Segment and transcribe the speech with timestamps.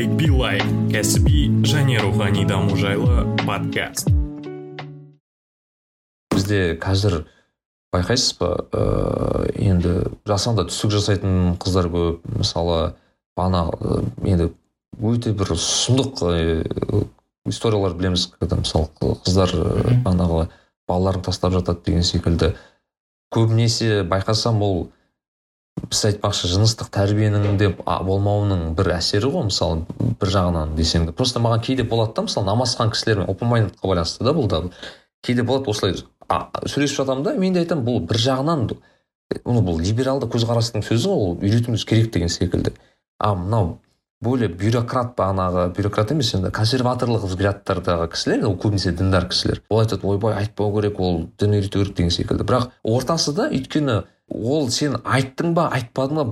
[0.00, 4.08] регби лайф кәсіби және рухани даму жайлы подкаст.
[6.32, 7.26] Бізде қазір
[7.92, 8.48] байқайсыз ба?
[8.72, 9.92] Ыыы енді
[10.24, 12.24] жасанда түсік жасайтын қыздар көп.
[12.32, 12.94] Мысалы
[13.36, 13.66] бағана
[14.24, 14.48] енді
[14.96, 17.04] өте бір сұмдық ыыы
[17.52, 18.30] историялар білеміз.
[18.40, 18.88] Когда мысалы
[19.26, 19.52] қыздар
[20.06, 20.46] бағанағы
[20.88, 22.54] балаларын тастап жатады деген секілді.
[23.36, 24.86] Көбінесе байқасам ол
[25.88, 29.84] біз айтпақшы жыныстық тәрбиенің де болмауының бір әсері ғой мысалы
[30.20, 31.12] бір жағынан десең де.
[31.16, 34.62] Просто маған кейде болады да мысалы намазхан кісілермен опен майндедқа байланысты да бұл да
[35.22, 35.96] кейде болады осылай
[36.66, 38.66] сөйлесіп жатамын да мен де айтамын бұл бір жағынан
[39.44, 42.74] ну бұл либералды көзқарастың сөзі ғой ол үйретуіміз керек деген секілді.
[43.18, 43.78] А мынау
[44.20, 49.62] более бюрократ бағанағы бюрократ емес енді консерваторлық взглядтардағы кісілер ол көбінесе діндар кісілер.
[49.70, 52.44] Ол айтады ойбай айтпау керек ол дін үйрету керек деген секілді.
[52.44, 56.26] Бірақ ортасы да өйткені ол сен айттың ба айтпадың ба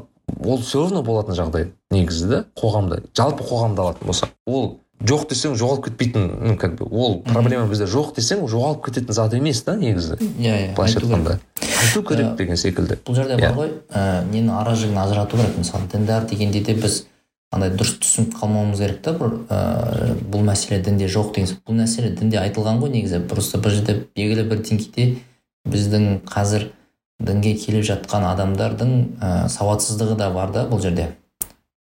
[0.45, 5.55] ол все равно болатын жағдай негізі да қоғамда жалпы қоғамда алатын болсақ ол жоқ десең
[5.59, 9.77] жоғалып кетпейтін ну как бы ол проблема бізде жоқ десең жоғалып кететін зат емес та
[9.78, 11.39] негізі иә иә былайша айтқанда.
[11.83, 12.98] айту керек деген секілді.
[13.06, 15.86] бұл жерде бар ғой ә, нені ара жігін ажырату керек мысалы.
[15.92, 17.06] Діндар дегенде де біз
[17.53, 22.11] андай дұрыс түсініп қалмауымыз керек та бір ә, бұл мәселе дінде жоқ деген бұл мәселе
[22.11, 23.23] дінде айтылған ғой негізі.
[23.30, 25.06] Просто бұл жерде белгілі бір деңгейде
[25.69, 26.73] біздің қазір
[27.19, 31.11] дінге келіп жатқан адамдардың ә, сауатсыздығы да бар да бұл жерде.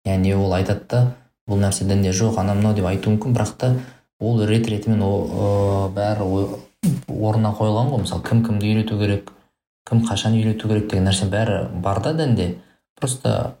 [0.05, 1.01] Яғни ол айтады да
[1.49, 3.73] бұл нәрсе дінде жоқ анау мынау деп айтуы мүмкін бірақ та
[4.19, 5.03] ол рет ретімен
[5.93, 6.27] бәрі
[7.07, 8.03] орнына қойылған ғой.
[8.05, 9.31] Мысалы кім кімді үйрету керек
[9.87, 12.55] кім қашан үйрету керек деген нәрсе бәрі бар да дінде.
[12.97, 13.53] Просто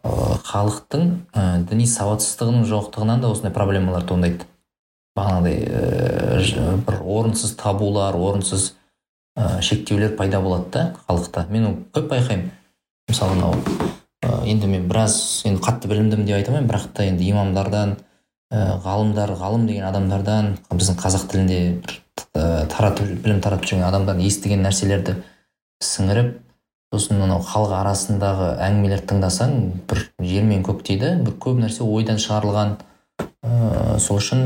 [0.49, 4.47] халықтың ә, діни сауатсыздығының жоқтығынан да осындай проблемалар туындайды.
[5.13, 8.71] Бағанағыдай ә, бір орынсыз табулар орынсыз
[9.37, 11.45] ә, шектеулер пайда болады да халықта.
[11.49, 12.49] Мен көп байқаймын.
[13.07, 13.55] Мысалы мынау
[14.25, 17.95] ә, енді мен біраз енді қатты білімдімін деп айта алмаймын бірақ та енді имамдардан
[18.51, 22.01] ә, ғалымдар ғалым деген адамдардан біздің қазақ тілінде бір
[22.33, 25.19] ә, таратып білім таратып жүрген адамдардан естіген нәрселерді
[25.83, 26.35] сіңіріп
[26.93, 29.55] сосын мынау халық арасындағы әңгімелерді тыңдасаң
[29.89, 32.77] бір жер мен көк дейді бір көп нәрсе ойдан шығарылған.
[33.43, 34.45] Ә, сол үшін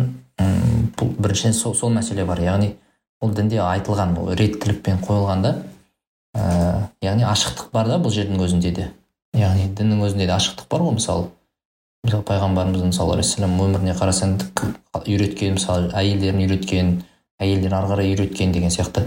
[0.98, 2.42] бұл біріншіден сол, сол мәселе бар.
[2.42, 2.74] Яғни
[3.22, 5.52] ол дінде айтылған ол реттілікпен қойылған да.
[6.34, 8.90] Ә, яғни ашықтық бар да бұл жердің өзінде де.
[9.38, 11.30] Яғни діннің өзінде де ашықтық бар ғой мысалы.
[12.06, 14.38] Мысалы пайғамбарымыздың мысалы алейхисалам өміріне қарасаң
[15.06, 16.94] үйреткен мысалы әйелдерін үйреткен
[17.42, 19.06] әйелдерін ары қарай үйреткен деген сияқты.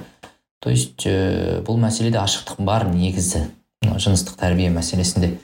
[0.60, 3.48] То есть ә, бұл мәселеде ашықтық бар негізі.
[3.84, 5.34] Жыныстық тәрбие мәселесінде.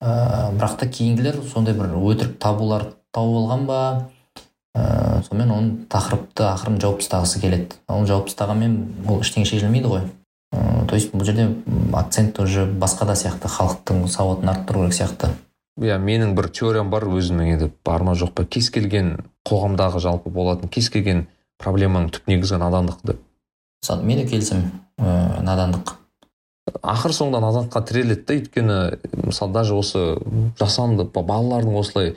[0.00, 3.80] Ә, бірақ та кейінгілер сондай бір өтірік табулар тауып алған ба?
[4.74, 7.78] Ә, сонымен оның тақырыпты ақырын жауып тастағысы келеді.
[7.88, 8.76] Оны жауып тастағанмен
[9.08, 10.06] ол ештеңе шешілмейді ғой.
[10.54, 11.48] Ә, то есть бұл жерде
[11.92, 15.34] акцент уже басқада сияқты халықтың сауатын арттыру керек сияқты.
[15.80, 18.44] Иә менің бір теориям бар өзімнің енді бар ма жоқ па?
[18.44, 19.16] Кез келген
[19.48, 21.26] қоғамдағы жалпы болатын кез келген
[21.58, 23.22] проблеманың түп негізі надандық деп
[23.84, 25.96] мысалы мен де келісемін ә, надандық.
[26.80, 28.76] Ақыр соңында надандыққа тіреледі да өйткені
[29.26, 30.04] мысалы даже осы
[30.58, 32.14] жасанды балалардың осылай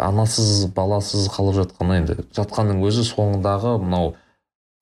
[0.00, 2.18] анасыз баласыз қалып жатқан енді.
[2.36, 4.14] Жатқанның өзі соңындағы мынау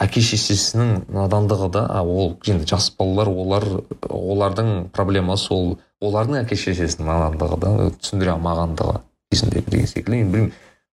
[0.03, 3.67] әке шешесінің надандығы да ол енді жас балалар олар
[4.09, 9.01] олардың проблемасы ол олардың әке шешесінің надандығы да түсіндіре алмағандығы
[9.33, 10.19] кезінде деген секілді.
[10.25, 10.53] Енді білмеймін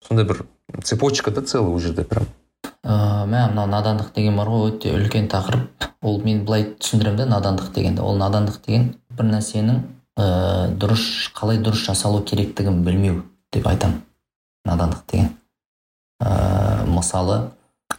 [0.07, 0.43] сондай бір
[0.83, 2.27] цепочка да целый ол жерде прям.
[2.83, 5.87] Ыыы мә мынау надандық деген бар ғой өте үлкен тақырып.
[6.01, 8.01] Ол мен былай түсіндіремін да надандық дегенді.
[8.01, 9.81] Ол надандық деген бір нәрсенің
[10.17, 13.23] ыыы дұрыс қалай дұрыс жасалу керектігін білмеу
[13.53, 14.03] деп айтамын.
[14.67, 15.29] Надандық деген.
[16.21, 17.51] Ә, мысалы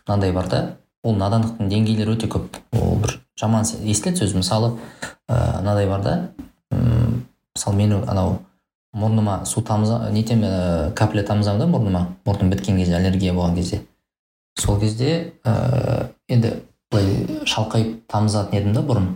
[0.06, 0.60] мынандай бар да
[1.02, 2.60] ол надандықтың деңгейлері өте көп.
[2.72, 4.74] Ол бір жаман естіледі сөз мысалы
[5.28, 6.14] ә, мынадай бар да
[6.70, 8.38] мысалы мен анау
[8.94, 12.04] мұрныма су тамыза нетем ә, капля тамызамын да мұрныма.
[12.24, 13.82] Мұрным біткен кезде аллергия болған кезде.
[14.58, 16.54] Сол кезде ә, енді
[16.90, 19.10] былай шалқайып тамызатын едім да бұрын.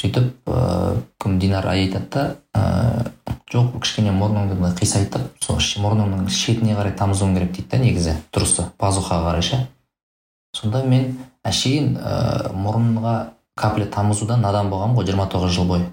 [0.00, 3.12] Сөйтіп ыыы кім динар айтады да ыыы
[3.52, 8.14] жоқ кішкене мұрныңды былай қисайтып сол мұрныңның шетіне қарай тамызуың керек дейді да негізі.
[8.32, 9.58] Дұрысы пазухаға қарай ше.
[10.56, 13.16] Сонда мен әшейін ә, мұрынға
[13.56, 15.90] капля тамызудан надан болғанмын ғой жиырма тоғыз жыл бойы.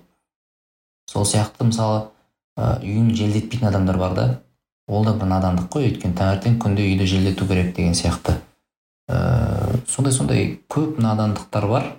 [1.12, 2.08] Сол сияқты мысалы
[2.58, 4.28] үйін желдетпейтін адамдар бар да.
[4.88, 8.40] Ол да бір надандық қой өйткені таңертең күнде үйді желдету керек деген сияқты.
[9.10, 11.92] Ә, сондай сондай көп надандықтар бар.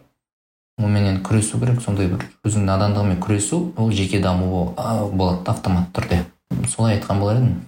[0.80, 4.72] Онымен күресу керек сондай бір өзіңнің надандығыңмен күресу ол жеке даму
[5.12, 6.24] болады автоматты түрде.
[6.68, 7.58] Солай айтқан болар едім.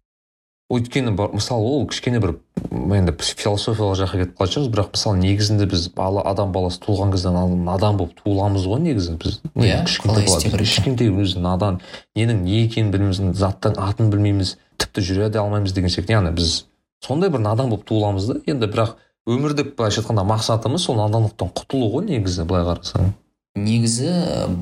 [0.73, 2.39] Өйткені мысалы ол кішкене бір
[2.73, 7.29] енді философиялық жаққа кетіп қалатын шығармыз бірақ мысалы негізінде біз бала адам баласы туылған кезде
[7.29, 9.41] надан болып туыламыз ғой негізі біз.
[9.53, 11.83] Иә кішкентай өзі надан
[12.17, 16.17] ненің не екенін білмейміз заттың атын білмейміз тіпті жүре де алмаймыз деген сияқты.
[16.17, 16.65] Яғни біз
[17.05, 18.97] сондай бір надан болып туыламыз да енді бірақ
[19.29, 23.13] өмірдік былайша айтқанда мақсатымыз сол надандықтан құтылу ғой негізі былай қарасаң.
[23.55, 24.11] Негізі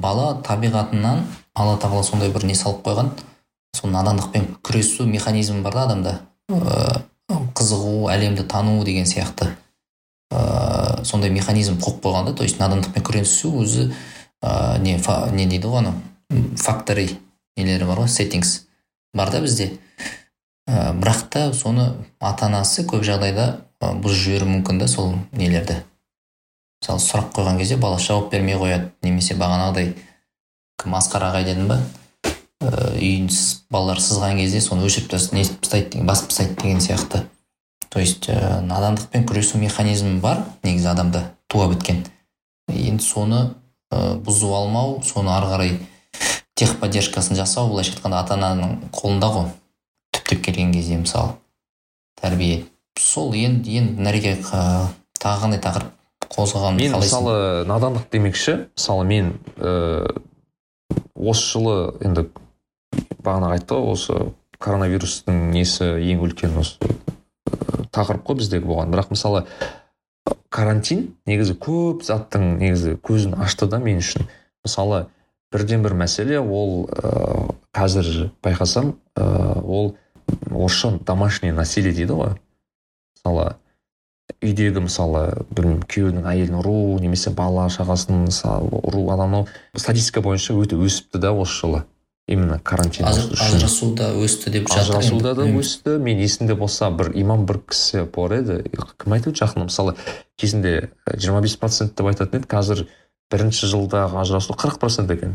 [0.02, 1.22] бала табиғатынан
[1.54, 3.12] алла тағала сондай бір не салып қойған
[3.76, 6.14] сол надандықпен күресу механизмі бар да адамда.
[6.50, 7.00] Ә,
[7.56, 9.48] қызығу әлемді тану деген сияқты.
[10.30, 13.92] Ә, сондай механизм қойып қойған да то есть надандықпен күресу өзі
[14.42, 15.94] ә, не фа, не дейді ғой анау
[16.56, 17.08] факторы
[17.56, 18.66] нелері бар ғой сеттингс
[19.14, 19.78] бар да бізде.
[20.68, 25.80] Ә, бірақ та соны ата анасы көп жағдайда бұзып жіберуі мүмкін да сол нелерді.
[26.80, 29.94] Мысалы сұрақ қойған кезде бала жауап бермей қояды немесе бағанағыдай
[30.80, 31.80] кім асқар ағай дедім ба?
[32.60, 33.28] Үйін
[33.72, 37.24] балалар сызған кезде соны өшіріп нетіп тастайды басып тастайды деген сияқты.
[37.90, 42.04] То есть ә, надандықпен күресу механизмі бар негізі адамда туа біткен.
[42.68, 43.40] Енді соны
[43.90, 45.72] ә, бұзып алмау соны ары қарай
[46.54, 49.48] техподдержкасын жасау былайша айтқанда ата ананың қолында ғой.
[50.14, 51.34] Түптеп келген кезде мысалы
[52.20, 52.66] тәрбие.
[53.00, 55.96] Сол енді енді нәреке тағы қандай тақырып
[56.30, 58.68] қозғаған мен мысалы надандық демекші.
[58.76, 60.20] Мысалы мен ә,
[61.14, 62.28] осы жылы енді
[63.24, 64.18] бағана айтты ғой осы
[64.60, 66.78] коронавирустың несі ең үлкен осы
[67.90, 68.92] тақырып қой біздегі болған.
[68.92, 69.46] Бірақ мысалы
[70.50, 74.28] карантин негізі көп заттың негізі көзін ашты да мен үшін.
[74.66, 75.06] Мысалы
[75.50, 79.96] бірден бір мәселе ол ә, қазір байқасам ә, ол
[80.50, 82.36] орысша домашнее насилие дейді ғой.
[83.20, 83.54] Мысалы
[84.40, 89.46] үйдегі мысалы білмеймін күйеудің әйелін ұру немесе бала шағасын мысалы ұру анау
[89.76, 91.82] статистика бойынша өте өсіпті да осы жылы.
[92.30, 95.96] Именно карантин ажырасу да өсті деп жатыр ажырасуда да өсті.
[95.98, 98.60] Мен есімде болса бір имам бір кісі бар еді.
[99.02, 99.96] Кім айтып жақында мысалы
[100.38, 102.46] кезінде жиырма бес процент деп айтатын еді.
[102.46, 102.84] Қазір
[103.34, 105.34] бірінші жылдағы ажырасу қырық процент екен.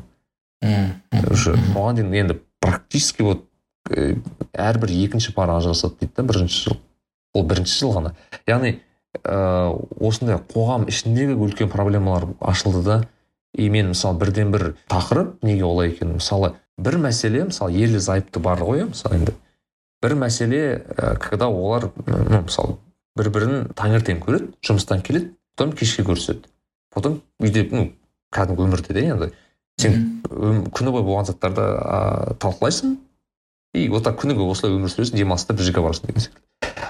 [1.30, 3.44] Уже оған дейін енді практически вот
[3.92, 6.80] әрбір екінші пара ажырасады дейді да бірінші жыл.
[7.36, 8.14] Ол бірінші жыл ғана.
[8.48, 8.80] Яғни
[9.24, 12.98] ә, осындай қоғам ішіндегі үлкен проблемалар ашылды да
[13.54, 18.40] и мен мысалы бірден бір тақырып неге олай екенін мысалы бір мәселе мысалы ерлі зайыпты
[18.44, 19.36] бар ғой иә мысалы енді.
[20.02, 20.62] бір мәселе
[20.98, 22.78] ә, когда олар ну, мысалы
[23.16, 26.48] бір бірін таңертең көреді жұмыстан келеді потом кешке көріседі.
[26.94, 27.92] Потом үйде ну
[28.36, 29.32] кәдімгі өмірде де енді.
[29.80, 32.98] Сен күні бойы болған заттарды ә, талқылайсың
[33.76, 36.44] и вот так күні бойы осылай өмір сүресің демалыста бір жерге барасың деген сияқты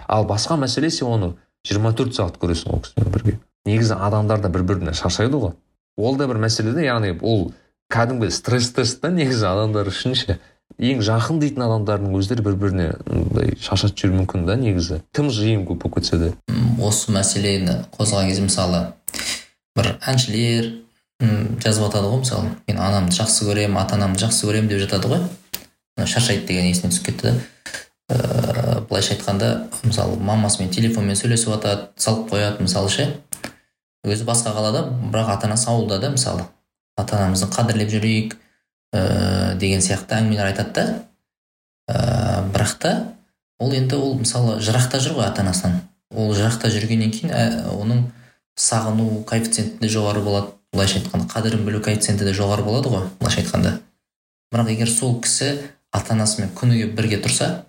[0.08, 1.34] ал басқа мәселе сен оны
[1.68, 3.38] жиырма төрт сағат көресің ол кісімен бірге.
[3.66, 5.56] Негізі адамдар да бір біріне шаршайды ғой.
[5.98, 7.52] Ол да бір мәселе да яғни ол
[7.94, 10.40] кәдімгі стресс тест та негізі адамдар үшін ше
[10.82, 15.02] ең жақын дейтін адамдардың өздері бір біріне мындай шаршатып жіберуі мүмкін да негізі.
[15.16, 16.32] Тым жиын көп болып кетсе де.
[16.82, 18.82] Осы мәселені қозғаған кезде мысалы
[19.78, 20.72] бір әншілер
[21.64, 22.52] жазып жатады ғой мысалы.
[22.68, 25.24] Мен анамды жақсы көремін ата анамды жақсы көремін деп жатады ғой.
[26.04, 27.36] Шаршайды деген есіне түсіп кетті да.
[28.10, 33.08] Ыыы былайша айтқанда мысалы мамасымен телефонмен сөйлесіп жатады салып қояды мысалы ше.
[34.06, 36.46] Өзі басқа қалада бірақ ата анасы ауылда да мысалы.
[36.98, 38.36] Ата анамызды қадірлеп жүрейік
[38.94, 40.86] ә, деген сияқты әңгімелер айтады да.
[41.90, 42.94] Ә, бірақ та
[43.60, 45.82] ол енді ол мысалы жырақта жүр ғой ата анасынан
[46.14, 47.46] ол жырақта жүргеннен кейін ә,
[47.76, 48.06] оның
[48.56, 50.54] сағыну коэффициенті де жоғары болады.
[50.76, 53.80] Былайша айтқанда қадірін білу коэффициенті де жоғары болады ғой былайша айтқанда.
[54.54, 55.56] Бірақ егер сол кісі
[55.92, 57.66] ата анасымен күніге бірге тұрса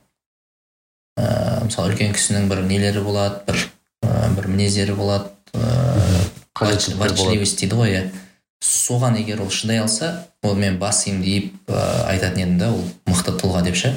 [1.16, 3.60] ә, мысалы үлкен кісінің бір нелері болады бір
[4.04, 8.02] ә, бір мінездері болады ыыы ворчливость дейді ғой иә.
[8.64, 12.84] Соған егер ол шыдай алса ол мен бас иімді иіп ә, айтатын едім да ол
[13.06, 13.94] мықты тұлға деп ше.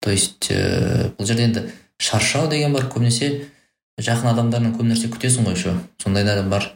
[0.00, 1.64] То есть ә, бұл жерде енді
[1.98, 3.48] шаршау деген бар көбінесе
[3.98, 6.72] жақын адамдардан көп нәрсе күтесің ғой еще сондайлар бар.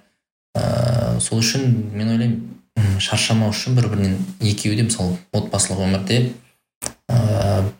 [0.56, 6.32] Ә, сол үшін мен ойлаймын шаршамау үшін бір бірінен екеуі де мысалы отбасылық өмірде
[7.08, 7.70] бір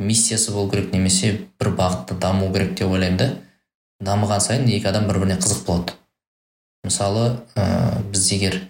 [0.00, 3.30] миссиясы болу керек немесе бір бағытта даму керек деп ойлаймын да.
[4.00, 5.94] Дамыған сайын екі адам бір біріне қызық болады.
[6.84, 8.60] Мысалы ә, біз егер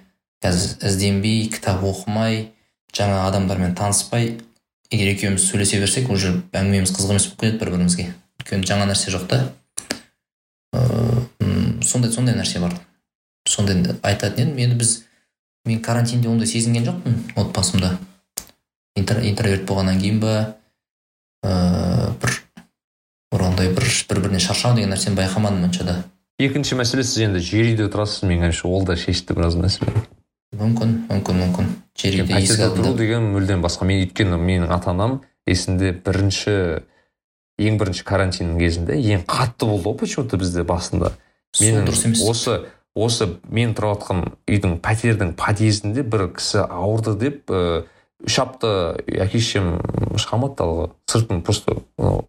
[0.43, 2.49] қазір ізденбей кітап оқымай
[2.97, 4.41] жаңа адамдармен таныспай
[4.91, 8.09] егер екеуміз сөйлесе берсек уже әңгімеміз қызық емес болып бір бірімізге
[8.41, 9.43] өйткені жаңа нәрсе жоқ та.
[10.75, 12.75] Ыыы сондай сондай нәрсе бар.
[13.49, 14.59] Сондай айтатын едім.
[14.59, 14.97] Енді біз
[15.65, 17.99] мен карантинде ондай сезінген жоқпын отбасымда.
[18.97, 20.35] Интроверт болғаннан кейін ба
[21.47, 22.39] ыыы бір
[23.33, 25.99] бір ондай бір бір біріне шаршау деген нәрсені байқамадым онша да
[26.39, 30.09] екінші мәселе сіз енді жер үйде тұрасыз менің ойымша ол да шешті біраз мәселені
[30.57, 31.69] мүмкін мүмкін мүмкін.
[31.99, 33.87] Жер үйде тұру деген мүлдем басқа.
[33.87, 36.55] Мен өйткені менің ата анам есімде бірінші
[37.61, 41.13] ең бірінші карантиннің кезінде ең қатты болды ғой почему то бізде басында.
[41.61, 42.25] Менің дұрыс емес.
[42.27, 42.59] осы
[42.95, 47.85] осы мен тұрып жатқан үйдің пәтердің подъездінде бір кісі ауырды деп э,
[48.27, 48.71] үш апта
[49.09, 49.79] әке шешем
[50.21, 51.79] шыға алмады далаға сыртын просто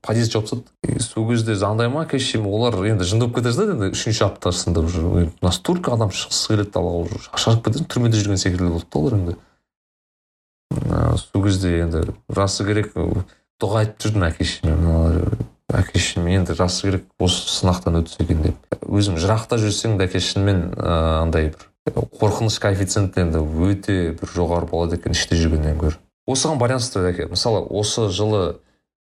[0.06, 1.00] подъезд жауып тастады.
[1.04, 4.84] Сол кезде андай ма әке шешем олар енді жынды болып кете жаздады енді үшінші аптасында
[4.88, 7.22] уже настолько адам шыққысы келеді далаға уже.
[7.36, 9.38] Шаршап кетесің түрмеде жүрген секілді болды да олар енді.
[11.20, 15.26] Сол кезде енді жасы керек дұға айтып жүрдім әке шешеме
[15.72, 18.56] әке шешем енді жасы керек осы сынақтан өтсе екен деп.
[18.88, 24.68] Өзің жырақта жүрсең де әке шынымен ыыы андай бір қорқыныш коэффициенті енді өте бір жоғары
[24.70, 25.98] болады екен іште жүргеннен гөрі.
[26.30, 28.60] Осыған байланысты әке мысалы осы жылы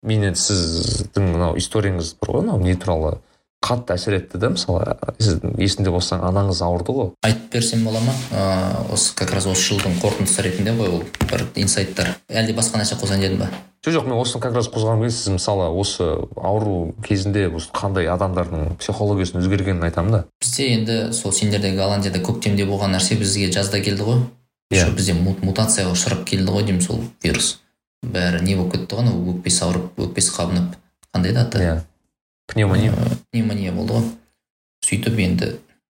[0.02, 3.19] мен енді сіздің мынау историяңыз бар ғой анау не туралы?
[3.62, 7.11] Қатты әсер етті да мысалы сіздің есінде болсаң анаңыз ауырды ғой.
[7.23, 8.14] Айтып берсем бола ма?
[8.33, 12.16] Ыыы осы как раз осы жылдың қорытындысы ретінде ғой ол бір инсайттар.
[12.28, 13.49] Әлде басқа нәрсе қосайын дедің ба?
[13.83, 16.04] Жоқ жоқ мен осыны как раз қозғағым келді сіз мысалы осы
[16.37, 20.21] ауру кезінде осы қандай адамдардың психологиясының өзгергенін айтамын да.
[20.42, 24.21] Бізде енді сол сендерде голландияда көктемде болған нәрсе бізге жазда келді ғой.
[24.71, 24.85] Иә.
[24.87, 27.59] Еще бізде му- мутацияға ұшырап келді ғой деймін сол вирус.
[28.07, 30.78] Бәрі не болып кетті ғой анау өкпесі ауырып өкпесі қабынып.
[31.12, 31.59] Қандай еді аты?
[31.59, 31.75] Иә.
[32.47, 32.93] Пневмония.
[32.93, 34.11] Э, пневмония болды ғой.
[34.87, 35.49] Сөйтіп енді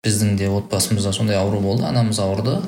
[0.05, 2.59] біздің де отбасымызда сондай ауру болды анамыз ауырды.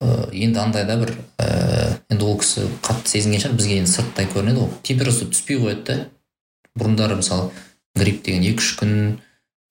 [0.00, 4.28] Э, енді андай да бір ә, енді ол кісі қатты сезінген шығар бізге енді сырттай
[4.32, 4.70] көрінеді ғой.
[4.82, 5.98] Температура түспей қояды да
[6.78, 7.50] бұрындары мысалы
[7.98, 8.94] грипп деген екі үш күн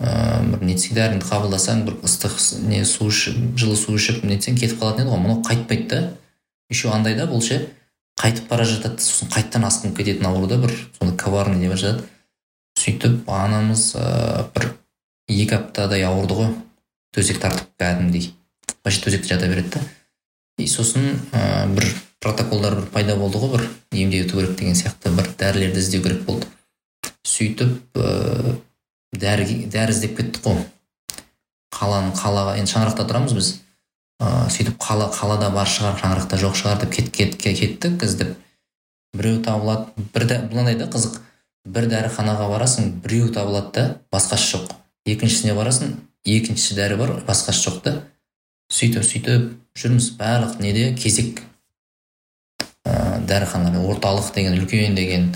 [0.03, 2.35] ыыы бір нетсе дәріңді қабылдасаң бір ыстық
[2.67, 5.23] не су ішіп жылы су ішіп нетсең кетіп қалатын еді ғой.
[5.23, 6.01] Мынау қайтпайды да.
[6.69, 7.63] Еще андай да бұл ше
[8.19, 12.03] қайтып бара жатады сосын қайтадан асқынып кететін ауру да бір сондай коварный деп жатады.
[12.87, 14.69] Сөйтіп анамыз ыыы бір
[15.27, 16.53] екі аптадай ауырды ғой.
[17.11, 18.31] Төсек тартып кәдімгідей.
[18.83, 19.81] Вообще төсекте жата береді да.
[20.57, 21.89] И сосын ыыы бір
[22.23, 25.11] протоколдар бір пайда болды ғой бір емдеу ету керек деген сияқты.
[25.11, 26.47] Бір дәрілерді іздеу керек болды.
[27.27, 28.55] Сөйтіп ыыы
[29.19, 30.63] дәрі дәрі іздеп кеттік қой.
[31.75, 33.53] Қаланың қалаға енді шаңырақта тұрамыз біз.
[34.23, 38.37] Ыыы сөйтіп қала қалада бар шығар шаңырақта жоқ шығар деп кет, кет, кет- кеттік іздеп.
[39.13, 41.19] Біреу табылады бір мынандай да қызық.
[41.67, 44.71] Бір дәріханаға барасың біреу табылады да басқасы жоқ.
[45.07, 45.95] Екіншісіне барасың
[46.25, 47.93] екінші дәрі бар басқасы жоқ та.
[48.71, 50.11] Сөйтіп сөйтіп жүрміз.
[50.19, 51.41] Барлық неде кезек.
[52.87, 55.29] Ыыы дәріханаларда орталық деген үлкен деген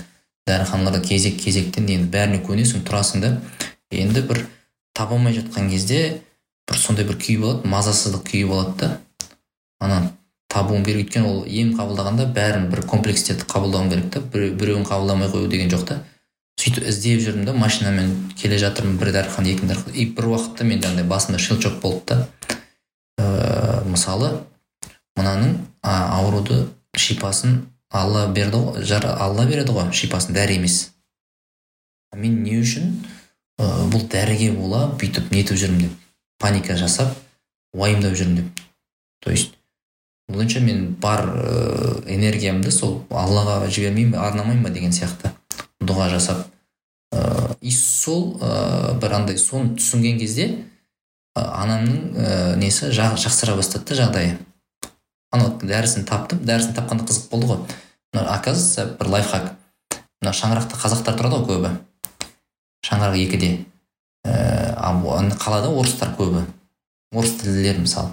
[0.48, 3.34] дәріханаларда кезек кезектен енді бәріне көнесің тұрасың да.
[3.92, 4.46] Енді бір
[4.96, 6.22] таба алмай жатқан кезде
[6.68, 8.98] бір сондай бір күй болады мазасыздық күйі болады да.
[9.80, 10.12] Ана
[10.48, 11.06] табуым керек.
[11.06, 14.20] Өйткені ол ем қабылдағанда бәрін бір комплексте қабылдауым керек та.
[14.20, 16.00] Біреу- біреуін қабылдамай қою деген жоқ та.
[16.62, 19.94] Сөйтіп іздеп жүрдім да машинамен келе жатырмын бір дәріхана екі дәріхана.
[19.98, 22.28] И бір уақытта менде андай басымда щелчок болды да.
[23.18, 24.30] Ыыы мысалы
[25.18, 30.92] мынаның а, ауруды шипасын алла берді ғой алла береді ғой шипасын дәрі емес.
[32.14, 32.94] Мен не үшін
[33.58, 35.98] ыыы бұл дәріге бола бүйтіп нетіп жүрмін деп
[36.38, 37.16] паника жасап
[37.74, 38.64] уайымдап жүрмін деп.
[39.20, 39.54] То есть
[40.28, 41.26] бойынша мен бар
[42.06, 45.34] энергиямды сол аллаға жібермеймін ба арнамаймын ба деген сияқты.
[45.88, 46.46] Дұға жасап
[47.12, 50.46] ыыы и сол ыыы бір андай соны түсінген кезде
[51.36, 54.38] ы, анамның ыыы несі жа- жақсара бастады да жағдайы.
[55.32, 57.60] Анау дәрісін таптым дәрісін тапқанда қызық болды ғой.
[58.12, 59.52] Мына оказывается бір лайфхак.
[60.20, 61.70] Мына шаңырақта қазақтар тұрады ғой көбі.
[62.84, 63.52] Шаңырақ екіде.
[64.24, 65.00] Ал
[65.40, 66.44] қалада орыстар көбі.
[67.12, 68.12] Орыс тілділер мысалы.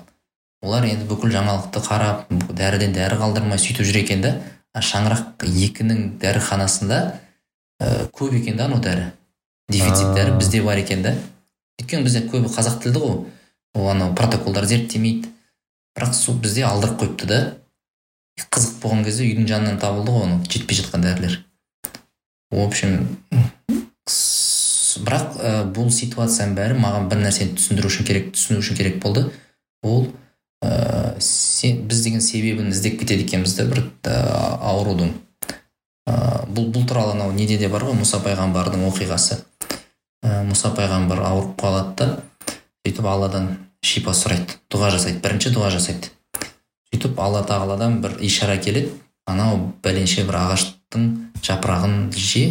[0.62, 4.34] Олар енді бүкіл жаңалықты қарап дәріден дәрі қалдырмай сөйтіп жүр екен да
[4.76, 7.20] шаңырақ екінің дәріханасында ә,
[7.80, 9.12] көп екен да анау дәрі?
[9.70, 11.16] Дефицит дәрі бізде бар екен да.
[11.80, 13.18] Өйткені бізде көбі қазақ тілді ғой.
[13.76, 15.30] Ол анау протоколдар зерттемейді.
[15.98, 17.40] Бірақ сол бізде алдырып қойыпты да.
[18.40, 21.40] Қызық болған кезде үйдің жанынан табылды ғой оның жетпей жатқан дәрілер.
[22.52, 23.06] В общем
[25.00, 29.28] бірақ ә, бұл ситуацияның бәрі маған бір нәрсені түсіндіру үшін керек түсіну үшін керек болды.
[29.86, 30.08] Ол
[30.66, 34.16] ә, сен, біз деген себебін іздеп кетеді екенбіз да бір ә,
[34.72, 35.14] аурудың.
[36.50, 39.40] Бұл бұл туралы анау неде де бар ғой мұса пайғамбардың оқиғасы.
[40.24, 42.08] Ә, мұса пайғамбар ауырып қалады да
[42.86, 43.52] сөйтіп алладан
[43.86, 46.12] шипа сұрайды дұға жасайды бірінші дұға жасайды.
[46.90, 48.92] Сөйтіп алла тағаладан бір ишара келеді
[49.30, 51.10] анау бәленше бір ағаштың
[51.46, 52.46] жапырағын же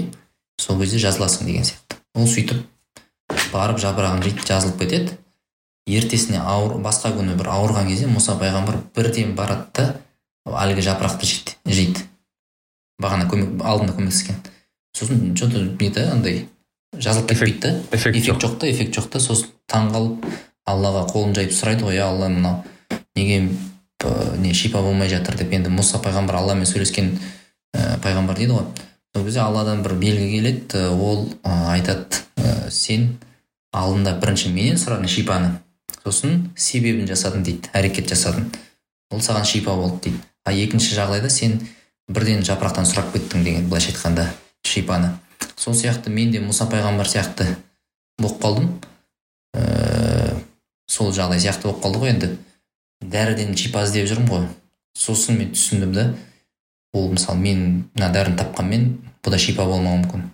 [0.60, 1.98] сол кезде жазыласың деген сияқты.
[2.14, 2.62] Ол сөйтіп
[3.52, 5.18] барып жапырағын жейді жазылып кетеді.
[5.88, 9.86] Ертесіне ауыр басқа күні бір ауырған кезде мұса пайғамбар бірден барады да
[10.64, 11.28] әлгі жапырақты
[11.64, 12.04] жейді.
[13.02, 14.38] Бағана көмек алдында көмектескен.
[14.96, 16.46] Сосын че то не да андай
[16.96, 18.58] жазылып кетпейді да эффект эффект жоқ.
[18.58, 19.20] та эффект жоқ та.
[19.20, 20.24] Сосын таңқалып
[20.66, 22.64] аллаға қолын жайып сұрайды ғой иә алла мынау
[23.16, 23.48] неге
[24.02, 27.14] ә, не шипа болмай жатыр деп енді мұса пайғамбар алламен сөйлескен
[27.74, 28.66] ә, пайғамбар дейді ғой
[29.14, 33.18] сол кезде алладан бір белгі келеді ол ә, айтады ә, сен
[33.72, 35.54] алдында бірінші менен сұрадың шипаны
[36.04, 38.48] сосын себебін жасадың дейді әрекет жасадың.
[39.12, 40.22] Ол саған шипа болды дейді.
[40.44, 41.58] А екінші жағдайда сен
[42.08, 44.28] бірден жапырақтан сұрап кеттің деген былайша айтқанда
[44.66, 45.12] шипаны.
[45.56, 47.46] Сол сияқты мен де мұса пайғамбар сияқты
[48.18, 48.70] болып қалдым.
[49.54, 50.34] Ә,
[50.88, 52.30] сол жағдай сияқты болып қалды ғой енді.
[53.04, 54.48] Дәріден шипа іздеп жүрмін ғой.
[54.98, 56.08] Сосын мен түсіндім да
[56.96, 58.88] ол мысалы мен мына дәріні тапқанмен
[59.22, 60.28] бұл да шипа болмауы мүмкін.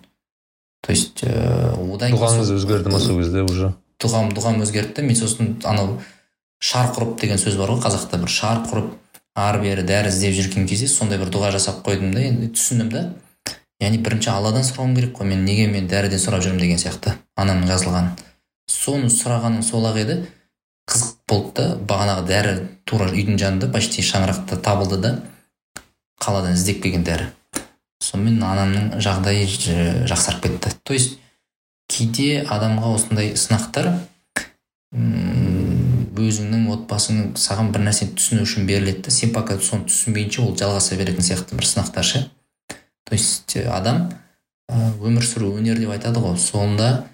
[0.85, 3.73] То есть ә, одан дұғаңыз өзгерді ма сол кезде уже?
[4.01, 5.99] Дұғам дұғам өзгерді мен сосын анау
[6.63, 8.93] шарқ ұрып деген сөз бар ғой қазақта бір шарқ ұрып
[9.35, 13.03] ары бері дәрі іздеп жүрген кезде сондай бір дұға жасап қойдым да енді түсіндім да.
[13.83, 17.67] Яғни бірінші алладан сұрауым керек қой мен неге мен дәріден сұрап жүрмін деген сияқты анамның
[17.73, 18.11] жазылған
[18.71, 20.17] соны сұрағаным сол ақ еді.
[20.87, 22.53] Қызық болды да бағанағы дәрі
[22.85, 25.11] тура үйдің жанында почти шаңырақта табылды да
[26.21, 27.27] қаладан іздеп келген дәрі.
[27.99, 29.47] Сонымен анамның жағдайы
[30.07, 30.75] жақсарып кетті.
[30.83, 31.17] То есть
[31.89, 33.91] кейде адамға осындай сынақтар
[36.21, 39.11] өзіңнің отбасың саған бір нәрсені түсіну үшін беріледі да.
[39.11, 42.29] Сен пока соны түсінбейінше ол жалғаса беретін сияқты бір сынақтар ше.
[43.05, 44.09] То есть адам
[44.69, 46.37] өмір сүру өнер деп айтады ғой.
[46.39, 47.05] Соңында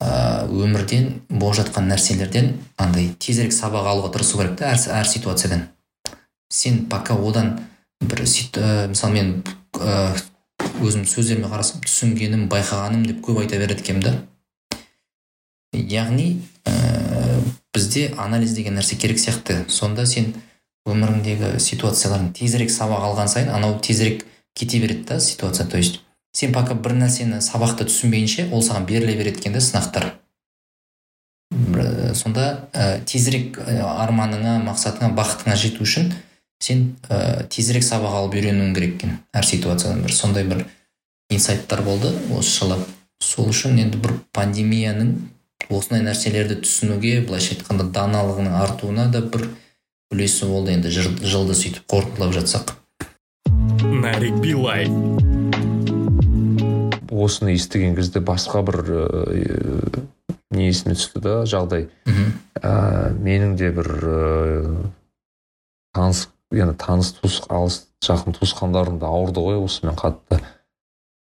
[0.00, 5.68] өмірден болып жатқан нәрселерден андай тезірек сабақ алуға тырысу керек та әр, әр ситуациядан.
[6.50, 7.60] Сен пока одан
[8.00, 9.42] бір мысалы мен
[10.80, 14.14] өзім сөздеріме қарасам түсінгенім байқағаным деп көп айта береді екенмін да.
[15.72, 16.72] Яғни ә,
[17.74, 19.64] бізде анализ деген нәрсе керек сияқты.
[19.68, 20.34] Сонда сен
[20.88, 24.24] өміріңдегі ситуациялардан тезірек сабақ алған сайын анау тезірек
[24.54, 25.66] кете береді да ситуация.
[25.66, 26.00] То есть
[26.32, 30.12] сен пока бір нәрсені сабақты түсінбейінше ол саған беріле береді екен да сынақтар.
[32.14, 36.12] Сонда ә, тезірек арманыңа мақсатыңа бақытыңа жету үшін
[36.62, 40.14] сен ә, тезірек сабақ алып үйренуің керек екен әр ситуациядан бір.
[40.14, 40.64] Сондай бір
[41.30, 42.78] инсайттар болды осы жылы.
[43.20, 45.14] Сол үшін енді бір пандемияның
[45.68, 49.48] осындай нәрселерді түсінуге былайша айтқанда даналығының артуына да бір
[50.14, 52.72] үлесі болды енді жылды сөйтіп қорытындылап жатсақ.
[54.00, 54.88] Нарик билай.
[57.10, 60.04] Осыны естіген кезде басқа бір ә,
[60.56, 61.90] не есіме түсті да жағдай.
[62.08, 64.18] Ә, менің де бір ә,
[65.94, 70.40] таныс енді таныс туыс алыс жақын туысқандарым да ауырды ғой осымен қатты.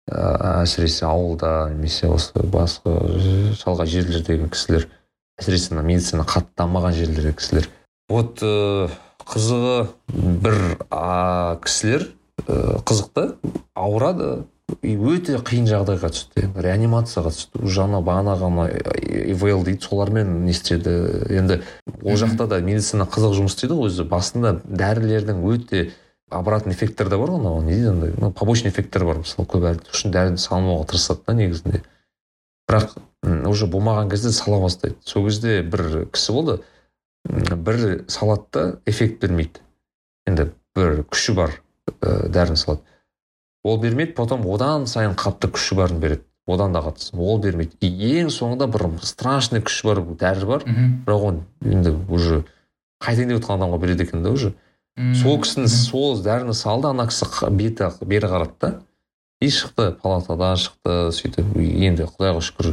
[0.08, 2.96] Әсіресе ауылда немесе осы басқа
[3.60, 4.88] шалғай жерлердегі кісілер
[5.38, 7.68] әсіресе мына медицина қатты дамымаған жерлердегі кісілер.
[8.10, 8.88] Вот ә,
[9.28, 9.88] қызығы
[10.42, 10.56] бір
[10.90, 12.08] ә, кісілер
[12.46, 13.34] ә, қызықты
[13.78, 14.46] ауырады.
[14.84, 16.42] И өте қиын жағдайға түсті.
[16.60, 17.62] Реанимацияға түсті.
[17.64, 20.92] Уже ана бағанағы ана ивл дейді солармен не істеді.
[21.32, 21.62] Енді
[22.02, 24.04] ол жақта да медицина қызық жұмыс істейді ғой өзі.
[24.10, 25.86] Басында дәрілердің өте
[26.30, 29.66] обратный эффекттер де бар ғой анау не дейді андай ну побочный эффекттер бар мысалы көп
[29.92, 31.82] үшін дәріні салмауға тырысады да негізінде.
[32.68, 32.98] Бірақ
[33.48, 34.96] уже болмаған кезде сала бастайды.
[35.04, 36.58] Сол кезде бір кісі болды
[37.28, 39.60] бір салады да эффект бермейді.
[40.26, 41.58] Енді бір күші бар
[42.00, 42.82] ә, дәріні салады.
[43.64, 46.22] Ол бермейді потом одан сайын қатты күші барын береді.
[46.46, 47.16] Одан да қатты.
[47.16, 47.76] Ол бермейді.
[47.80, 50.64] И ең соңында бір страшный күші бар дәрі бар.
[51.06, 52.44] Бірақ оны енді уже
[53.00, 54.54] қайтайын деп отырған адамға береді екен да уже.
[54.98, 58.70] Сол кісіні сол дәріні салды ана кісі беті бері қарады да.
[59.40, 62.72] И шықты палатадан шықты сөйтіп енді құдайға шүкір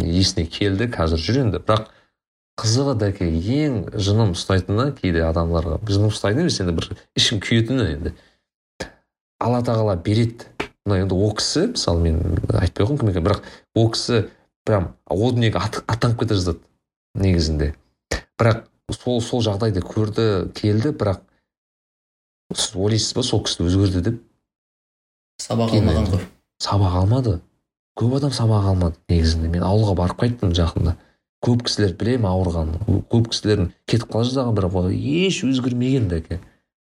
[0.00, 1.60] есіне келді қазір жүр енді.
[1.60, 1.90] Бірақ
[2.56, 6.88] қызығы дәке ең жыным ұстайтыны кейде адамдарға жыным ұстайтын емес енді бір
[7.20, 8.14] ішім күйетіні енді.
[9.44, 10.48] Алла тағала береді.
[10.86, 13.44] Мына енді ол кісі мысалы мен айтпай ақ кім екенін бірақ
[13.76, 14.24] ол кісі
[14.64, 16.64] прям о дүниеге аттанып кете жаздады
[17.20, 17.74] негізінде.
[18.40, 21.20] Бірақ сол сол жағдайды көрді келді бірақ
[22.58, 24.22] сіз ойлайсыз ба сол кісі өзгерді деп?
[25.42, 26.24] Сабақ алмаған ғой
[26.62, 27.40] сабақ алмады?
[27.98, 29.50] Көп адам сабақ алмады негізінде.
[29.52, 30.96] Мен ауылға барып қайттым жақында.
[31.44, 36.38] Көп кісілер білемін ауырғанын көп кісілердің кетіп қала жаздаған бірақ еш өзгермеген дәке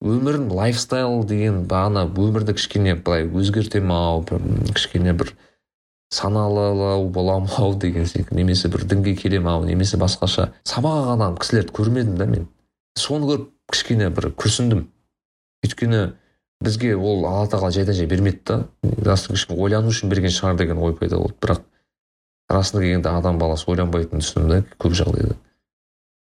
[0.00, 4.24] өмірін лайфстайл деген бағана өмірді кішкене былай өзгертемін ау
[4.72, 5.34] кішкене бір
[6.14, 10.50] саналылау боламын ау деген секілді немесе бір дінге келемін ау немесе басқаша.
[10.64, 12.48] Сабақ алған кісілерді көрмедім да мен.
[12.96, 14.86] Соны көріп кішкене бір күрсіндім.
[15.64, 16.02] Өйткені
[16.60, 18.58] бізге ол алла тағала жайдан жай бермейді да.
[18.82, 21.36] Расында кішкене ойлану үшін берген шығар деген ой пайда болды.
[21.40, 21.62] Бірақ
[22.50, 25.36] расына келгенде адам баласы ойланбайтынын түсіндім да көп жағдайда.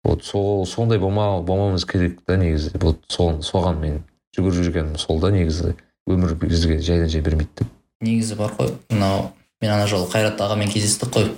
[0.06, 2.76] Вот сол сондай болма болмауымыз керек та негізі.
[2.82, 4.04] Вот сол соған мен
[4.38, 5.76] жүгіріп жүргенім сол да негізі.
[6.08, 7.74] Өмір бізге жайдан жай бермейді деп.
[8.02, 8.76] Негізі бар ғой.
[8.94, 11.32] Мынау мен ана жолы қайрат ағамен кездестік қой.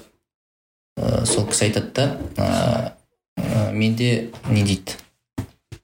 [0.97, 2.91] Ә, сол кісі айтады да ә,
[3.37, 4.97] ә, менде не дейді?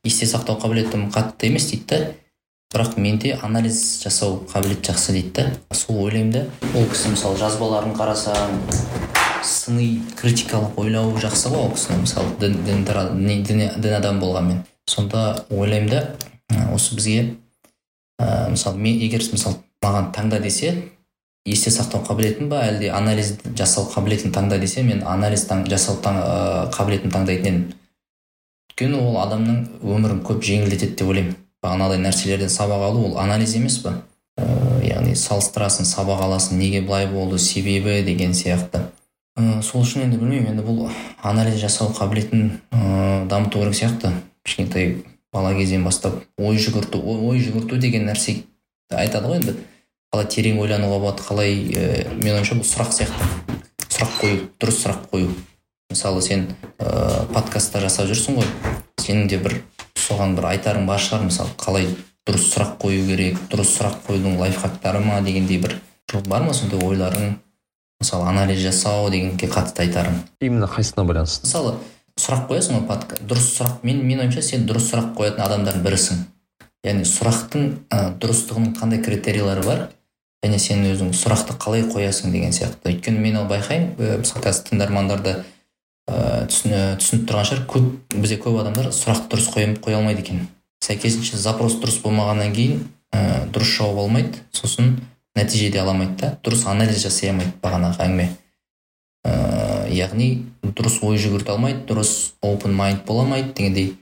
[0.04, 2.00] Есте сақтау қабілетім қатты емес дейді да.
[2.74, 5.46] Бірақ менде анализ жасау қабілеті жақсы дейді да.
[5.72, 6.42] Сол ойлаймын да.
[6.76, 8.58] Ол кісі мысалы жазбаларын қарасаң
[9.44, 14.64] сыни критикалық ойлау жақсы ғой ол кісінің мысалы дін, дін, дін, дін, дін адам болғанмен.
[14.90, 17.36] Сонда ойлаймын да осы бізге
[18.20, 20.74] ә, мысалы мен егер мысалы маған таңда десе
[21.46, 26.20] есте сақтау қабілетін ба әлде анализ жасау қабілетін таңда десе мен анализ таң, жасау таң,
[26.20, 27.64] ә, қабілетін таңдайтын едім.
[28.74, 31.36] Өйткені ол адамның өмірін көп жеңілдетеді деп ойлаймын.
[31.64, 34.02] Бағанағыдай нәрселерден сабақ алу ол анализ емес па
[34.38, 38.90] ә, яғни салыстырасың сабақ аласың неге былай болды себебі деген сияқты.
[39.38, 40.90] Ә, сол үшін енді білмеймін енді бұл
[41.22, 44.12] анализ жасау қабілетін ә, дамыту керек сияқты.
[44.44, 48.42] Кішкентай бала кезден бастап ой жүгірту ой жүгірту деген нәрсе
[48.90, 49.56] айтады ғой енді.
[50.12, 53.32] Қалай терең ойлануға болады қалай ә, менің ойымша бұл сұрақ сияқты.
[53.88, 55.32] Сұрақ қою дұрыс сұрақ қою.
[55.94, 56.48] Мысалы сен
[56.80, 58.50] ә, подкастта жасап жүрсің ғой
[59.04, 59.60] сенің де бір
[60.00, 61.28] соған бір айтарың бар шығар.
[61.30, 61.88] Мысалы қалай
[62.28, 65.78] дұрыс сұрақ қою керек дұрыс сұрақ қоюдың лайфхактары ма дегендей бір
[66.28, 67.38] бар ма сондай ойларың?
[68.02, 70.22] Мысалы анализ жасау дегенге қатысты айтарың?
[70.42, 71.48] Именно қайсысына байланысты?
[71.48, 71.78] Мысалы
[72.20, 76.24] сұрақ қоясың ғой дұрыс сұрақ мен менің ойымша сен дұрыс сұрақ қоятын адамдардың бірісің.
[76.84, 79.84] Яғни сұрақтың ә, дұрыстығының қандай критерийлері бар?
[80.44, 82.92] Және сен өзің сұрақты қалай қоясың деген сияқты.
[82.92, 85.38] Өйткені мен ол байқаймын мысалы қазір тыңдармандарды
[86.12, 87.64] ыыы түсініп тұрған шығар.
[87.70, 90.48] Көп бізде көп адамдар сұрақты дұрыс қоя, алмайды екен.
[90.84, 94.44] Сәйкесінше запрос дұрыс болмағаннан кейін ә, дұрыс жауап алмайды.
[94.52, 94.98] Сосын
[95.38, 98.30] нәтиже де ала алмайды да дұрыс анализ жасай алмайды бағанағы әңгіме.
[99.24, 100.30] Ыыы яғни
[100.64, 103.94] дұрыс ой жүгірте алмайды дұрыс open mind бола алмайды дегендей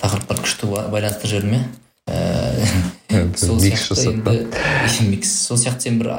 [0.00, 1.64] тақырыптар күшті байланыстырып жібердім
[3.10, 6.12] иә сол сияқты сол сияқты сен бір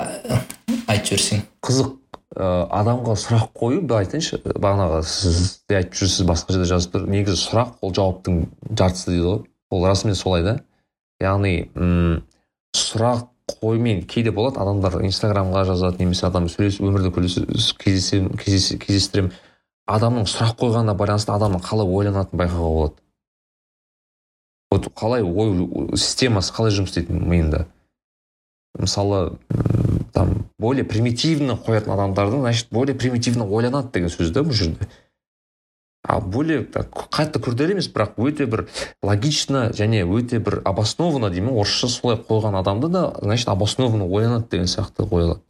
[0.87, 1.43] айтып жіберсең.
[1.63, 1.89] Қызық.
[1.89, 2.00] ә,
[2.35, 7.09] адамға сұрақ қою былай айтайыншы бағанағы сіз де айтып жүрсіз басқа жерде жазып тұр.
[7.11, 8.37] Негізі сұрақ ол жауаптың
[8.71, 9.41] жартысы дейді ғой.
[9.71, 10.55] Ол расымен солай да.
[11.19, 12.21] Яғни м
[12.77, 13.27] сұрақ
[13.59, 14.61] қоймен кейде болады.
[14.63, 17.11] Адамдар инстаграмға жазады немесе адам сөйлесіп өмірде
[17.75, 19.33] кездестіремін
[19.91, 22.95] адамның сұрақ қойғанына байланысты адамның қалай ойланатынын байқауға болады.
[24.71, 27.65] Вот қалай ой системасы қалай жұмыс істейтінін миында
[28.79, 29.33] мысалы
[30.13, 34.89] там более примитивно қоятын адамдардың значит более примитивно ойланады деген сөз да бұл жерде
[36.03, 38.67] а более қатты күрделі емес бірақ өте бір
[39.03, 44.67] логично және өте бір обоснованно деймін орысша солай қойған адамды да значит обоснованно ойланады деген
[44.67, 45.41] сияқты қойылады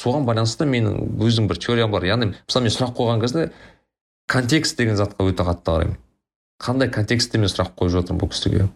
[0.00, 2.04] соған байланысты менің өзім бір теориям бар.
[2.04, 3.46] Яғни мысалы мен сұрақ қойған кезде
[4.28, 5.96] контекст деген затқа өте қатты қараймын.
[6.60, 8.68] Қандай контекстте мен сұрақ қойып жатырмын бұл кісіге?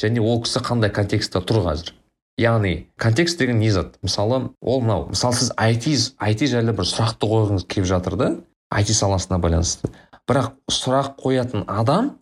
[0.00, 1.92] Және ол кісі қандай контекстте тұр қазір?
[2.38, 3.98] Яғни контекст деген не зат?
[4.02, 8.28] Мысалы ол мынау мысалы сіз айти айти жайлы бір сұрақты қойғыңыз келіп жатыр да
[8.70, 9.90] айти саласына байланысты.
[10.28, 12.16] Бірақ сұрақ қоятын адам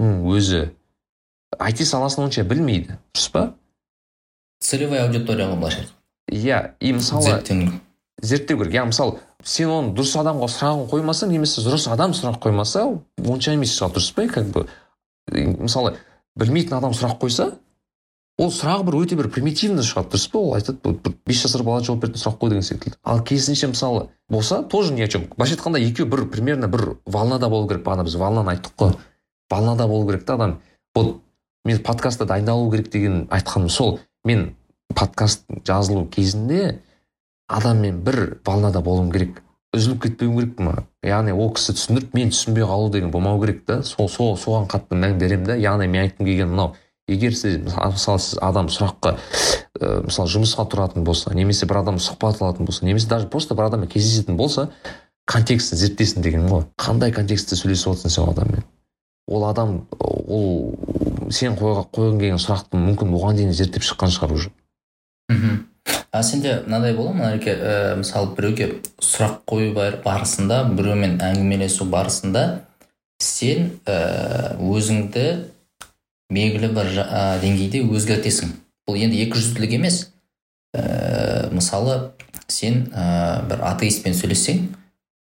[0.00, 0.70] өзі
[1.58, 2.98] айти саласын онша білмейді.
[3.14, 3.44] Дұрыс па?
[4.60, 5.86] Целевая аудитория ғой былайша
[6.30, 7.24] иә и мысалы
[8.22, 8.58] зерттеу.
[8.58, 8.74] керек.
[8.74, 12.86] Иә мысалы сен оны дұрыс адамға сұрағын қоймасаң немесе дұрыс адам сұрақ қоймаса
[13.18, 14.26] онша емес шығар дұрыс па?
[14.28, 14.66] Как бы
[15.30, 15.96] мысалы
[16.36, 17.52] білмейтін адам сұрақ қойса
[18.38, 21.84] ол сұрағы бір өте бір примитивный шығады дұрыс па ол айтады бір бес жасар бала
[21.84, 22.96] жауап беретін сұрақ қой деген секілді.
[23.04, 25.28] Ал керісінше мысалы болса тоже ни о чем.
[25.36, 28.96] Былайша айтқанда екеуі бір примерно бір волнада болу керек бағана біз волнаны айттық қой.
[29.50, 30.60] Волнада болу керек та адам.
[30.94, 31.20] Вот
[31.64, 34.00] мен подкастта дайындалу керек деген айтқаным сол.
[34.24, 34.56] Мен
[34.94, 36.80] подкаст жазылу кезінде
[37.46, 39.42] адаммен бір волнада болуым керек.
[39.74, 40.84] Үзіліп кетпеуім керек ма?
[41.02, 43.82] Яғни ол кісі түсіндіріп мен түсінбей қалу деген болмау керек та.
[43.82, 45.56] Сол соған қатты мән беремін да.
[45.58, 46.74] Яғни мен айтқым келгені мынау
[47.08, 52.40] егер сіз мысалы сіз адам сұраққа ә, мысалы жұмысқа тұратын болса немесе бір адам сұхбат
[52.42, 54.70] алатын болса немесе даже просто бір адаммен кездесетін болса
[55.26, 56.64] контекстін зерттесін дегенім ғой.
[56.80, 58.64] Қандай контекстте сөйлесіп отырсың сен адаммен?
[59.26, 60.74] Ол адам ол
[61.32, 64.52] сен қойған келген сұрақты мүмкін оған дейін зерттеп шыққан шығар уже.
[65.32, 65.64] Мхм.
[66.12, 67.30] А сенде мынандай бола ма?
[67.32, 68.68] Нәреке ә, мысалы біреуге
[69.00, 69.72] сұрақ қою
[70.04, 72.44] барысында біреумен әңгімелесу барысында
[73.20, 75.26] сен ә, өзіңді
[76.34, 78.52] белгілі бір ә, деңгейде өзгертесің.
[78.88, 80.00] Бұл енді екі жүзділік емес.
[80.74, 82.12] Ә, мысалы
[82.50, 84.66] сен ә, бір атеистпен сөйлессең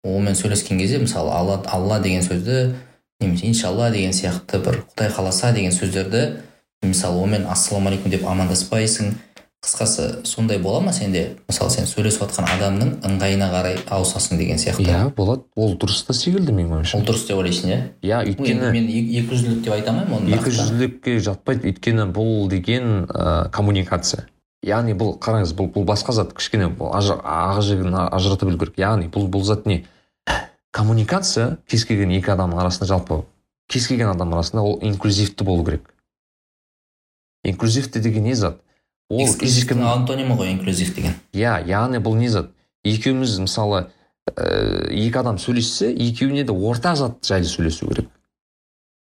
[0.06, 2.74] онымен сөйлескен кезде мысалы алла, алла деген сөзді
[3.20, 6.42] немесе иншалла деген сияқты бір құдай қаласа деген сөздерді
[6.84, 9.14] мысалы онымен ассалаумағалейкум деп амандаспайсың.
[9.64, 11.36] Қысқасы сондай бола ма сенде?
[11.48, 14.84] мысалы сен сөйлесіп жатқан адамның ыңғайына қарай ауысасың деген сияқты.
[14.84, 15.42] Иә болады.
[15.56, 16.98] Ол дұрыс та секілді менің ойымша.
[16.98, 17.80] Ол дұрыс деп ойлайсың иә?
[18.06, 21.72] Иә өйткені мен екі жүзділік деп айта алмаймын оны екі жүзділікке жатпайды.
[21.72, 24.28] Өйткені бұл деген ә, коммуникация.
[24.66, 26.34] Яғни бұл қараңыз бұл бұл басқа зат.
[26.36, 29.84] Кішкене ақ жігін ажырата білу керек яғни бұл бұл зат не?
[30.70, 33.24] Коммуникация кез келген екі адамның арасында жалпы
[33.68, 35.90] кез келген адам арасында ол инклюзивті болу керек.
[37.44, 38.60] Инклюзивті деген не зат?
[39.10, 41.14] Ол эксклюзивтің антонимі ғой инклюзив деген.
[41.32, 42.50] Иә яғни бұл не зат?
[42.86, 43.86] Екеуміз мысалы
[44.30, 48.10] ә, екі адам сөйлессе екеуіне де ортақ зат жайлы сөйлесу керек.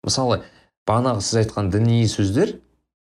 [0.03, 0.43] Мысалы
[0.88, 2.57] бағанағы сіз айтқан діни сөздер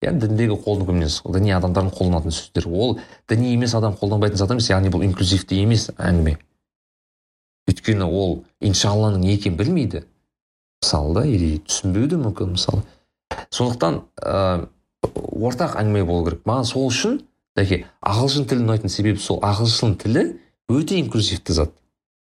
[0.05, 2.69] иә діндегі қолдану емес діни адамдардың қолданатын сөздер.
[2.69, 6.39] Ол діни емес адам қолданбайтын зат емес яғни бұл инклюзивті емес әңгіме.
[7.69, 10.05] Өйткені ол иншалланың не екенін білмейді.
[10.83, 12.85] Мысалы да или түсінбеуі де мүмкін мысалы.
[13.51, 14.69] Сондықтан ә,
[15.05, 16.43] ортақ әңгіме болу керек.
[16.49, 17.21] Маған сол үшін
[17.57, 20.27] дәке ағылшын тілін ұнайтын себебі сол ағылшын тілі
[20.73, 21.73] өте инклюзивті зат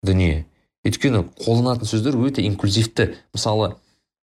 [0.04, 0.45] дүние.
[0.84, 3.13] Өйткені қолданатын сөздер өте инклюзивті.
[3.36, 3.76] Мысалы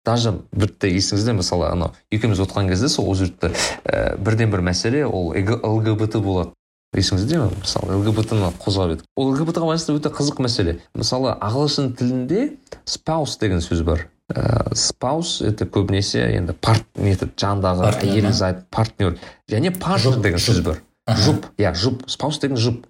[0.06, 3.52] даже біртті есіңізде мысалы анау екеуміз отырған кезде сол жерде
[3.84, 6.54] ә, бірден бір мәселе ол лгбт болады.
[6.96, 7.50] Есіңізде ме?
[7.60, 10.80] Мысалы лгбт ны қозғап едік ол лгбт ға байланысты өте қызық мәселе.
[10.96, 14.08] Мысалы ағылшын тілінде спаус деген сөз бар.
[14.30, 19.18] Ә, спаус это көбінесе енді парт нетіп жандағы әйел зат партнер.
[19.50, 20.80] Және партнер деген сөз бар.
[21.10, 22.06] Жұп иә жұп.
[22.10, 22.84] Спаус деген жұп.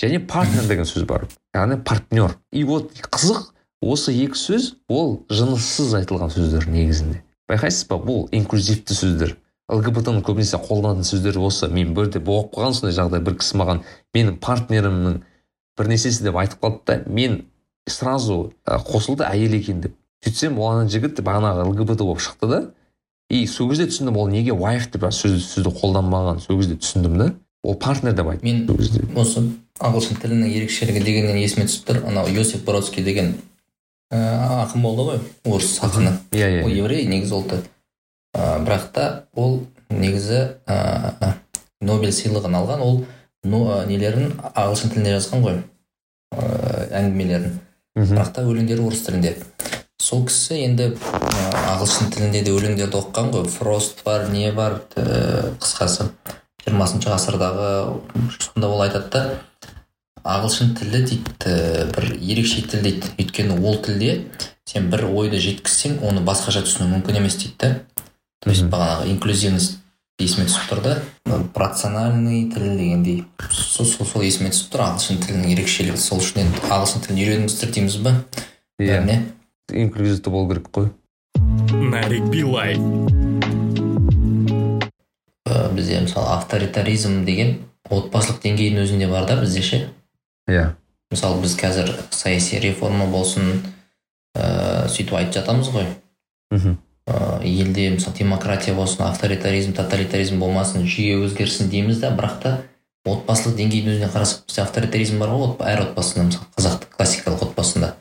[0.00, 1.28] Және партнер деген сөз бар.
[1.54, 2.36] Яғни партнер.
[2.52, 3.50] И вот қызық
[3.82, 7.22] осы екі сөз ол жыныссыз айтылған сөздер негізінде.
[7.50, 8.00] Байқайсыз ба?
[8.00, 9.36] Бұл инклюзивті сөздер.
[9.68, 11.68] лгбт ны көбінесе қолданатын сөздер осы.
[11.68, 13.82] Мен бірде болып қалған сондай жағдай бір кісі маған
[14.16, 15.18] менің партнерімнің
[15.76, 17.42] бір нәрсесі деп айтып қалды да мен
[17.88, 19.97] сразу қосылды әйел екен деп.
[20.24, 22.60] Сөйтсем ол ана жігіт бағанағы лгбт болып шықты да.
[23.30, 27.32] И сол кезде түсіндім ол неге wife деп сөз, сөзді қолданбаған сол кезде түсіндім да.
[27.62, 29.42] Ол партнер деп айтты мен осы
[29.82, 32.00] ағылшын тілінің ерекшелігі дегеннен есіме түсіп тұр.
[32.08, 33.34] Анау йосиф бродский деген
[34.10, 34.18] ә,
[34.64, 36.14] ақын болды ғой орыс ақыны.
[36.32, 41.34] Иә иә ол еврей негізі ол ә, бірақ та ол негізі ә,
[41.80, 42.80] нобель сыйлығын алған.
[42.80, 43.04] Ол
[43.44, 44.32] но, нелерін?
[44.54, 45.60] Ағылшын тілінде жазған ғой
[46.32, 47.58] ә, әңгімелерін.
[47.98, 49.36] Бірақ та өлеңдері орыс тілінде.
[49.98, 53.48] Сол кісі енді ағылшын тілінде де өлеңдерді оқыған ғой.
[53.50, 56.08] Фрост бар не бар ә, қысқасы
[56.64, 57.98] жиырмасыншы ғасырдағы
[58.38, 59.24] сонда ол айтады да
[60.22, 61.56] ағылшын тілі дейді
[61.96, 63.10] бір ерекше тіл дейді.
[63.18, 64.28] Өйткені ол тілде
[64.68, 67.70] сен бір ойды жеткізсең оны басқаша түсіну мүмкін емес дейді да.
[68.44, 69.78] То есть бағанағы инклюзивность
[70.22, 70.94] есіме түсіп тұр да.
[71.54, 73.24] Рациональный тіл дегендей.
[73.50, 75.98] Сол сол, сол есіме түсіп тұр ағылшын тілінің ерекшелігі.
[75.98, 78.14] Сол үшін енді ағылшын тілін үйреніңіздер дейміз ба?
[78.78, 79.00] Иә.
[79.02, 79.26] Yeah.
[79.72, 80.90] Инклюзивті болу керек қой
[81.70, 82.76] нарик билай
[85.74, 87.56] бізде мысалы авторитаризм деген
[87.88, 89.80] отбасылық деңгейдің өзінде бар да бізде ше
[90.48, 90.74] иә
[91.12, 93.62] мысалы біз қазір саяси реформа болсын
[94.36, 95.86] ыыы сөйтіп айтып жатамыз ғой
[96.50, 96.76] мхм
[97.08, 102.56] ә, елде мысалы демократия болсын авторитаризм тоталитаризм болмасын жүйе өзгерсін дейміз да бірақ та
[103.08, 107.94] отбасылық деңгейдің өзіне қарасақ бізде авторитаризм бар ғой әр отбасында мысалы қазақтың классикалық отбасында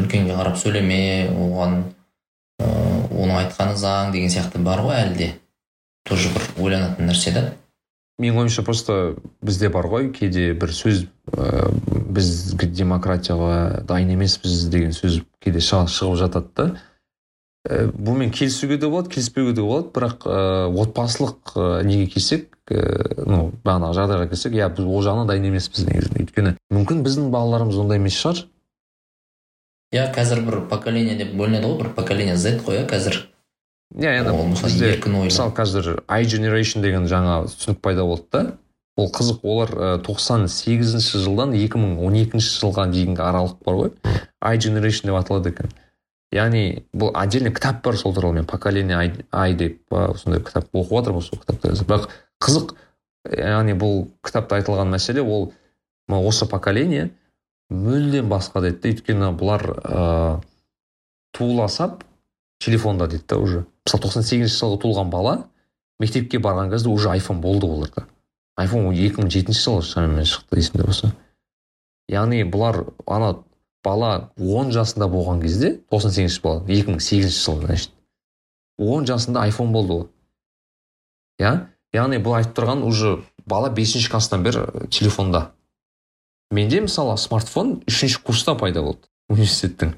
[0.00, 1.00] үлкенге қарап сөйлеме
[1.32, 1.78] оған
[2.62, 5.28] ыыы оның айтқаны заң деген сияқты бар ғой әлі де
[6.06, 7.44] тоже бір ойланатын нәрсе да.
[8.20, 11.04] Менің ойымша просто бізде бар ғой кейде бір сөз
[11.36, 11.68] ә,
[12.16, 16.68] біз демократияға дайын емеспіз деген сөз кейде шығып жатады да.
[17.68, 20.40] Ә, бұнымен келісуге де болады келіспеуге де болады бірақ ә,
[20.80, 25.88] отбасылық ә, неге келсек ә, ну бағанағы жағдайға келсек иә біз ол жағынан дайын емеспіз
[25.90, 26.24] негізінде.
[26.24, 28.46] Өйткені мүмкін біздің балаларымыз ондай емес шығар.
[29.94, 33.26] Иә қазір бір поколение деп бөлінеді ғой бір поколение z қой иә қазір.
[33.94, 38.44] Иә енді бізде мысалы қазір i generation деген жаңа түсінік пайда болды да.
[38.96, 43.90] Ол қызық олар тоқсан сегізінші жылдан екі мың он екінші жылға дейінгі аралық бар ғой.
[44.40, 45.70] I generation деп аталады екен.
[46.32, 48.96] Яғни бұл отдельный кітап бар сол туралы мен поколение
[49.30, 52.08] ай деп сондай кітап оқып жатырмын сол кітапты бірақ
[52.42, 52.74] қызық
[53.36, 55.52] яғни бұл кітапта айтылған мәселе ол
[56.08, 57.10] осы поколение
[57.70, 60.40] мүлдем басқа дейді да өйткені бұлар ыыы
[61.36, 62.04] туыла сап
[62.58, 63.64] телефонда дейді да уже.
[63.86, 65.34] Мысалы тоқсан сегізінші жылғы туылған бала
[66.00, 68.06] мектепке барған кезде уже айфон болды оларда.
[68.56, 71.12] Айфон екі мың жетінші жылы шамамен шықты есімде болса.
[72.08, 73.34] Яғни бұлар ана
[73.84, 77.90] бала он жасында болған кезде тоқсан сегізінші бала екі мың сегізінші жылы значит
[78.78, 80.06] он жасында айфон болды ғой
[81.40, 81.52] иә?
[81.94, 85.52] Яғни бұл айтып тұрған уже бала бесінші класстан бері телефонда.
[86.50, 89.94] Менде мысалы смартфон үшінші курста пайда болды университеттің.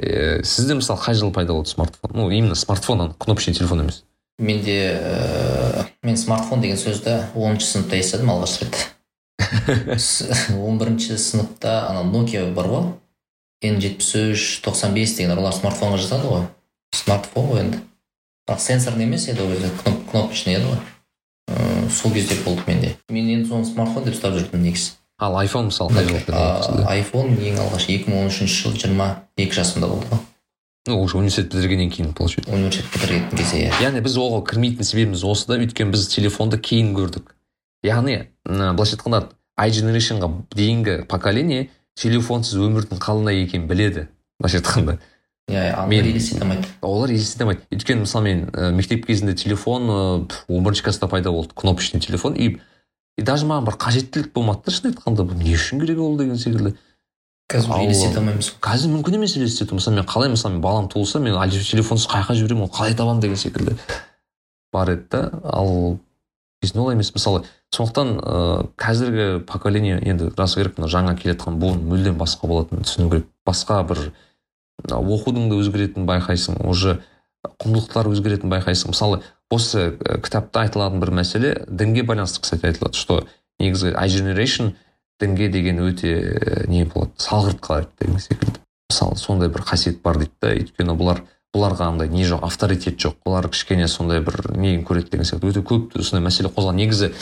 [0.00, 2.10] Ә, сізде мысалы қай жылы пайда болды смартфон?
[2.14, 4.04] Ну именно смартфон кнопочный телефон емес.
[4.38, 8.80] Менде ә, мен смартфон деген сөзді оныншы сыныпта естідім алғаш рет.
[10.58, 12.88] Он бірінші сыныпта ана nokia бар ғой.
[13.64, 16.48] Н жетпіс үш тоқсан бес деген олар смартфонға жатады ғой.
[16.94, 17.80] Смартфон ғой енді.
[18.48, 19.70] Бірақ сенсорный емес еді ол кезде
[20.10, 20.82] кнопочный еді ғой.
[21.54, 22.96] Ыыы сол кезде болды менде.
[23.08, 24.98] Мен енді соны смартфон деп ұстап жүрдім негізі.
[25.18, 29.54] Ал айфон мысалы қай жылы айфон ең алғаш екі мың он үшінші жылы жиырма екі
[29.60, 30.18] жасымда болды ғой.
[30.86, 32.52] Ну уже университет бітіргеннен кейін получается.
[32.52, 33.72] Университет бітірген кезде иә.
[33.80, 37.32] Яғни біз оған кірмейтін себебіміз осы да өйткені біз телефонды кейін көрдік.
[37.84, 39.22] Яғни былайша айтқанда
[39.56, 44.08] i generationға дейінгі поколение телефонсыз өмірдің қалай екенін біледі
[44.40, 44.98] былайша айтқанда.
[45.48, 46.66] Иә Мен- елестете алмайды.
[46.82, 47.62] Олар елестете алмайды.
[47.70, 50.28] Өйткені мысалы мен мектеп кезінде телефон он
[50.64, 51.54] бірінші класста пайда болды.
[51.54, 52.34] Кнопочный телефон.
[52.34, 52.58] И
[53.18, 56.38] и даже маған бір қажеттілік болмады да шын айтқанда бұл не үшін керек ол деген
[56.38, 56.74] секілді.
[57.50, 59.76] Қазір елестете алмаймыз қазір мүмкін емес елестету.
[59.76, 63.20] Мысалы мен қалай мысалы мен балам туылса мен телефонсыз қай жаққа жіберемін оны қалай табамын
[63.20, 63.76] деген секілді
[64.72, 65.30] бар еді да.
[65.44, 65.98] Ал
[66.62, 67.12] кезінде олай емес.
[67.14, 72.48] Мысалы сондықтан ыыы қазіргі поколение енді рас керек мына жаңа келе жатқан буын мүлдем басқа
[72.48, 73.28] болатынын түсіну керек.
[73.46, 74.10] Басқа бір
[74.88, 76.98] оқудың да өзгеретінін байқайсың уже
[77.60, 78.94] құндылықтар өзгеретінін байқайсың.
[78.96, 83.26] Мысалы осы ы, кітапта айтылатын бір мәселе дінге байланысты кстати айтылады что
[83.58, 84.74] негізі i generation
[85.20, 88.60] дінге деген өте э, не болады салғырт қарайды деген секілді.
[88.90, 91.22] Мысалы сондай бір қасиет бар дейді да өйткені бұлар
[91.54, 95.62] бұларға андай не жоқ авторитет жоқ бұлар кішкене сондай бір нені көреді деген сияқты өте
[95.62, 97.12] көп сондай мәселе қозған негізі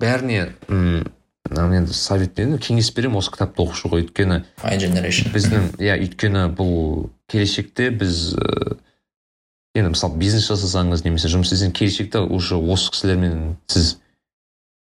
[0.00, 1.04] бәріне м
[1.52, 4.06] енді совет беремін кеңес беремін осы кітапты оқушы ғой.
[4.06, 4.40] Өйткені
[5.36, 8.78] біздің иә өйткені бұл келешекте біз ыыы,
[9.76, 13.96] енді мысалы бизнес жасасаңыз немесе жұмыс істесеңіз келешекте уже осы кісілермен сіз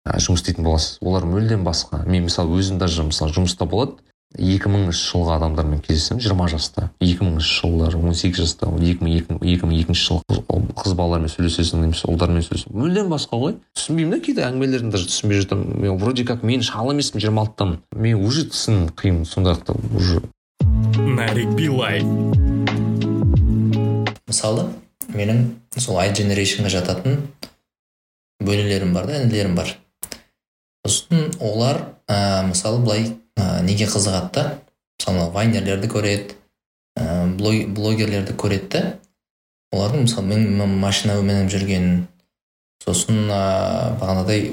[0.06, 0.98] ә, жұмыс істейтін боласыз.
[1.02, 2.04] Олар мүлдем басқа.
[2.06, 3.98] Мен мысалы өзім даже мысалы жұмыста болады.
[4.34, 6.88] Екі мыңыншы жылғы адамдармен кездесемін жиырма жаста.
[6.98, 10.40] Екі мыңыншы жылдары он сегіз жаста екі мың екі екі мың екінші жылғы
[10.74, 12.74] қыз- балалармен сөйлесесің немесе ұлдармен сөйлесесің.
[12.74, 13.54] Мүлдем басқа ғой.
[13.78, 15.78] Түсінбеймін да кейде әңгімелерін даже түсінбей жатамын.
[15.78, 17.78] Мен вроде как мен шал емеспін жиырма алтыдамын.
[17.94, 20.22] Мен уже түсін қиын сондайлықта уже.
[20.98, 22.02] Нарик билай
[24.26, 24.66] мысалы?
[25.14, 25.44] Менің
[25.78, 27.20] сол i generationға жататын
[28.44, 29.76] бөлелерім бар да інілерім бар.
[30.84, 33.06] Сосын олар ә, мысалы былай
[33.38, 34.44] ә, неге қызығады да?
[34.98, 36.34] Мысалы вайнерлерді көреді
[36.98, 38.82] ә, блог- блогерлерді көреді да?
[39.74, 42.04] Олардың мысалы мен, машина мініп жүргенін
[42.84, 44.50] сосын ә, бағанадай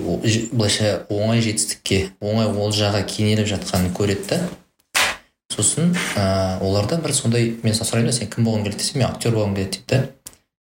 [0.53, 4.39] былайша оңай жетістікке оңай олжаға кенеліп жатқанын көреді да?
[5.51, 9.57] Сосын ә, оларда бір сондай мен сұраймын сен кім болғың келеді десе мен актер болғым
[9.59, 10.20] келеді дейді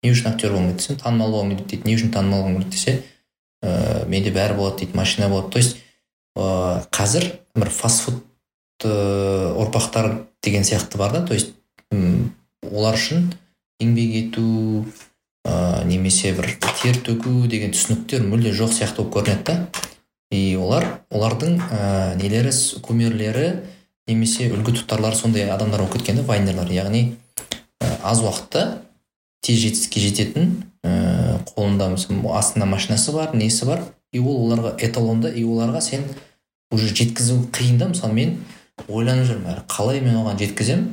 [0.05, 1.89] не үшін актер болғың келеді десем танымал болғым келеді дейді.
[1.89, 2.95] Не үшін танымал болғың келеді десе
[3.65, 5.51] ә, менде бәрі болады дейді машина болады.
[5.51, 5.79] То есть
[6.37, 8.21] ә, қазір бір фастфуд
[8.85, 11.25] ә, ұрпақтар деген сияқты бар да.
[11.25, 11.55] То есть
[12.71, 13.33] олар үшін
[13.81, 14.85] еңбек ету
[15.49, 19.59] ә, немесе бір тер төгу деген түсініктер мүлде жоқ сияқты болып көрінеді да.
[20.31, 23.63] И олар олардың ә, нелері кумирлері
[24.09, 27.15] немесе үлгі тұтарлары сондай адамдар болып кеткен да вайнерлар яғни
[27.81, 28.83] ә, аз уақытта
[29.45, 30.51] тез жетістікке жететін
[30.85, 36.05] ә, қолында мысалы астында машинасы бар несі бар и ол оларға эталонда и оларға сен
[36.73, 37.89] уже жеткізу қиын да.
[37.93, 38.37] Мысалы мен
[38.89, 40.91] ойланып жүрмін әрі қалай мен оған жеткіземін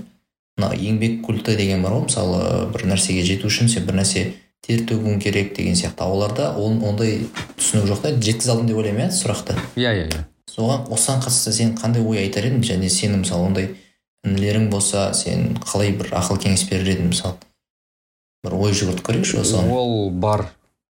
[0.60, 2.42] мына еңбек культі деген бар ғой мысалы
[2.74, 6.04] бір нәрсеге жету үшін сен бір нәрсе тер төгуің керек деген сияқты.
[6.04, 7.24] А оларда ол ондай
[7.58, 9.56] түсінік жоқ та жеткізе алдым деп ойлаймын иә сұрақты.
[9.80, 10.26] Иә иә иә.
[10.52, 12.62] Соған осыған қатысты сен қандай ой айтар едің?
[12.68, 13.70] Және сенің мысалы ондай
[14.28, 17.40] інілерің болса сен қалай бір ақыл кеңес берер едің мысалы?
[18.46, 20.48] Бір ой жүгіртіп көрейікші осыған ол бар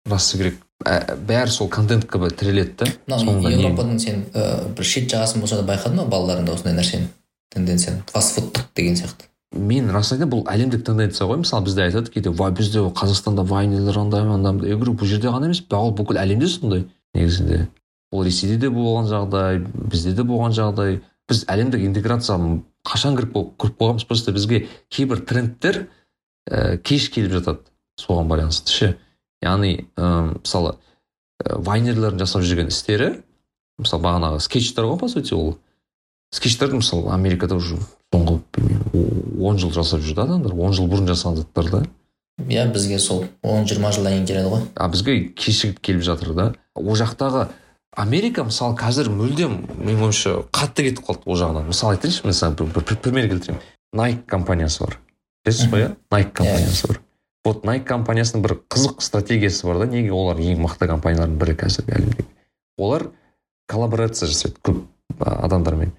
[0.09, 0.59] расы керек.
[0.85, 5.65] Ә, бәрі сол контентке бір тіреледі да еуропаның сен ә, бір шет жағасын болса да
[5.67, 7.09] байқадың ба балаларында осындай нәрсені
[7.51, 8.05] тенденцияны?
[8.13, 9.27] Фастфудтық деген сияқты.
[9.51, 11.41] Мен расын айтайын бұл әлемдік тенденция ғой.
[11.41, 15.49] Мысалы бізде айтады кейде вай бізде қазақстанда вайнерлер андай андай я говорю бұл жерде ғана
[15.49, 16.85] емес ол бүкіл әлемде сондай
[17.17, 17.65] негізінде
[18.11, 21.01] ол ресейде де болған жағдай бізде де болған жағдай.
[21.29, 22.55] Біз әлемдік интеграцияға
[22.87, 25.83] қашан кіріп кіріп қойғанбыз просто бізге кейбір трендтер
[26.49, 27.63] ә, кеш келіп жатады
[28.01, 28.91] соған байланысты ше.
[29.43, 30.75] Яғни ә, мысалы
[31.43, 33.13] ә, вайнерлердің жасап жүрген істері
[33.79, 35.57] мысалы бағанағы скетчтер ғой по сути ол.
[36.33, 37.77] Скетчтерді мысалы америкада уже
[38.13, 41.81] соңғы білмеймін он жыл жасап жүр да адамдар он жыл бұрын жасаған заттар да.
[42.47, 44.67] Иә бізге сол он жиырма жылдан кейін келеді ғой.
[44.75, 46.53] А бізге кешігіп келіп жатыр да.
[46.75, 47.47] Ол жақтағы
[47.95, 51.67] америка мысалы қазір мүлдем менің ойымша қатты кетіп қалды ол жағынан.
[51.71, 53.61] Мысалы айтайыншы бір, бір, бір пример келтірейін.
[53.93, 54.99] Найк компаниясы бар.
[55.45, 55.93] Білесіз ғой иә?
[56.11, 57.01] Найк компаниясы бар.
[57.45, 59.89] Вот найк компаниясының бір қызық стратегиясы бар да.
[59.91, 62.27] Неге олар ең мықты компаниялардың бірі қазіргі әлемдегі
[62.79, 63.09] олар
[63.69, 64.83] коллаборация жасайды көп
[65.19, 65.91] адамдармен.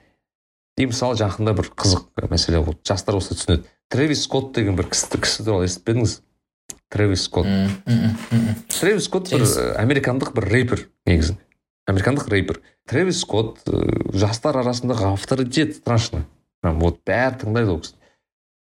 [0.80, 2.80] И мысалы жақында бір қызық мәселе болды.
[2.86, 3.68] Жастар осы түсінеді.
[3.92, 6.16] Трэвис скотт деген бір кісі, кісі туралы естіп пе едіңіз?
[6.90, 7.50] Трэвис скотт
[8.80, 11.36] трэвис скотт бір э, американдық бір рэпер негізі.
[11.90, 12.60] Американдық рэпер.
[12.88, 13.66] Трэвис скотт
[14.14, 16.24] жастар арасындағы авторитет страшно
[16.62, 17.99] прям вот бәрі тыңдайды ол кісіні.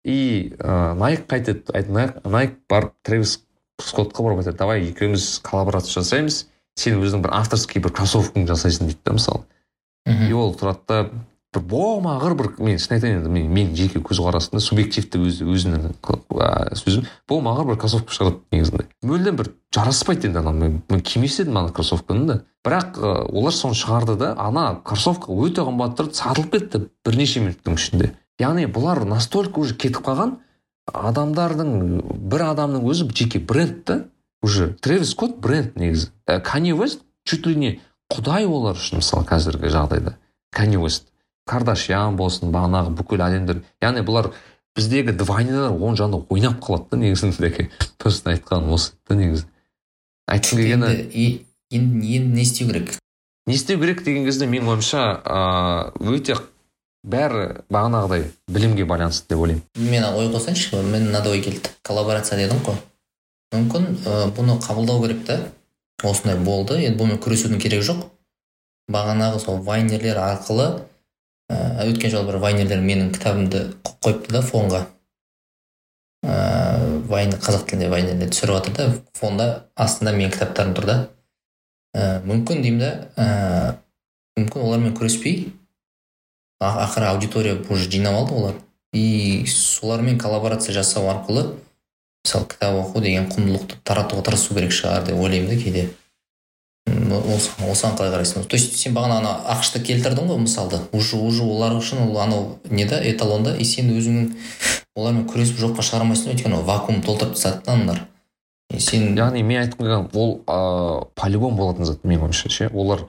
[0.04, 3.40] И ә, найк қайтеді айт- найк барып трэвис
[3.82, 6.46] скоттқа барып айтады давай екеуміз коллаборация жасаймыз
[6.76, 9.44] сен өзің бір авторский бір кроссовкаңды жасайсың дейді да мысалы.
[10.06, 11.10] И ол тұрады да
[11.52, 16.74] бір болмағыр бір мен шын айтайын енді мен менің жеке көзқарасымда субъективті өз өзінің ә,
[16.80, 18.86] сөзім болмағыр бір кроссовка шығарады негізінде.
[19.04, 22.38] Мүлдем бір жараспайды енді ана мен, мен кимес едім ана кроссовканы да.
[22.64, 27.76] Бірақ ә, олар соны шығарды да ана кроссовка өте қымбат тұрды сатылып кетті бірнеше минуттың
[27.76, 28.14] ішінде.
[28.40, 30.38] Яғни бұлар настолько уже кетіп қалған
[30.86, 31.72] адамдардың
[32.32, 33.98] бір адамның өзі жеке бренд та
[34.42, 36.10] уже тревис скотт бренд негізі.
[36.44, 37.80] Канье вест чуть ли не
[38.10, 40.16] құдай олар үшін мысалы қазіргі жағдайда.
[40.50, 41.06] Канье вест
[41.46, 43.62] кардашьян болсын бағанағы бүкіл әлемдер.
[43.82, 44.32] Яғни бұлар
[44.76, 49.46] біздегі двайнерлер оң жағында ойнап қалады да негізінде точно айтқаным осы да негізі.
[50.30, 50.90] Айтқым келгені
[51.70, 52.96] енді енді не істеу керек?
[53.46, 56.38] Не істеу керек деген кезде менің ойымша ыыы өте
[57.02, 59.64] бәрі бағанағыдай білімге байланысты деп ойлаймын.
[59.76, 61.70] Мен ой қосайыншы мен мынадай ой келді.
[61.82, 62.78] Коллаборация дедің ғой
[63.52, 65.38] мүмкін ә, бұны қабылдау керек та
[66.02, 66.78] осындай болды.
[66.80, 68.04] Енді бұнымен күресудің керегі жоқ.
[68.92, 70.68] Бағанағы сол вайнерлер арқылы
[71.50, 73.64] ә, өткен жолы бір вайнерлер менің кітабымды
[74.02, 74.84] қойыпты да фонға.
[76.22, 78.88] Ә, вайн қазақ тілінде вайнерлер түсіріп жатыр да
[79.18, 80.96] фонда астында менің кітаптарым тұр да.
[81.94, 83.74] Ә, мүмкін деймін да ә,
[84.38, 85.50] мүмкін олармен күреспей
[86.62, 88.54] ақыры аудитория уже жинап алды олар.
[88.92, 91.54] И солармен коллаборация жасау арқылы
[92.24, 95.88] мысалы кітап оқу деген құндылықты таратуға тырысу керек шығар деп ойлаймын да кейде.
[96.86, 98.46] Осыған қалай қарайсың?
[98.46, 100.80] То есть сен бағана ана ақшты келтірдің ғой мысалды.
[100.92, 103.56] Уже уже олар үшін ол анау не да эталон да.
[103.56, 104.32] И сен өзіңнің
[104.96, 108.06] олармен күресіп жоққа шығармайсың өйткені вакуум толтырып тастады да аналар
[108.78, 112.70] сен яғни мен айтқым келген ол ыыы полигон болатын зат менің ойымша ше.
[112.72, 113.06] Олар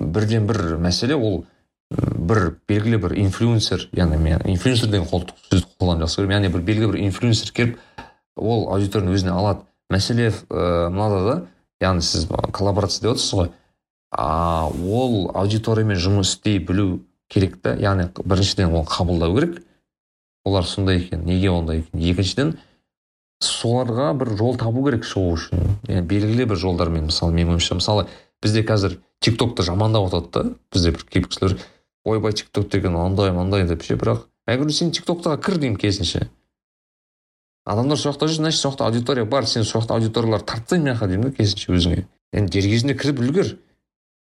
[0.00, 1.44] бірден бір мәселе ол
[1.90, 6.34] бір белгілі бір инфлюенсер яғни мен инфлюенсер деген сөзді қолдануды жақсы көремін.
[6.36, 7.78] Яғни бір белгілі бір инфлюенсер келіп
[8.36, 9.64] ол аудиторияны өзіне алады.
[9.88, 11.36] Мәселе ыыы мынада да
[11.80, 13.50] яғни сіз коллаборация деп отырсыз ғой.
[14.12, 17.00] А ол аудиториямен жұмыс істей білу
[17.32, 17.72] керек та.
[17.72, 19.62] Яғни біріншіден оны қабылдау керек.
[20.44, 22.04] Олар сондай екен неге ондай екен?
[22.12, 22.54] Екіншіден
[23.40, 25.66] соларға бір жол табу керек шығу үшін.
[25.88, 28.06] Yani белгілі бір жолдармен мысалы менің ойымша мысалы
[28.42, 31.58] бізде қазір тик токты жамандап жатады да бізде бір кейбір кісілер
[32.08, 35.78] ойбай тик ток деген андай мындай деп ше бірақ говорю сен тик токтаға кір деймін
[35.78, 36.28] керісінше.
[37.68, 41.08] Адамдар сол жақта жүр значит сол аудитория бар сен сол жақта аудиториялар тартсаң мына жаққа
[41.08, 42.04] деймін да керісінше өзіңе.
[42.32, 43.56] Енді дер кезінде кіріп үлгер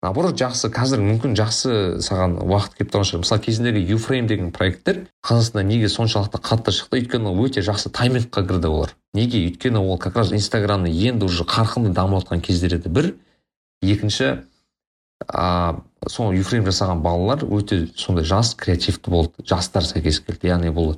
[0.03, 1.73] наоборот жақсы қазір мүмкін жақсы
[2.05, 3.23] саған уақыт келіп тұрған шығар.
[3.25, 8.69] Мысалы кезіндегі юфрейм деген проекттер қазақстанда неге соншалықты қатты шықты өйткені өте жақсы таймингқа кірді
[8.69, 8.95] олар.
[9.13, 9.45] Неге?
[9.49, 12.89] Өйткені ол как раз инстаграмны енді уже қарқынды дамып жатқан кездер еді.
[12.89, 13.15] Бір
[13.83, 14.39] екінші
[15.29, 19.33] а сол юфрейм жасаған балалар өте сондай жас креативті болды.
[19.45, 20.49] Жастар сәйкес келді.
[20.49, 20.97] Яғни бұл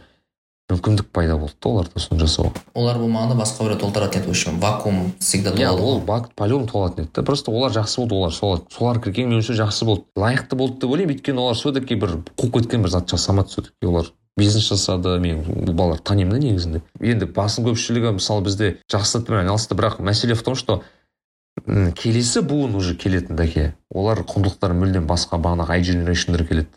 [0.73, 2.63] мүмкіндік пайда болды да оларда соны жасауға.
[2.79, 6.69] Олар болмағанда басқа біреу толтыратын еді в общем вакуум всегда иә ол бак по любому
[6.71, 7.23] толатын еді да.
[7.23, 10.07] Просто олар жақсы болды олар солар солар кірген меніңше жақсы болды.
[10.17, 11.17] Лайықты болды деп ойлаймын.
[11.17, 15.19] Өйткені олар все таки бір қуып кеткен бір зат жасамады все таки олар бизнес жасады.
[15.21, 16.83] Мен бұл балаларды танимын да негізінде.
[17.01, 19.77] Енді басым көпшілігі мысалы бізде жақсы затпен айналысты.
[19.77, 20.83] Бірақ мәселе в том что
[21.97, 26.71] келесі буын уже келетін дәке олар құндылықтары мүлдем басқа бағанағы ай дженерейшндер келеді.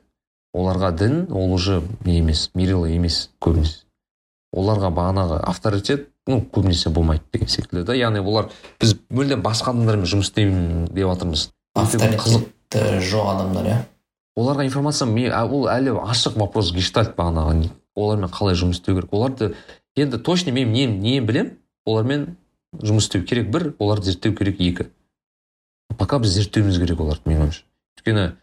[0.56, 3.84] Оларға дін ол уже не емес мерилы емес көбінесе.
[4.56, 7.96] Оларға бағанағы авторитет ну көбінесе болмайды деген секілді да.
[7.98, 11.50] Яғни олар біз мүлдем басқа адамдармен жұмыс істеймін деп жатырмыз.
[11.76, 13.82] Авторитеті жоқ адамдар иә?
[14.38, 15.08] Оларға информация
[15.48, 19.14] ол әлі ашық вопрос гештальт бағанағы олармен қалай жұмыс істеу керек?
[19.14, 19.54] Оларды
[19.96, 22.36] енді точно мен не, не білемін олармен
[22.82, 24.90] жұмыс істеу керек бір оларды зерттеу керек екі.
[25.98, 27.64] Пока біз зерттеуіміз керек оларды менің ойымша
[27.96, 28.36] өйткені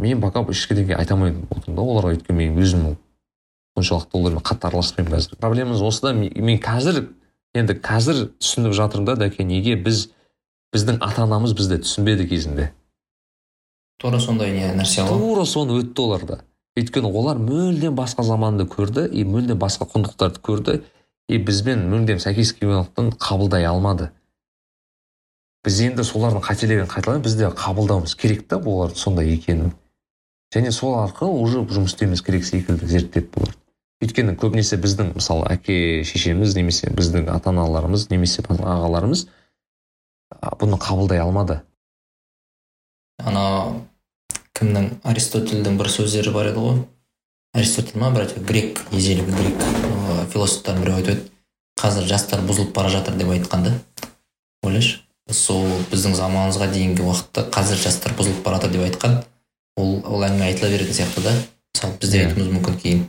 [0.00, 2.16] мен пока ешкімге айта алмаймын да оларға.
[2.16, 2.96] Өйткені мен өзім
[3.76, 5.38] соншалықты олармен қатты араласпаймын қазір.
[5.40, 7.06] Проблемамыз осыда мен қазір
[7.56, 10.10] енді қазір түсініп жатырмын да дәке неге біз
[10.74, 12.70] біздің ата анамыз бізді түсінбеді кезінде.
[14.00, 16.40] Тура сондай не нәрсе ғой тура соны өтті оларда.
[16.76, 20.82] Өйткені олар мүлдем басқа заманды көрді и мүлдем басқа құндылықтарды көрді.
[21.28, 24.10] И бізбен мүлдем сәйкес келмегендіктен қабылдай алмады.
[25.66, 29.74] Біз енді солардың қателігін қайталаймыз біз де қабылдауымыз керек та олар сондай екенін.
[30.54, 33.56] Және сол арқылы уже жұмыс істеуіміз керек секілді зерттеп бұлар
[34.04, 39.24] өйткені көбінесе біздің мысалы әке шешеміз немесе біздің ата аналарымыз немесе ағаларымыз
[40.60, 41.62] бұны қабылдай алмады.
[43.24, 43.46] Ана
[44.58, 44.90] кімнің?
[45.08, 46.82] Аристотельдің бір сөздері бар еді ғой.
[47.56, 50.05] Аристотель ма грек ежелгі грек.
[50.32, 51.32] Философтардың біреуі айтып еді
[51.80, 53.72] қазір жастар бұзылып бара жатыр деп айтқан да.
[54.64, 55.00] Ойлашы
[55.30, 59.18] сол біздің заманымызға дейінгі уақытта қазір жастар бұзылып бара жатыр деп айтқан
[59.76, 61.34] ол ол әңгіме айтыла беретін сияқты да.
[61.74, 63.04] Мысалы біз де айтуымыз мүмкін кейін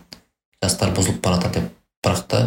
[0.64, 1.72] жастар бұзылып бара жатыр деп.
[2.04, 2.44] Бірақ та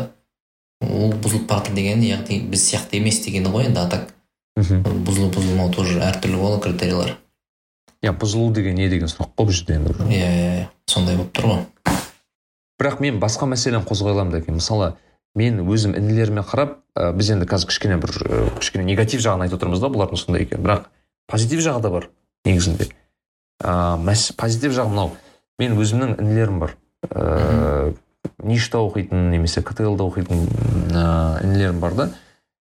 [0.84, 4.14] ол бұзылып бара жатыр деген яғни біз сияқты емес дегені ғой енді а так
[4.60, 7.16] бұзылу бұзылмау тоже әртүрлі ғой критерийлар
[8.04, 9.94] иә бұзылу деген не деген сұрақ қой бұл жерде енді?
[10.08, 11.60] Иә иә иә сондай болып тұр ғой.
[12.80, 14.94] Бірақ мен басқа мәселені қозғай аламын дәке мысалы
[15.36, 19.60] мен өзім інілеріме қарап ә, біз енді қазір кішкене бір ә, кішкене негатив жағын айтып
[19.60, 20.88] отырмыз да бұлардың сондай екенін бірақ
[21.30, 22.08] позитив жағы да бар
[22.48, 22.88] негізінде.
[23.62, 24.00] Ә,
[24.40, 25.12] позитив жағы мынау
[25.60, 26.74] мен өзімнің інілерім бар.
[27.10, 27.92] Ә,
[28.42, 30.48] ништа оқитын немесе ктл да оқитын
[30.90, 32.08] ә, інілерім бар да.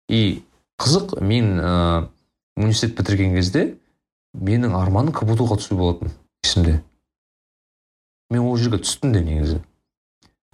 [0.09, 0.43] И
[0.82, 2.07] қызық мен ә,
[2.57, 3.76] университет бітірген кезде
[4.34, 6.11] менің арманым кбту ға түсу болатын
[6.43, 6.80] есімде.
[8.32, 9.61] Мен ол жерге түстім де негізі.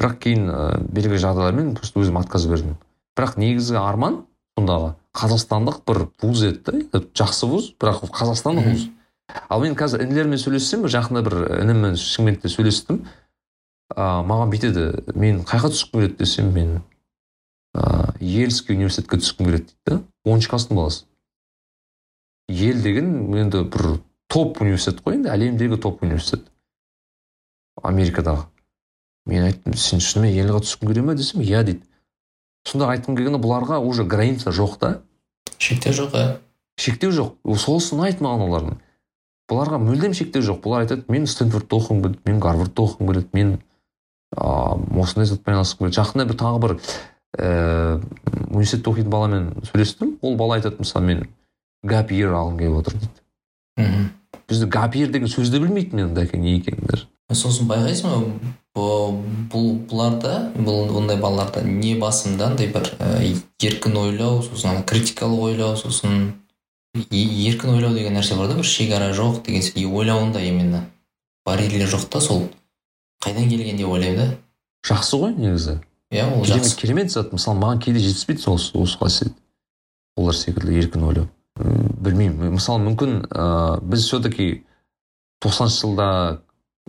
[0.01, 2.75] Бірақ кейін ә, белгілі жағдайлармен просто өзім отказ бердім
[3.15, 4.23] бірақ негізгі арман
[4.57, 8.87] сондағы қазақстандық бір вуз еді да жақсы вуз бірақ қазақстандық вуз.
[9.49, 13.01] Ал мен қазір інілеріммен сөйлессем жақында бір ініммен шымкентте сөйлестім.
[13.91, 16.17] Ә, маған бүйтеді мен қайға түскім келеді?
[16.19, 16.81] десем мен
[17.75, 19.99] ә, ельский университетке түскім келеді дейді да.
[20.25, 21.05] Оныншы класстың баласы.
[22.49, 23.99] Ел деген енді бір
[24.31, 26.47] топ университет қой енді әлемдегі топ университет.
[27.83, 28.47] Америкадағы.
[29.25, 31.83] Мен айттым сен шынымен елға түскің келе ма десем иә дейді.
[32.67, 34.91] Сонда айтқым келгені бұларға уже граница жоқ та.
[35.57, 36.37] Шектеу жоқ иә.
[36.77, 37.35] Шектеу жоқ.
[37.57, 38.79] Сол ұнайды маған олардың.
[39.51, 40.61] Бұларға мүлдем шектеу жоқ.
[40.63, 43.51] Бұлар айтады мен стэнфордта оқығым келеді мен гарвардта оқығым келеді мен
[44.37, 45.99] ыыы осындай затпен айналысқым келеді.
[45.99, 46.75] Жақында бір тағы бір
[47.37, 47.99] ііі
[48.51, 50.17] университетте оқитын баламен сөйлестім.
[50.21, 51.27] Ол бала айтады мысалы мен
[51.83, 53.21] гап йер алғым келіп отыр дейді.
[53.77, 54.09] Мхм.
[54.47, 57.10] Бізде гап деген сөзді білмейтін мен дәке не екенін даже.
[57.31, 58.09] Сосын байқайсың
[58.75, 58.85] ба
[59.51, 63.19] бұл бұларда бұл бұндай балаларда не басында андай бір ә,
[63.61, 66.33] еркін ойлау сосын ана критикалық ойлау сосын
[67.11, 70.85] еркін ойлау деген нәрсе бар да бір шекара жоқ деген и ойлауында именно
[71.45, 72.49] барьерлер жоқ та сол.
[73.23, 74.37] Қайдан келген деп ойлаймын да.
[74.87, 75.79] Жақсы ғой негізі.
[76.11, 76.77] Иә ол жақсы.
[76.79, 79.33] керемет зат мысалы маған кейде жетіспейді сол осы қасиет.
[80.17, 81.27] Олар секілді еркін ойлау.
[81.55, 82.55] Білмеймін.
[82.57, 84.65] Мысалы мүмкін ыыы біз все таки
[85.43, 86.41] тоқсаныншы жылда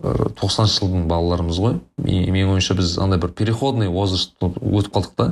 [0.03, 1.79] тоқсаныншы жылдың балаларымыз ғой.
[2.03, 5.27] Ме- менің ойымша біз андай бір переходный возраст өтіп қалдық та.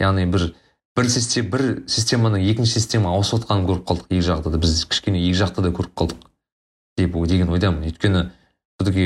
[0.00, 0.52] Яғни бір
[0.96, 4.62] бір система бір системаның екінші системаға ауысып жатқанын көріп қалдық екі жақта да.
[4.62, 6.28] Біз кішкене екі жақты да көріп қалдық
[6.98, 7.88] деп деген ойдамын.
[7.90, 8.30] Өйткені
[8.78, 9.04] все таки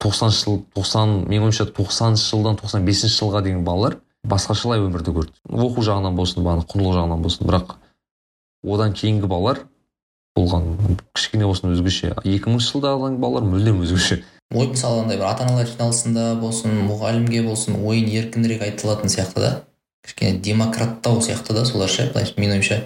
[0.00, 5.36] тоқсаныншы жыл тоқсан менің ойымша тоқсаныншы жылдан тоқсан бесінші жылға дейін балалар басқашалай өмірді көрді.
[5.48, 7.46] Оқу жағынан болсын бағана құндылық жағынан болсын.
[7.48, 7.76] Бірақ
[8.64, 9.64] одан кейінгі балалар
[10.36, 10.64] болған
[11.14, 12.14] кішкене болсын өзгеше.
[12.26, 14.22] Екі мыңыншы жылдағы балалар мүлдем өзгеше.
[14.54, 19.52] Ой мысалы андай бір ата аналар жиналысында болсын мұғалімге болсын ойын еркінірек айтылатын сияқты да.
[20.04, 22.80] Кішкене демократтау сияқты да солар ше былайша менің ойымша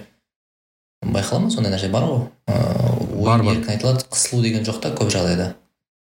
[1.05, 1.89] байқала ма сондай нәрсе?
[1.89, 2.27] Бар ғой.
[2.47, 5.55] Ыыы ойын еркін айтылады қысылу деген жоқ та көп жағдайда.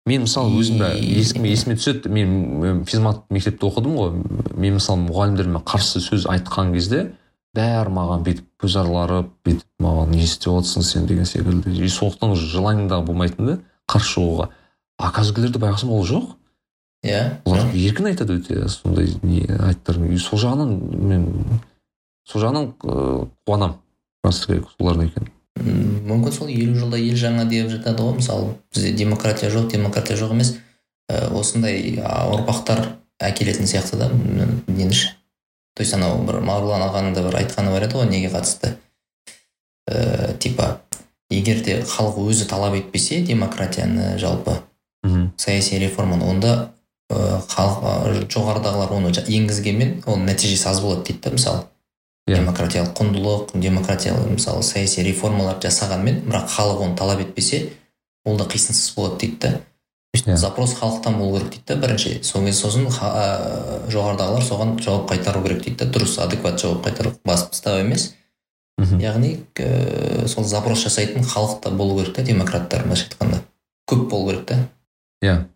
[0.07, 4.15] Мен мысалы өзім де И- есіме, есіме түседі мен физмат мектепте оқыдым ғой.
[4.57, 7.13] Мен мысалы мұғалімдеріме қарсы сөз айтқан кезде
[7.57, 11.71] бәрі маған бүйтіп көз араларып бүйтіп маған не істеп отырсың сен деген секілді.
[11.71, 14.49] И сондықтан уже желание да болмайтын да қарсы шығуға.
[14.99, 16.33] А қазіргілерді байқасам ол жоқ.
[17.05, 21.29] Иә олар еркін айтады өте сондай не айттарын и сол жағынан мен
[22.25, 23.79] сол жағынан ыыы қуанамын.
[24.25, 25.33] Рас керек солардың екенін.
[26.07, 28.55] Мүмкін сол елу жылда ел жаңа деп жатады ғой мысалы.
[28.73, 30.55] Бізде демократия жоқ демократия жоқ емес.
[31.11, 32.87] Ә, осындай ұрпақтар
[33.19, 34.07] әкелетін сияқты да.
[34.09, 35.11] М, нені ше.
[35.75, 38.77] То есть анау бір марғұлан ағаның да бір айтқаны бар еді ғой неге қатысты?
[39.89, 40.83] Ә, типа
[41.33, 44.59] егер де халық өзі талап етпесе демократияны жалпы
[45.03, 45.33] мхм.
[45.37, 46.73] саяси реформаны онда
[47.11, 51.65] ә, халық ә, жоғарыдағылар оны енгізгенмен оның нәтижесі аз болады дейді да мысалы.
[52.29, 52.37] Иә.
[52.39, 57.73] демократиялық құндылық демократиялық мысалы саяси реформалар жасағанмен бірақ халық оны талап етпесе
[58.25, 59.61] ол да қисынсыз болады дейді да.
[60.15, 60.37] Иә.
[60.37, 62.11] запрос халықтан болу керек дейді да бірінші.
[62.21, 65.87] Кезде сосын ә, жоғарыдағылар соған жауап қайтару керек дейді да.
[65.89, 68.13] Дұрыс адекват жауап қайтару басып тастау емес.
[68.77, 69.01] Мхм.
[69.01, 73.41] Яғни ә, сол запрос жасайтын халық та болу керек та демократтар былайша айтқанда.
[73.89, 74.59] Көп болу керек та.
[75.23, 75.47] Иә.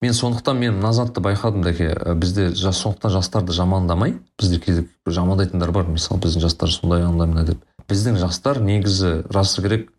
[0.00, 5.70] Мен сондықтан мен мына затты байқадым дәке бізде жас сондықтан жастарды жамандамай бізде кейде жамандайтындар
[5.70, 5.84] бар.
[5.84, 7.60] Мысалы біздің жастар сондай андай мындай деп.
[7.88, 9.90] Біздің жастар негізі расы керек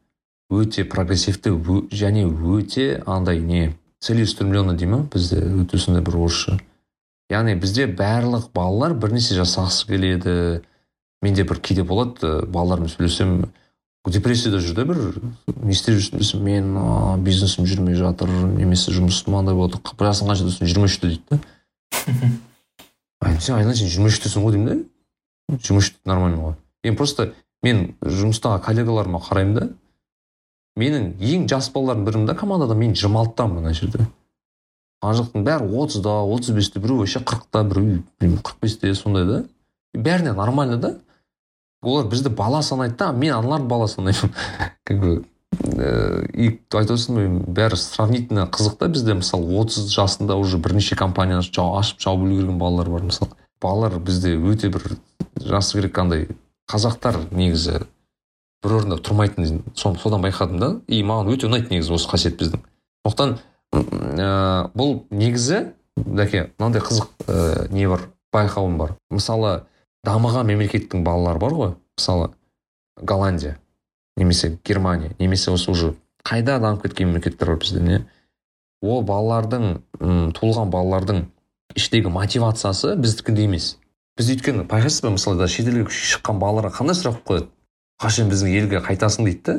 [0.50, 1.54] өте прогрессивті
[1.92, 6.60] және өте андай не целеустремленный дей ма бізде өте сондай бір орысша.
[7.30, 10.36] Яғни бізде барлық балалар бір нәрсе жасағысы келеді.
[11.22, 13.50] Менде бір кейде болады ә, балалармен сөйлесем
[14.08, 15.02] депрессияда жүр да бір
[15.62, 16.70] не істеп жүрсің десем мен
[17.26, 21.40] бизнесім жүрмей жатыр немесе жұмысым андай болды жасың қанша десем жиырма үште дейді да.
[23.40, 24.70] Сен айналайын сен жиырма үштесің ғой деймін
[25.50, 25.58] да.
[25.60, 26.56] Жиырма үш нормально ғой.
[26.88, 27.34] Енді просто
[27.64, 29.68] мен жұмыстағы коллегаларыма қараймын да.
[30.80, 34.08] Менің ең жас балалардың бірімін да командада мен жиырма алтыдамын мына жерде.
[35.02, 39.44] Ана жақтың бәрі отызда отыз бесте біреу вообще қырықта біреу білмеймін қырық бесте сондай да.
[39.94, 40.94] Бәріне нормально да.
[41.82, 44.34] Олар бізді бала санайды да мен аналарды бала санаймын.
[44.84, 45.24] Как бы
[45.60, 49.16] и айтып отырсың бәрі сравнительно қызық та бізде.
[49.16, 53.08] Мысалы отыз жасында уже бірнеше компанияны ашып жауып үлгерген балалар бар.
[53.08, 54.98] Мысалы балалар бізде өте бір
[55.40, 56.28] жасы керек андай
[56.70, 57.86] қазақтар негізі.
[58.64, 60.70] Бір орында тұрмайтын содан байқадым да.
[60.88, 62.64] И маған өте ұнайды негізі осы қасиет біздің.
[63.08, 63.38] Сондықтан
[64.20, 68.96] ә, бұл негізі дәке мынандай қызық ә, не бар байқауым бар.
[69.10, 69.64] Мысалы
[70.06, 71.74] дамыған мемлекеттің балалары бар ғой.
[71.98, 72.32] Мысалы
[73.02, 73.58] голландия
[74.18, 75.94] немесе германия немесе осы уже
[76.24, 78.02] қайда дамып кеткен мемлекеттер бар бізде не?
[78.82, 81.26] Ол балалардың м туылған балалардың
[81.76, 83.78] іштегі мотивациясы біздікіндей емес.
[84.18, 87.48] Біз өйткені байқайсыз ба мысалы шетелге шыққан балаларға қандай сұрақ қояды?
[88.00, 89.56] Қашан біздің елге қайтасың дейді да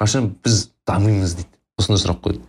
[0.00, 1.52] қашан біз дамимыз дейді.
[1.78, 2.40] Осындай сұрақ қояды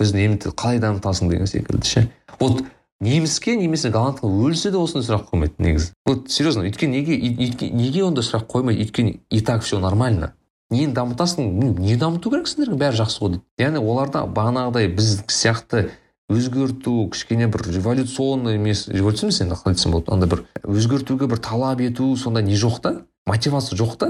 [0.00, 2.08] біз немді қалай дамытасың деген секілді ше.
[2.40, 2.64] Вот
[3.00, 5.92] неміске немесе голландқа өлсе де осындай сұрақ қоймайды негізі.
[6.06, 8.84] Вот серьезно өйткені неге неге ондай сұрақ қоймайды?
[8.84, 10.32] Өйткені и так все нормально.
[10.70, 11.78] Нені дамытасың?
[11.78, 13.44] Не дамыту керек сендерге бәрі жақсы ғой дейді.
[13.60, 15.90] Яғни оларда бағанағыдай біз сияқты
[16.32, 21.42] өзгерту кішкене бір революционный емес революция емес енді қалай айтсам болады андай бір өзгертуге бір
[21.44, 22.94] талап ету сондай не жоқ та?
[23.26, 24.08] Мотивация жоқ та?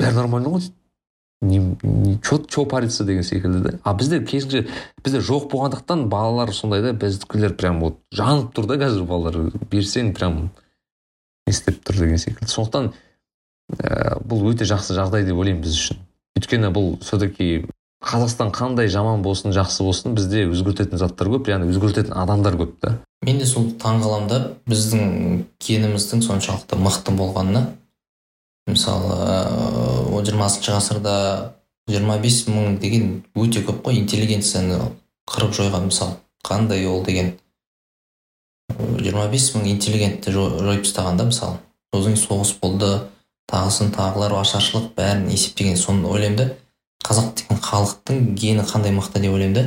[0.00, 0.70] Бәрі нормально ғой
[1.40, 4.66] дейді че париться деген секілді да а бізде керісінше
[5.04, 10.12] бізде жоқ болғандықтан балалар сондай да біздікілер прям вот жанып тұр да қазір балалар берсең
[10.16, 10.50] прям
[11.46, 12.50] не істеп тұр деген секілді.
[12.50, 12.92] Сондықтан
[13.74, 16.00] ә, бұл өте жақсы жағдай деп ойлаймын біз үшін.
[16.38, 17.48] Өйткені бұл все таки
[18.06, 22.94] қазақстан қандай жаман болсын жақсы болсын бізде өзгертетін заттар көп яғни өзгертетін адамдар көп та.
[23.26, 24.40] Мен де сол таңғаламын да
[24.70, 27.66] біздің геніміздің соншалықты мықты болғанына.
[28.74, 29.18] Мысалы
[30.14, 31.14] он жиырмасыншы ғасырда
[31.90, 34.80] жиырма бес мың деген өте көп қой интеллигенцияны
[35.30, 37.34] қырып жойған мысалы қандай ол деген?
[38.78, 41.58] жиырма бес мың интеллигентті жойып тастаған да мысалы
[41.94, 42.90] сосын соғыс болды
[43.50, 45.76] тағысын тағылар ашаршылық бәрін есептеген.
[45.76, 46.46] Соны ойлаймын да
[47.04, 49.64] қазақ деген халықтың гені қандай мықты деп ойлаймын да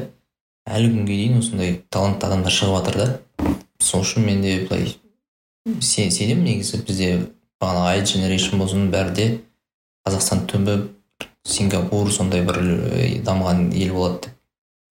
[0.78, 3.54] әлі күнге дейін осындай талантты адамдар шығып жатыр да.
[3.84, 4.96] Сол үшін мен де былай
[5.82, 7.10] сенемін негізі бізде
[7.64, 9.28] бағана ай дженерейшн болсын бәрі де
[10.04, 10.78] қазақстан түбі
[11.48, 12.60] сингапур сондай бір
[13.24, 14.40] дамыған ел болады деп.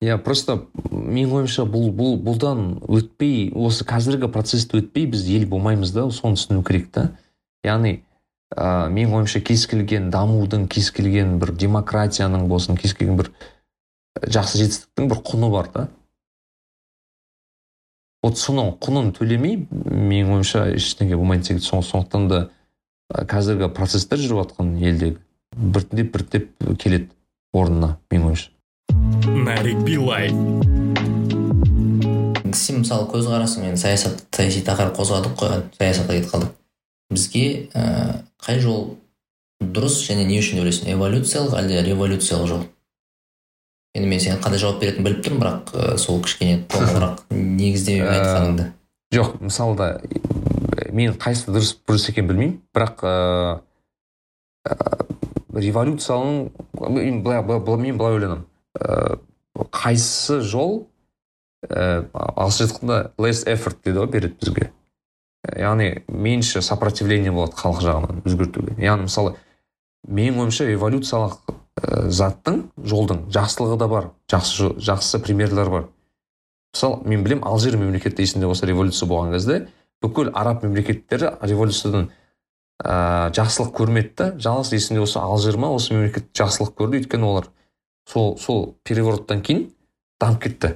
[0.03, 0.57] Иә просто
[0.91, 6.35] менің ойымша бұл бұл бұлдан өтпей осы қазіргі процессті өтпей біз ел болмаймыз да соны
[6.35, 7.05] түсіну керек та.
[7.63, 8.01] Яғни
[8.51, 13.31] ә, менің ойымша кез келген дамудың кез келген бір демократияның болсын кез келген бір
[14.19, 15.87] жақсы жетістіктің бір құны бар да.
[18.23, 21.63] Вот соның құнын төлемей менің ойымша ештеңе секілді.
[21.63, 22.49] Сондықтан да
[23.29, 25.17] қазіргі процесстер жүріп жатқан елдегі
[25.55, 27.09] біртіндеп біртіндеп келеді
[27.53, 28.49] орнына менің ойымша.
[29.45, 30.31] Нарик билай.
[32.53, 36.51] Сен мысалы көзқарасың енді саясат саяси тақырып қозғадық қой саясатқа кетіп қалдық.
[37.13, 38.95] Бізге ә, қай жол
[39.61, 40.89] дұрыс және не үшін ойлайсың?
[40.93, 42.63] Эволюциялық әлде революциялық жол?
[43.93, 47.25] Енді мен сенің қандай жауап беретініңді біліп тұрмын бірақ ә, сол кішкене толығырақ
[47.61, 48.69] негіздеме айтқаныңды.
[49.13, 49.89] Жоқ мысалы да
[50.91, 52.57] мен қайсысы дұрыс бұрыс екенін білмеймін.
[52.75, 53.59] Бірақ ыыы
[55.53, 56.49] революцияның
[56.89, 58.45] мен былай мен былай ойланамын
[58.79, 59.19] ыыы
[59.69, 60.87] қайсысы жол
[61.69, 64.71] ііі ағылшынша айтқанда less effort дейді ғой береді бізге.
[65.59, 68.75] Яғни меньше сопротивление болады халық жағынан өзгертуге.
[68.79, 69.35] Яғни мысалы
[70.07, 75.87] менің ойымша эволюциялық ә, заттың жолдың жақсылығы да бар жақсы жақсы примерлер бар.
[76.73, 79.67] Мысалы мен білемін алжир мемлекеті есінде болса революция болған кезде
[80.03, 82.09] бүкіл араб мемлекеттері революциядан
[82.83, 86.99] ә, жақсылық көрмеді да жалғыз есімде осы алжир ма осы мемлекет жақсылық көрді.
[87.03, 87.47] Өйткені олар
[88.09, 89.69] сол сол перевороттан кейін
[90.19, 90.75] дамып кетті.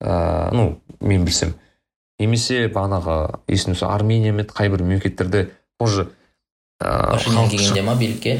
[0.00, 1.54] Ә, ну мен білсем.
[2.18, 6.08] Немесе бағанағы есімде сол армения ма қай бір мемлекеттерде тоже
[6.80, 8.38] ыыы ма билікке?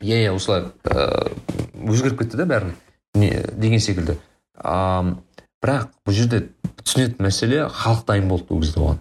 [0.00, 2.76] Иә иә осылай ыыы өзгеріп кетті да бәрін
[3.16, 4.20] деген секілді.
[4.62, 5.16] Ыыы
[5.64, 6.44] бірақ бұл жерде
[6.84, 9.00] түсінетін мәселе халық дайын болды ол кезде оған.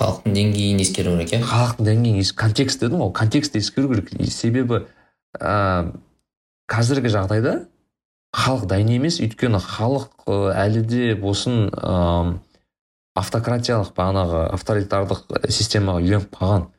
[0.00, 4.10] Халықтың деңгейін ескеру керек иә халықтың деңгейін контекст дедім ғой контекстті ескеру керек.
[4.32, 4.84] Себебі
[5.36, 5.92] ә,
[6.70, 7.56] қазіргі жағдайда
[8.32, 9.20] халық дайын емес.
[9.20, 10.24] Өйткені халық
[10.56, 12.38] әлі де болсын ә,
[13.20, 16.70] автократиялық бағанағы авторитарлық системаға үйреніп қалған.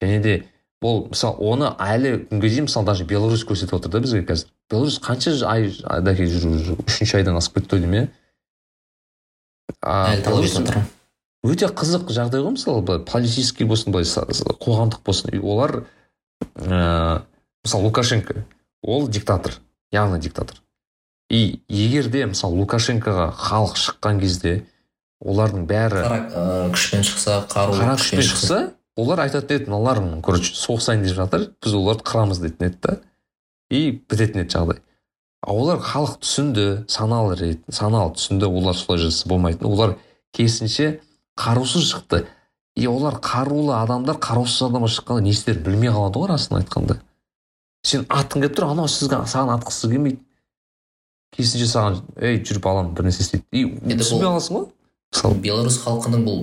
[0.00, 0.36] Және де
[0.80, 4.48] бұл мысалы оны әлі күнге дейін мысалы даже беларусь көрсетіп отыр да бізге қазір.
[4.70, 8.16] Беларусь қанша ай айда жүріп үшінші айдан асып кетті ау деймін иә
[11.46, 15.32] өте қызық жағдай ғой мысалы былай политический болсын былай қоғамдық болсын.
[15.40, 15.84] Олар
[16.56, 17.22] ә,
[17.64, 18.44] мысалы лукашенко
[18.82, 19.60] ол диктатор
[19.92, 20.60] яғни диктатор.
[21.30, 24.64] И егер де мысалы лукашенкоға халық шыққан кезде
[25.20, 28.60] олардың бәрі қара ә, күшпен шықса қару қара күшпен шықса.
[28.96, 32.96] олар айтатын еді мыналар короче соғысайын деп жатыр біз оларды қырамыз дейтін еді да.
[33.70, 34.80] И бітетін еді жағдай.
[35.40, 39.66] А олар халық түсінді саналы рет саналы түсінді олар солай жасаса болмайтын.
[39.70, 39.96] Олар
[40.32, 41.00] керісінше
[41.40, 42.26] қарусыз шықты.
[42.76, 47.00] И олар қарулы адамдар қарусыз адамға шыққанда не істерін білмей қалады ғой расын айтқанда.
[47.84, 50.20] Сен атқың келіп тұр анау сізге саған атқысы келмейді.
[51.36, 53.44] Керісінше саған ей жүр балам бір нәрсе істейді.
[53.52, 53.64] И
[53.96, 54.66] түсінбей бұл- қаласың ғой.
[55.14, 56.40] Мысалы беларусь халқының бұл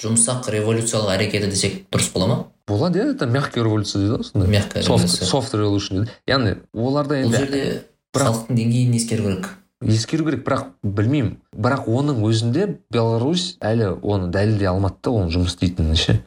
[0.00, 2.38] жұмсақ революциялық әрекеті десек дұрыс бола ма?
[2.68, 5.98] Болады иә это мягкая революция дейді ғой сондай мягкая софт революция.
[6.04, 6.10] дейді.
[6.28, 7.84] Яғни оларда бұл енді жерде
[8.14, 9.48] бірақ- халықтың деңгейін ескеру керек.
[9.82, 11.36] Ескеру керек бірақ білмеймін.
[11.56, 16.22] Бірақ оның өзінде беларусь әлі оны дәлелдей алмады да оның жұмыс істейтінін ше.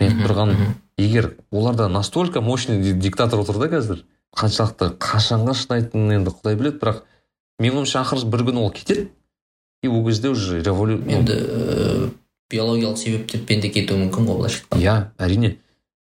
[0.00, 0.74] Мен мгм.
[0.98, 4.04] егер оларда настолько мощный ди- диктатор отыр да қазір
[4.36, 7.02] қаншалықты қашанға шыдайтынын енді құдай біледі бірақ
[7.60, 9.08] менің ойымша ақыры бір күні ол кетеді
[9.82, 12.10] и ол кезде уже револю енді ә,
[12.50, 14.82] биологиялық себептермен де кетуі мүмкін ғой былайша айтқанда.
[14.82, 15.56] Иә әрине.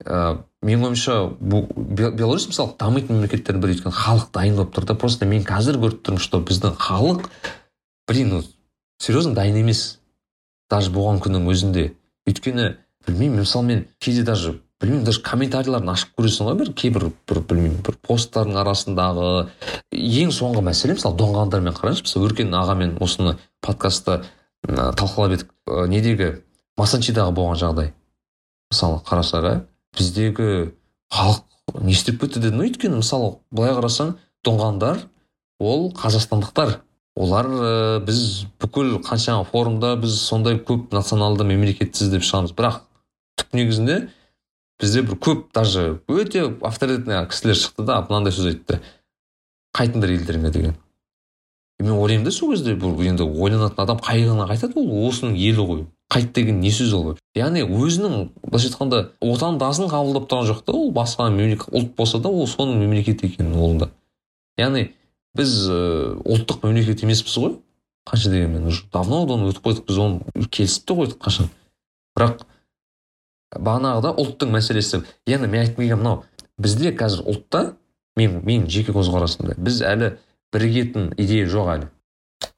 [0.04, 4.86] Ә, менің ойымша бұл Бе- беларусь мысалы дамитын мемлекеттердің бірі өйткені халық дайын болып тұр
[4.88, 4.96] да.
[4.98, 7.28] Просто мен қазір көріп тұрмын что біздің халық
[8.08, 8.42] блин ну
[8.98, 9.98] серьезно дайын емес.
[10.70, 11.90] Даже болған күннің өзінде.
[12.28, 17.42] Өйткені білмеймін мысалы мен кейде даже білмеймін даже комментарийлерін ашып көресің ғой бір кейбір бір
[17.50, 19.28] білмеймін бір посттардың арасындағы.
[19.92, 24.22] Ең соңғы мәселе мысалы доңғандармен қараңызшы мысалы өркен ағамен осыны подкастта
[24.64, 25.52] талқылап едік.
[25.68, 26.30] Ә, недегі
[26.80, 27.92] масанчидағы болған жағдай.
[28.72, 29.60] Мысалы қарасақ иә
[29.98, 30.48] біздегі
[31.14, 31.44] халық
[31.82, 34.16] не істеп кетті деді ну өйткені мысалы былай қарасаң
[34.46, 35.06] тоңғандар
[35.60, 36.80] ол қазақстандықтар.
[37.14, 42.54] Олар ә, біз бүкіл қаншама форумда біз сондай көп националды мемлекетсіз деп шығамыз.
[42.58, 42.80] Бірақ
[43.38, 43.98] түп негізінде
[44.82, 48.80] бізде бір көп даже өте авторитетный кісілер шықты да мынандай сөз айтты.
[49.78, 50.74] Қайтыңдар елдеріңе деген.
[51.78, 55.08] Мен ойлаймын да сол кезде бұл енді ойланатын адам қайығына қайтады ол?
[55.08, 55.86] Осының елі ғой.
[56.14, 60.92] Қайт деген не сөз ол яғни өзінің былайша айтқанда отандасын қабылдап тұрған жоқ та ол
[60.94, 63.90] басқа мемлекет ұлт болса да ол соның мемлекеті екенін ол да
[64.60, 64.92] яғни
[65.34, 67.56] біз ұлттық мемлекет емеспіз ғой.
[68.06, 71.48] Қанша дегенмен уже давно оны өтіп қойдық біз оны келісіп те қойдық қашан.
[72.14, 72.44] Бірақ
[73.56, 75.02] бағанағыда ұлттың мәселесі.
[75.26, 76.22] Яғни мен айтқым келгені мынау
[76.60, 77.64] бізде қазір ұлтта
[78.16, 80.12] мен менің жеке көзқарасымда біз әлі
[80.54, 81.90] бірігетін идея жоқ әлі.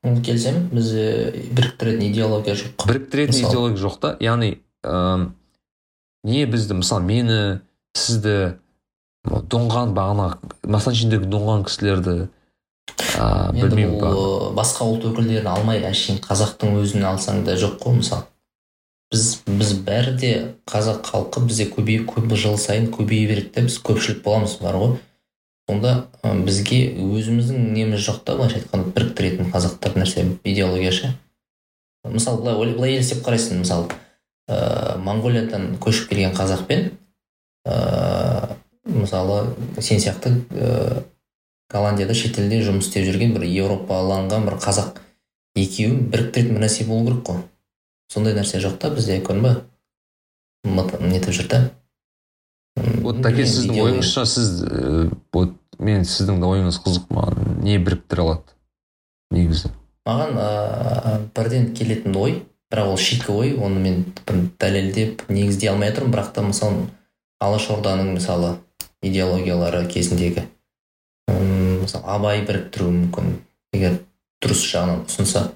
[0.06, 3.50] Оны келісемін бізде біріктіретін идеология жоқ біріктіретін Мысалы?
[3.50, 4.14] идеология жоқ та.
[4.20, 5.32] Яғни ыыы
[6.26, 7.40] не бізді мысалы мені
[7.94, 8.56] сізді
[9.26, 16.78] доңған бағана масанчиндегі доңған кісілерді ыыы білмеймін бұл ә, басқа ұлт өкілдерін алмай әшейін қазақтың
[16.82, 18.26] өзін алсаң да жоқ қой мысалы
[19.12, 20.30] біз біз бәрі де
[20.66, 24.96] қазақ халқы бізде көбейіп көп жыл сайын көбейе береді де біз көпшілік боламыз бар ғой.
[25.66, 25.94] Сонда
[26.46, 31.12] бізге өзіміздің неміз жоқ та былайша айтқанда біріктіретін қазақтар нәрсе идеология ше
[32.04, 33.88] мысалы былай былай елестеп қарайсың мысалы
[34.48, 36.92] ә, моңғолиядан көшіп келген қазақпен
[37.66, 38.56] ә,
[38.86, 41.02] мысалы сен сияқты ә,
[41.72, 45.00] голландияда шетелде жұмыс істеп жүрген бір еуропаланған бір қазақ
[45.58, 47.42] екеуін біріктіретін бір нәрсе болу керек қой.
[48.12, 49.56] Сондай нәрсе жоқ та бізде көрдің ба?
[51.02, 51.62] Нетіп жүр да?
[52.76, 54.50] Вот білмеймін, сіздің ойыңызша сіз
[55.34, 58.56] вот мен сіздің де ойыңыз қызық маған не біріктіре алады
[59.34, 59.72] негізі
[60.08, 62.38] маған ә, бірден келетін ой
[62.72, 64.04] бірақ ол шикі ой оны мен
[64.60, 66.86] дәлелдеп негіздей алмай жатырмын бірақ та мысалы
[67.40, 68.56] алашорданың мысалы
[69.02, 70.46] идеологиялары кезіндегі.
[71.28, 73.36] М, мысалы абай біріктіруі мүмкін.
[73.76, 74.00] Егер
[74.42, 75.50] дұрыс жағынан ұсынса.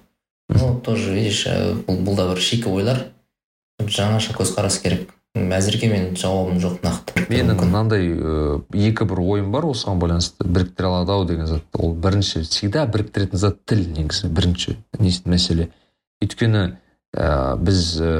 [0.50, 3.06] Ну тоже видишь ә, бұл, бұл да бір шикі ойлар.
[3.80, 5.14] Жаңаша көзқарас керек.
[5.38, 10.42] Әзірге менің жауабым жоқ нақты менің мынандай ыыы екі бір ойым бар осыған байланысты.
[10.44, 11.62] Біріктіре алады ау деген зат.
[11.78, 15.68] Ол бірінші всегда біріктіретін зат тіл негізі бірінші мәселе.
[16.20, 16.64] Өйткені
[17.14, 18.10] ә, біз ә,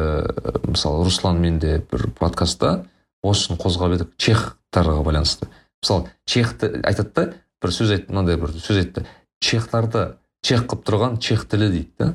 [0.71, 2.87] мысалы русланмен де бір подкастта
[3.23, 5.51] осыны қозғап едік чехтарға байланысты.
[5.83, 7.27] Мысалы чехты айтады да
[7.61, 9.07] бір сөз айтты мынандай бір сөз айтты.
[9.43, 10.13] Чехтарды
[10.47, 12.15] чех қылып тұрған чех тілі дейді да.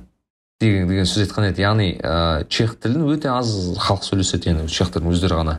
[0.62, 1.64] Деген деген сөз айтқан еді.
[1.66, 3.52] Яғни ә, чех тілін өте аз
[3.82, 5.56] халық сөйлеседі яғни чехтардың өздері ғана.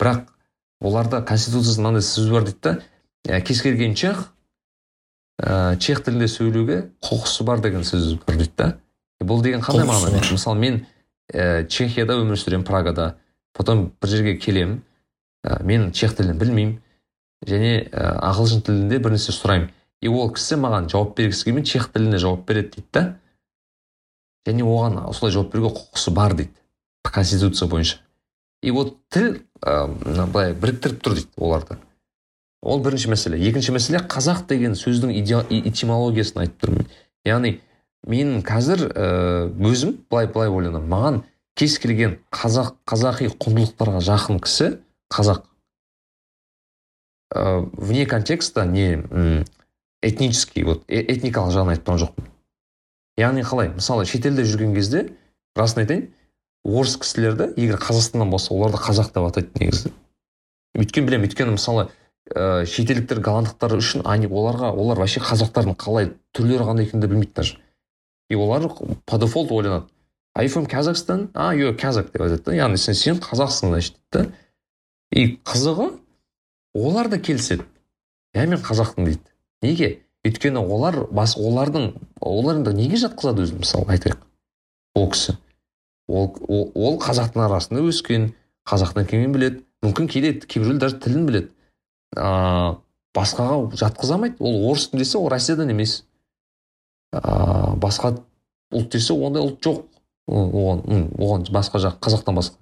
[0.00, 0.24] Бірақ
[0.80, 2.74] оларда конституциясында мынандай сөз бар дейді да.
[3.28, 4.30] Ә, кез келген чех
[5.42, 8.70] ә, чех тілінде сөйлеуге құқысы бар деген сөз бар дейді да.
[9.24, 10.24] Бұл деген қандай мағына?
[10.32, 10.86] мысалы мен
[11.32, 13.14] ә, чехияда өмір сүремін прагада.
[13.54, 14.80] Потом бір жерге келемін.
[15.44, 16.78] Ә, мен чех тілін білмеймін.
[17.46, 19.70] Және ә, ағылшын тілінде бір нәрсе сұраймын.
[20.02, 23.04] И ол кісі маған жауап бергісі келмейді чех тілінде жауап береді дейді да.
[24.46, 26.50] Және оған осылай жауап беруге құқысы бар дейді.
[27.04, 27.98] Конституция бойынша.
[28.62, 29.86] И вот тіл ә,
[30.32, 31.76] былай біріктіріп тұр дейді оларды.
[32.64, 33.38] Ол бірінші мәселе.
[33.38, 35.12] Екінші мәселе қазақ деген сөздің
[35.68, 36.88] этимологиясын айтып тұрмын.
[37.28, 37.58] Яғни
[38.08, 39.08] мен қазір ә,
[39.52, 40.88] өзім былай былай ойланамын.
[40.88, 41.20] Маған
[41.60, 44.70] кез келген қазақ қазақи құндылықтарға жақын кісі
[45.12, 45.44] қазақ.
[47.34, 49.04] Ә, вне контекста не
[50.02, 52.33] этнический вот э- этникалық жағын айтқан жоқпын.
[53.20, 55.08] Яғни қалай мысалы шетелде жүрген кезде
[55.56, 56.08] расын айтайын
[56.64, 59.92] орыс кісілерді егер қазақстаннан болса оларды қазақ деп атайды негізі.
[60.74, 61.88] Өйткені білемін өйткені мысалы
[62.32, 67.32] ә, шетелдіктер голландықтар үшін они оларға олар вообще қазақтардың қалай түрлері қандай екенін де білмейді
[67.34, 67.58] даже.
[68.30, 68.70] И олар
[69.04, 69.86] по дефолту ойланады.
[70.36, 72.52] You from Kazakhstan а you're казак деп айтады да.
[72.54, 74.32] Яғни сен, сен қазақсың значит дейді да.
[75.12, 75.92] И қызығы
[76.74, 77.62] олар да келіседі.
[78.34, 79.20] Иә мен қазақпын дейді.
[79.62, 80.03] Неге?
[80.24, 84.22] Өйткені олар бас олардың олар енді неге жатқызады өзін мысалы айтайық.
[84.94, 85.36] Ол кісі.
[86.08, 88.32] Ол, ол, ол қазақтың арасында өскен
[88.68, 89.62] қазақтың екенін біледі.
[89.84, 91.50] Мүмкін кейде кейбіреулер даже тілін біледі.
[92.16, 92.76] Ыыы
[93.14, 94.36] басқаға жатқыза алмайды.
[94.40, 96.04] Ол орыспын десе ол россиядан емес.
[97.12, 98.14] Ыыы басқа
[98.72, 99.84] ұлт десе ондай ұлт жоқ.
[100.28, 102.56] Оған оған басқа жақ қазақтан басқа.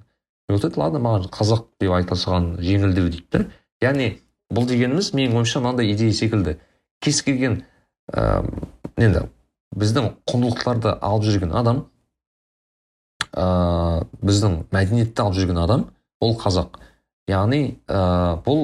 [0.48, 3.44] Мен айтады ладно маған қазақ деп айта салған жеңілдеу дейді да.
[3.82, 4.08] Яғни
[4.52, 6.58] бұл дегеніміз менің ойымша мынандай идея секілді.
[7.02, 7.62] Кез келген
[8.12, 8.68] ыыы
[9.00, 9.26] енді
[9.76, 11.84] біздің құндылықтарды алып жүрген адам
[13.32, 15.86] ыыы біздің мәдениетті алып жүрген адам
[16.22, 16.78] ол қазақ.
[17.30, 18.62] Яғни ыыы бұл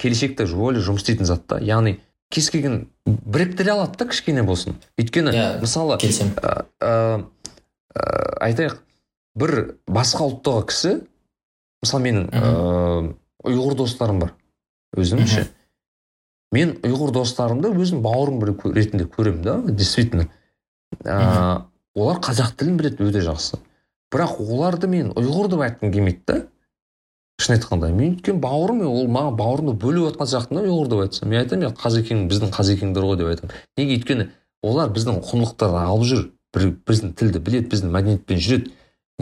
[0.00, 1.60] келешекте рөлі жұмыс істейтін зат та.
[1.62, 1.98] Яғни
[2.34, 4.78] кез келген біріктіре алады да кішкене болсын.
[4.98, 6.34] Өйткені Иә, мысалы келісемін.
[6.40, 7.24] ә, ә,
[7.94, 8.04] ә,
[8.48, 8.80] айтайық
[9.38, 10.94] бір басқа ұлттағы кісі
[11.84, 13.12] мысалы менің ыыы
[13.44, 14.34] ұйғыр достарым бар
[14.96, 15.46] өзім ше
[16.54, 18.42] мен ұйғыр достарымды өзім бауырым
[18.74, 20.28] ретінде көремін да действительно.
[21.02, 23.58] Ә, олар қазақ тілін біледі өте жақсы.
[24.14, 26.40] Бірақ оларды мен ұйғыр деп айтқым келмейді да.
[27.42, 31.32] Шын айтқанда мен өйткені бауырым ол маған бауырымды бөліп жатқан сияқтымын да ұйғыр деп айтсам
[31.32, 33.56] мен айтамын иә қазекең біздің қазекеңдер ғой деп айтамын.
[33.80, 33.96] Неге?
[33.98, 34.28] Өйткені
[34.62, 36.22] олар біздің құндылықтарды алып жүр.
[36.54, 38.70] Бір біздің тілді біледі біздің мәдениетпен жүреді.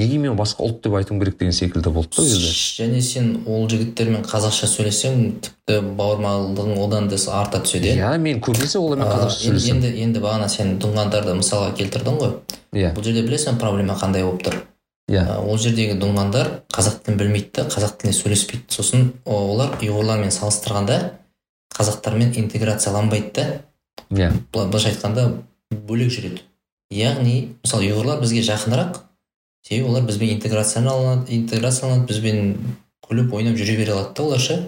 [0.01, 3.67] Неге мен басқа ұлт деп айтуым керек деген секілді болды да кезде және сен ол
[3.69, 7.99] жігіттермен қазақша сөйлессең тіпті бауырмалдығың одан да арта түседі иә?
[8.01, 12.33] Иә мен көбінесе олармен қазақша енді, сөйлесемін енді енді бағана сен дұңғандарды мысалға келтірдің ғой.
[12.73, 12.95] Иә.
[12.97, 14.59] Бұл жерде білесің проблема қандай болып тұр.
[15.13, 15.27] Иә.
[15.29, 18.65] А, ол жердегі дұңғандар қазақ тілін білмейді да қазақ тілінде сөйлеспейді.
[18.73, 20.99] Сосын олар ұйғырлармен салыстырғанда
[21.77, 23.47] қазақтармен интеграцияланбайды да.
[24.09, 24.33] Иә.
[24.55, 26.41] Былай- былайша айтқанда бөлек жүреді.
[26.93, 29.03] Яғни мысалы ұйғырлар бізге жақынырақ
[29.63, 32.55] себебі олар бізбен интеграцияланады интеграцияланады бізбен
[33.07, 34.61] күліп ойнап жүре бере алады да олар ше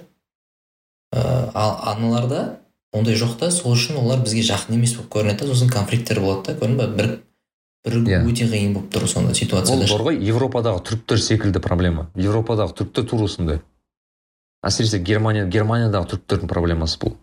[1.15, 2.59] Ә, ал аналарда
[2.93, 3.51] ондай жоқ та.
[3.55, 5.53] Сол үшін олар бізге жақын емес болып көрінеді да.
[5.53, 6.55] Сосын конфликттер болады да.
[6.59, 7.11] Көрдің ба бір
[7.87, 8.23] бірігу Иә.
[8.27, 9.87] өте қиын болып тұр сондай ол ситуацияда.
[9.87, 9.95] Ше.
[9.95, 12.09] бар ғой европадағы түріктер секілді проблема.
[12.17, 13.61] Европадағы түріктер тура осындай.
[14.67, 17.15] Әсіресе германия германиядағы түріктердің проблемасы бұл.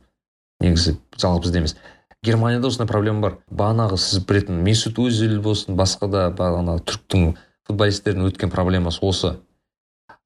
[0.61, 1.76] Негізі жалғыз бізде емес.
[2.24, 3.38] Германияда осындай проблема бар.
[3.51, 7.34] Бағанағы сіз білетін месут өзил болсын басқа да бағана түріктің
[7.72, 9.36] футболистердің өткен проблемасы осы.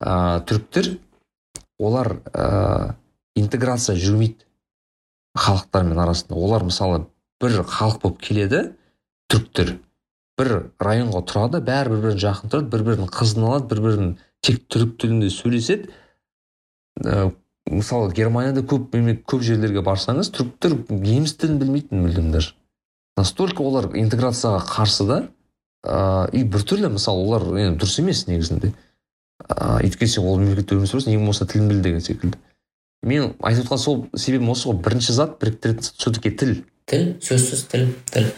[0.02, 0.96] Ә, түріктер
[1.80, 2.96] олар ә,
[3.38, 4.46] интеграция жүрмейді
[5.38, 6.36] халықтармен арасында.
[6.36, 7.06] Олар мысалы
[7.42, 8.66] бір халық болып келеді
[9.32, 9.78] түріктер.
[10.40, 10.52] Бір
[10.84, 14.98] районға тұрады бәрі бір бірін жақын тұрады бір бірінің қызын алады бір бірін тек түрік
[15.00, 15.94] тілінде сөйлеседі.
[17.06, 17.32] Ә,
[17.72, 18.92] мысалы германияда көп
[19.26, 22.54] көп жерлерге барсаңыз түріктер неміс тілін білмейтін мүлдем даже
[23.18, 25.18] настолько олар интеграцияға қарсы да
[25.86, 28.74] ыыы и біртүрлі мысалы олар енді дұрыс емес негізінде.
[29.46, 32.40] Ыыы өйткені сен ол мемлекетте өмір сүресің ең болмаса тілін біл деген секілді.
[33.06, 34.80] Мен айтып отқан сол себебім осы ғой.
[34.82, 36.56] Бірінші зат біріктіретін все таки тіл.
[36.90, 37.14] Тіл?
[37.22, 38.32] Сөзсіз тіл тіл.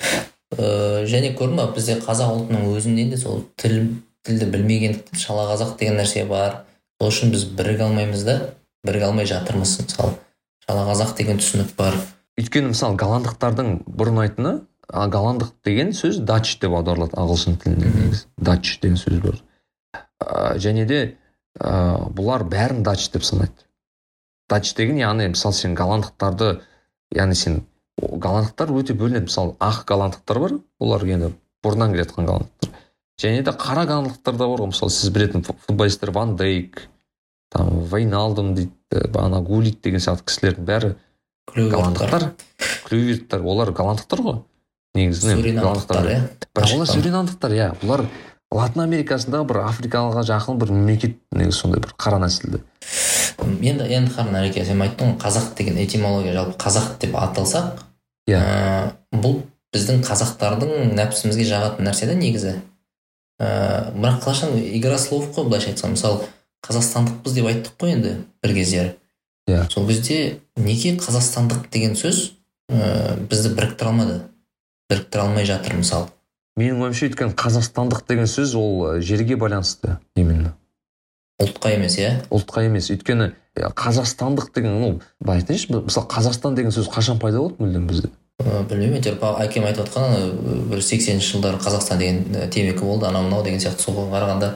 [0.58, 3.96] Ыыы және көрдің ба бізде қазақ ұлтының өзінде де сол тіл
[4.28, 6.64] тілді білмегендіктен шала қазақ деген нәрсе бар.
[7.00, 8.38] Сол үшін біз біріге алмаймыз да
[8.88, 10.18] біріге алмай жатырмыз мысалы.
[10.68, 11.96] Шала қазақ деген түсінік бар.
[12.38, 14.52] Өйткені мысалы голландықтардың бұрын айтыны
[14.88, 18.26] а голландық деген сөз дач деп аударылады ағылшын тілінде негізі.
[18.38, 19.40] Дач деген сөз бар.
[20.24, 21.00] Ә, және де
[21.60, 23.68] ә, бұлар бәрін дач деп санайды.
[24.50, 26.62] Дач деген яғни мысалы сен голландықтарды
[27.16, 27.62] яғни сен
[28.00, 29.28] голландықтар өте бөлінеді.
[29.28, 31.34] Мысалы ақ голландықтар бар олар енді
[31.66, 32.76] бұрыннан келе жатқан голландықтар.
[33.20, 34.72] Және де қара голландықтар да бар ғой.
[34.72, 36.88] Мысалы сіз білетін фу- футболисттер ван дейк
[37.52, 40.96] там вайналдум дейді бағана гулит деген сияқты кісілердің бәрі
[41.56, 42.32] голландықтар.
[42.88, 44.44] Клюверттер олар голландықтар ғой.
[44.98, 46.22] Негізінен суринамдықтар иә
[46.58, 47.68] бірақ олар суринамдықтар иә.
[47.82, 48.06] Бұлар
[48.54, 52.62] латын америкасындағы бір африкаға жақын бір мемлекет негізі сондай бір қара нәсілді.
[53.62, 55.20] Енді енді қара нәреке сен айттың ғой.
[55.22, 57.84] Қазақ деген этимология жалпы қазақ деп аталсақ
[58.28, 58.40] Иә.
[58.40, 59.42] ә, бұл
[59.76, 62.56] біздің қазақтардың нәпсімізге жағатын нәрсе да негізі.
[63.40, 65.92] Ә, бірақ қалашан игра слов қой былайша айтсам.
[65.96, 66.26] Мысалы
[66.68, 68.96] қазақстандықпыз деп айттық қой енді бір кездері
[69.48, 69.70] Иә.
[69.72, 72.32] сол кезде неге қазақстандық деген сөз
[72.72, 74.22] ә, бізді біріктіре алмады.
[74.90, 76.08] Біріктіре алмай жатыр мысалы
[76.58, 80.56] менің ойымша өйткені қазақстандық деген сөз ол жерге байланысты именно.
[81.38, 82.14] Ұлтқа емес иә?
[82.34, 82.90] Ұлтқа емес.
[82.90, 83.32] Өйткені
[83.78, 84.90] қазақстандық деген ну
[85.22, 88.10] былай айтайыншы мысалы қазақстан деген сөз қашан пайда болды мүлдем бізде?
[88.42, 93.44] Білмеймін әйтеуір әкем айтып отқан ана бір сексенінші жылдары қазақстан деген темекі болды анау мынау
[93.46, 94.52] деген сияқты соған қарағанда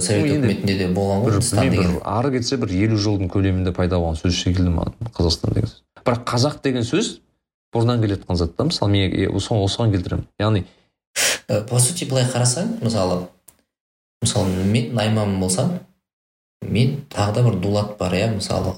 [0.00, 1.96] совет үкіметінде де болған ғой стан деген.
[1.96, 5.82] бір ары кетсе бір елу жылдың көлемінде пайда болған сөз секілді маған қазақстан деген сөз.
[6.04, 7.20] Бірақ қазақ деген сөз
[7.74, 10.64] бұрыннан келе жатқан зат та мысалы мен осыған келтіремін яғни
[11.68, 13.26] по сути былай қарасаң мысалы
[14.22, 15.78] мысалы мен найман болсам
[16.62, 18.74] мен тағы да бір дулат бар иә мысалы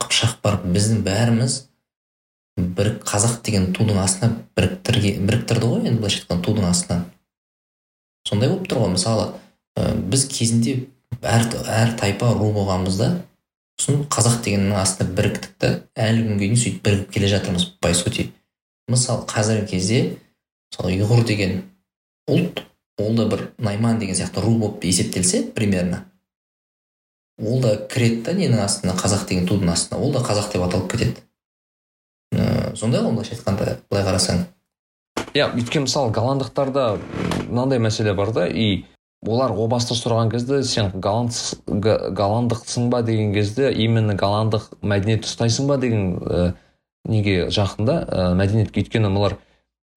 [0.00, 1.58] қыпшақ бар біздің бәріміз
[2.58, 7.04] бір қазақ деген тудың астына біріктірге біріктірді ғой енді былайша айтқанда тудың астынан
[8.26, 9.28] сондай болып тұр ғой мысалы
[10.10, 10.78] біз кезінде
[11.22, 13.12] әр, әр тайпа ру болғанбызда
[13.78, 18.30] сосын қазақ дегеннің астына біріктік та әлі күнге дейін сөйтіп бірігіп келе жатырмыз по сути
[18.90, 20.00] мысалы қазіргі кезде
[20.72, 21.58] мысалы ұйғыр деген
[22.28, 22.64] ұлт
[22.98, 26.04] ол да бір найман деген сияқты ру болып есептелсе примерно
[27.38, 30.90] ол да кіреді да ненің астына қазақ деген тудың астына ол да қазақ деп аталып
[30.92, 31.22] кетеді.
[32.34, 34.42] Ыыы сондай ғой былайша айтқанда былай қарасаң.
[35.34, 36.98] Иә өйткені мысалы голландықтарда
[37.46, 38.84] мынандай мәселе бар да и
[39.26, 41.34] олар о баста сұраған кезде сен голланд
[41.66, 46.52] голландықсың ба деген кезде именно голландық мәдениет ұстайсың ба деген ә,
[47.08, 49.38] неге жақын да ә, мәдениетке өйткені олар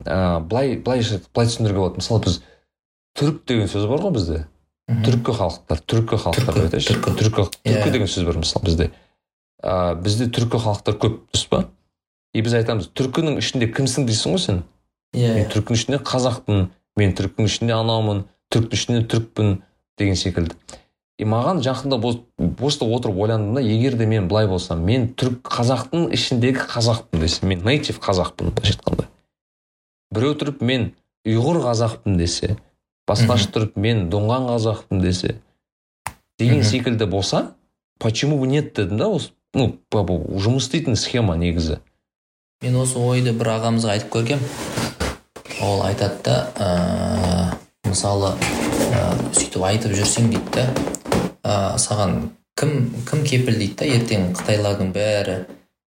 [0.05, 1.03] ә, былай былай
[1.33, 2.01] былай түсіндіруге болады.
[2.01, 2.41] Мысалы біз
[3.19, 4.41] түрік деген сөз бар ғой бізде.
[5.05, 7.13] Түркі халықтар түркі халықтар деп айтайыншы түркі.
[7.21, 7.77] түркі Иә.
[7.77, 8.89] түркі деген сөз бар мысалы бізде.
[9.61, 11.65] Ә, бізде түркі халықтар көп дұрыс па?
[12.33, 14.63] И біз айтамыз түркінің ішінде кімсің дейсің ғой сен?
[15.13, 19.51] Иә мен түріктің ішінде қазақпын мен түріктің ішінде анаумын түріктің ішінде түрікпін
[19.97, 20.55] деген секілді.
[21.19, 22.21] И маған жақында бос-
[22.57, 27.45] просто отырып ойландым да егер де мен былай болсам мен түрік қазақтың ішіндегі қазақпын десе
[27.45, 29.07] мен нейтив қазақпын былайша айтқанда.
[30.11, 30.91] Біреу тұрып мен
[31.27, 32.57] ұйғыр қазақпын десе
[33.09, 35.35] басқашы тұрып мен доңған қазақпын десе
[36.39, 37.51] деген секілді болса
[37.99, 38.73] почему бы нет?
[38.73, 41.77] дедім да осы ну жұмыс істейтін схема негізі.
[42.63, 44.39] Мен осы ойды бір ағамызға айтып көргем
[45.61, 47.50] ол айтады да
[47.87, 50.65] мысалы ыыы сөйтіп айтып жүрсең дейді да
[51.43, 52.17] ыыы саған
[52.59, 52.75] кім
[53.09, 55.37] кім кепіл дейді да ертең қытайлардың бәрі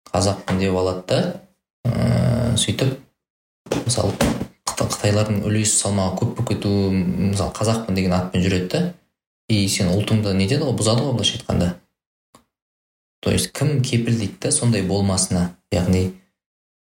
[0.09, 1.19] қазақпын деп алады да
[1.89, 2.97] ыыы сөйтіп
[3.85, 4.13] мысалы
[4.73, 8.79] Қыта- қытайлардың үлес салмағы көп болып кетуі мысалы қазақпын деген атпен жүреді да
[9.53, 11.67] и сен ұлтыңды нетеді ғой бұзады ғой былайша айтқанда.
[13.21, 16.15] То есть кім кепіл дейді да сондай болмасына яғни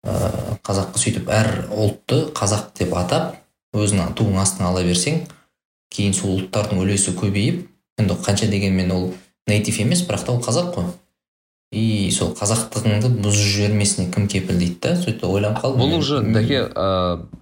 [0.06, 3.39] ыыы қазаққа сөйтіп әр ұлтты қазақ деп атап
[3.76, 5.22] өзінің туының астына ала берсең
[5.94, 7.66] кейін сол ұлттардың үлесі көбейіп
[8.00, 9.06] енді қанша дегенмен ол
[9.50, 10.90] нейтив емес бірақ та ол қазақ қой.
[11.70, 15.82] И сол қазақтығыңды бұзып жібермесіне кім кепіл дейді да сөйтіп ойланып қалдым.
[15.84, 16.64] Бұл уже дәке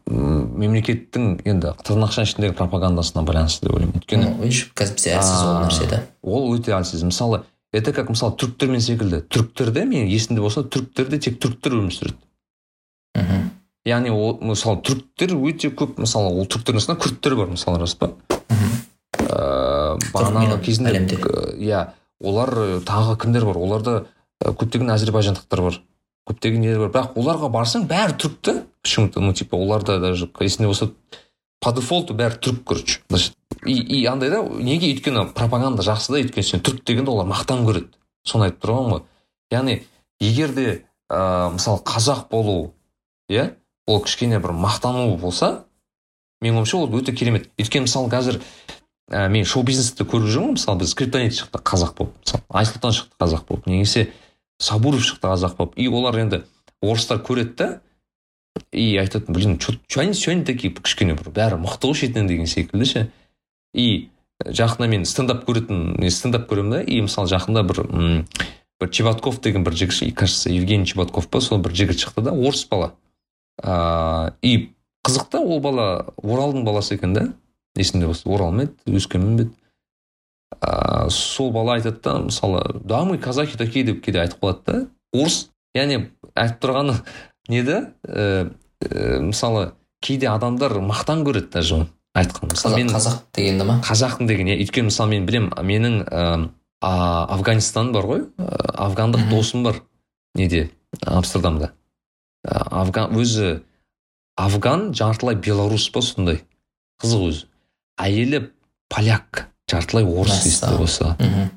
[0.09, 4.03] мемлекеттің енді тырнақша ішіндегі пропагандасына байланысты деп ойлаймын.
[4.03, 4.35] Өйткені
[4.77, 6.03] қазір бізде әлсіз ол нәрсе да.
[6.21, 7.07] ол өте әлсіз.
[7.09, 7.41] Мысалы
[7.73, 9.23] это как мысалы түріктермен секілді.
[9.33, 12.21] Түріктерде мен есімде болса түріктерде тек түріктер өмір сүреді.
[13.87, 18.11] Яғни ол мысалы түріктер өте көп мысалы ол түріктердің арасында күрттер бар мысалы рас па?
[18.49, 18.75] Мхм.
[19.29, 21.85] Ыыы бағанағы кезінде к- иә
[22.21, 23.57] олар э, тағы кімдер бар?
[23.59, 24.07] Оларда
[24.43, 25.81] көптеген әзірбайжандықтар бар
[26.29, 26.93] көптеген нелер бар.
[26.95, 29.21] Бірақ оларға барсаң бәрі түрік та почему то?
[29.21, 30.91] Ну типа оларда даже есінде болса
[31.61, 33.01] по дефолту бәрі түрік короче.
[33.67, 37.65] И, и андай да неге өйткені пропаганда жақсы да өйткені сен түрік дегенде олар мақтан
[37.67, 37.89] көреді.
[38.27, 39.03] Соны айтып тұрғаным ғой.
[39.51, 39.79] Яғни
[40.21, 40.67] егер де
[41.11, 42.75] ә, мысалы қазақ болу
[43.31, 43.55] иә
[43.89, 45.65] ол кішкене бір мақтану болса
[46.45, 47.49] менің ойымша ол өте керемет.
[47.59, 48.39] Өйткені мысалы қазір
[49.11, 52.15] ә, мен шоу бизнесті көріп жүрмін мысалы біз скриптонит шықты қазақ болып.
[52.23, 53.67] Мысалы айсұлтан шықты қазақ болып.
[53.67, 54.11] Немесе
[54.61, 55.79] сабуров шықты қазақ болып.
[55.81, 56.45] И олар енді
[56.83, 57.71] орыстар көреді да
[58.73, 62.47] и айтады блин че они че они такие кішкене бір бәрі мықты ғой шетінен деген
[62.47, 63.09] секілді ше
[63.75, 64.11] и
[64.45, 66.83] жақында мен стендап көретін не стендап көремін да.
[66.83, 68.27] И мысалы жақында бір м,
[68.81, 72.67] бір чеботков деген бір жігіт кажется евгений чеботков па сол бір жігіт шықты да орыс
[72.71, 72.93] бала.
[73.63, 74.53] Ыыы и
[75.07, 77.29] қызық та ол бала оралдың баласы екен да.
[77.77, 79.49] Есімде болса орал ма еді өскемен бе
[80.61, 84.87] ыыы сол бала айтады да мысалы да мы казахи такие деп кейде айтып қалады да.
[85.13, 86.97] Орыс яғни айтып тұрғаны
[87.49, 87.93] не да?
[88.05, 88.51] Ә,
[88.85, 91.89] ә, мысалы кейде адамдар мақтан көреді даже оны
[92.19, 93.81] айтқан мысалы қазақ мен қазақ дегенді ма?
[93.87, 94.59] Қазақтың деген иә.
[94.63, 96.51] Өйткені мысалы мен білемін менің ә,
[96.83, 98.25] афганистан бар ғой.
[98.39, 98.49] Ә,
[98.89, 99.83] афгандық досым бар
[100.35, 100.71] неде?
[101.05, 101.73] Амстердамда.
[102.49, 103.61] Афган өзі
[104.39, 106.43] афган жартылай белорус па сондай?
[107.03, 107.47] Қызық өзі.
[108.01, 108.49] Әйелі
[108.89, 111.51] поляк жартылай орыс болса мхм.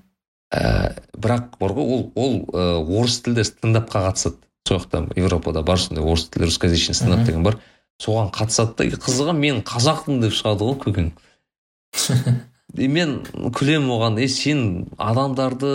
[0.52, 4.42] Ә, бірақ бар ғой ол ол ә, орыс тілді стендапқа қатысады.
[4.68, 7.60] Сол жақта европада бар сондай орыс тілді русскоязычный стендап деген бар.
[8.02, 11.12] Соған қатысады да қызығы мен қазақпын деп шығады ғой көкең.
[12.78, 13.18] и мен
[13.56, 14.62] күлемін оған е сен
[15.02, 15.72] адамдарды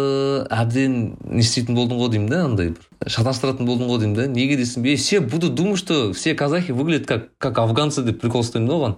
[0.53, 0.95] әбден
[1.29, 2.87] не істейтін болдың ғой деймін да андай бір.
[3.07, 4.27] Шатастыратын болдың ғой деймін да.
[4.33, 8.45] Неге десем е все буду думать что все казахи выглядят как как афганцы деп прикол
[8.47, 8.97] ұстаймын да оған.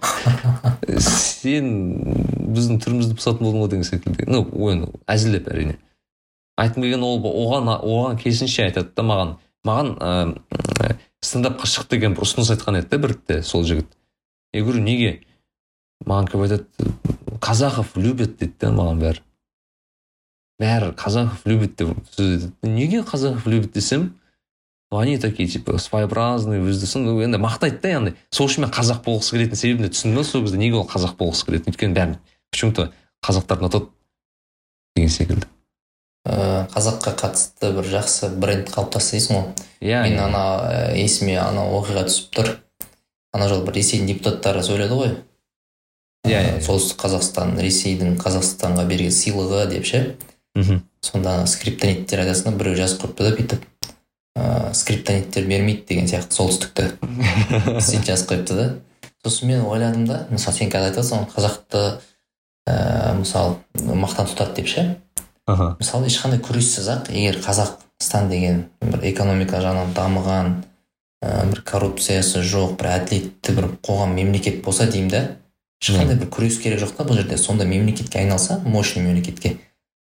[0.99, 1.69] Сен
[2.55, 4.29] біздің түрімізді бұзатын болдың ғой деген секілді.
[4.31, 5.77] Ну оны әзілдеп әрине.
[6.59, 9.37] Айтқым келгені ол оған оған керісінше айтады да маған.
[9.67, 13.87] Маған ә, стендапқа шық деген бір ұсыныс айтқан еді да бірде сол жігіт.
[14.53, 15.19] Я говорю неге?
[16.07, 19.23] Маған келіп айтады казахов любят дейді да маған бәрі
[20.59, 24.15] бәрі казахов любит деп сөз неге казахов любит десем?
[24.91, 26.87] Они такие типа своеобразные өзді
[27.21, 30.57] енді мақтайды да яғни сол үшін мен қазақ болғысы келетін себебін түсіндім да сол кезде
[30.57, 31.69] неге ол қазақ болғысы келеді.
[31.69, 32.15] Өйткені бәрін
[32.49, 32.87] почему то
[33.21, 33.85] қазақтар ұнатады
[34.97, 35.45] деген секілді.
[36.25, 39.45] Ә, қазаққа қатысты бір жақсы бренд қалыптасты дейсің ғой.
[39.79, 40.25] Иә мен иә.
[40.25, 42.51] ана ә, есіме ана оқиға түсіп тұр.
[43.31, 45.15] Ана жолы бір ресейдің депутаттары сөйледі ғой.
[46.27, 46.61] Иә, иә, Ә, иә.
[46.65, 50.01] солтүстік қазақстан ресейдің қазақстанға берген сыйлығы деп ше?
[50.55, 50.81] Мхм.
[51.01, 53.65] Сонда ана скриптониттер айтасың да біреу жазып қойыпты да бүйтіп
[54.39, 56.89] ыыы скриптониттер бермейді деген сияқты солтүстікті.
[57.79, 58.67] Сөйтіп жазып қойыпты да.
[59.23, 61.83] Сосын мен ойладым да мысалы сен қазір айтып ғой қазақты
[62.67, 63.55] ііі мысалы
[64.03, 64.83] мақтан тұтады деп ше?
[65.47, 65.75] Аха.
[65.79, 70.51] Мысалы ешқандай күрессіз ақ егер қазақстан деген бір экономика жағынан дамыған
[71.23, 75.23] ә, бір коррупциясы жоқ бір әділетті бір қоғам мемлекет болса деймін да
[75.81, 77.37] ешқандай бір күрес керек жоқ та бұл жерде.
[77.37, 79.57] Сондай мемлекетке айналса мощный мемлекетке.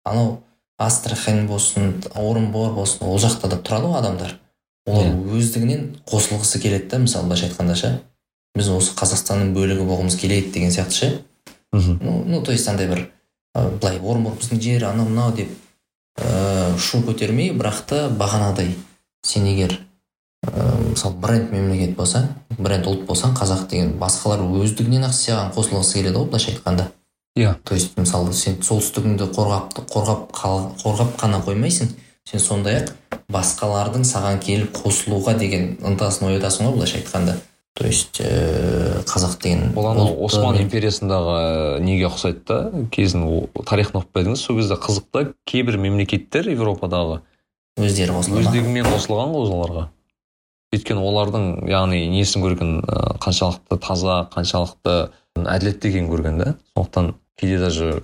[0.05, 0.43] Анау
[0.79, 4.37] астрахань болсын орынбор болсын ол жақта да тұрады ғой адамдар.
[4.87, 7.93] Олар өздігінен қосылғысы келеді да мысалы былайша айтқанда ше.
[8.57, 11.12] Біз осы қазақстанның бөлігі болғымыз келеді деген сияқты ше.
[11.73, 11.99] Мхм.
[12.01, 13.11] Ну, ну то есть андай бір
[13.55, 15.51] ә, былай орынбор біздің жер анау мынау деп
[16.17, 18.75] ыыы шу көтермей бірақ та бағанағыдай
[19.27, 19.79] сен егер
[20.91, 22.29] мысалы бренд мемлекет болсаң
[22.59, 26.87] бренд ұлт болсаң қазақ деген басқалар өздігінен ақ саған қосылғысы келеді ғой былайша айтқанда.
[27.37, 27.55] Иә.
[27.65, 31.91] То есть мысалы сен солтүстігіңді қорғап қорғап қал- қорғап қана қоймайсың
[32.25, 32.95] сен сондай ақ
[33.33, 37.37] басқалардың саған келіп қосылуға деген ынтасын оятасың ғой былайша айтқанда.
[37.77, 42.71] То есть ыыы қазақ деген ол анау осман империясындағы неге ұқсайды да?
[42.91, 43.27] Кезін
[43.69, 47.21] тарихын оқып па едіңіз сол кезде қызық та кейбір мемлекеттер европадағы
[47.77, 48.49] өздері қосылды ма?
[48.49, 49.89] өздігімен қосылған ғой оларға.
[50.77, 54.97] Өйткені олардың яғни несін көрген ә, қаншалықты таза қаншалықты
[55.37, 58.03] әділетті екенін көрген да сондықтан кейде даже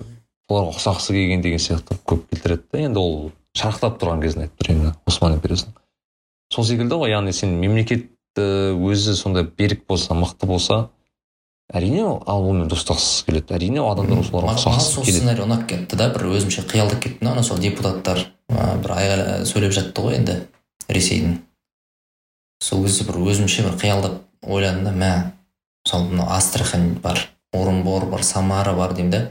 [0.49, 3.15] соларға ұқсағысы келген деген сияқты көп келтіреді да енді ол
[3.57, 5.77] шарықтап тұрған кезін айтып тұр енді осман империясының
[6.53, 10.87] сол секілді ғой яғни сен мемлекет өзі сондай берік болса мықты болса
[11.73, 13.53] әрине ал онымен достасқысы келеді.
[13.55, 15.21] Әрине адамдар соларға ұқсағысы сол келеді.
[15.21, 17.33] сценарий ұнап кетті да бір өзімше қиялдап кеттім да.
[17.33, 18.93] Ана сол депутаттар бір
[19.47, 20.37] сөйлеп жатты ғой енді
[20.89, 21.39] ресейдің.
[22.63, 25.11] Сол кезде бір өзімше бір қиялдап ойладым да мә
[25.85, 27.19] мысалы мынау астрахань бар
[27.53, 29.21] орынбор бар самара бар деймін да.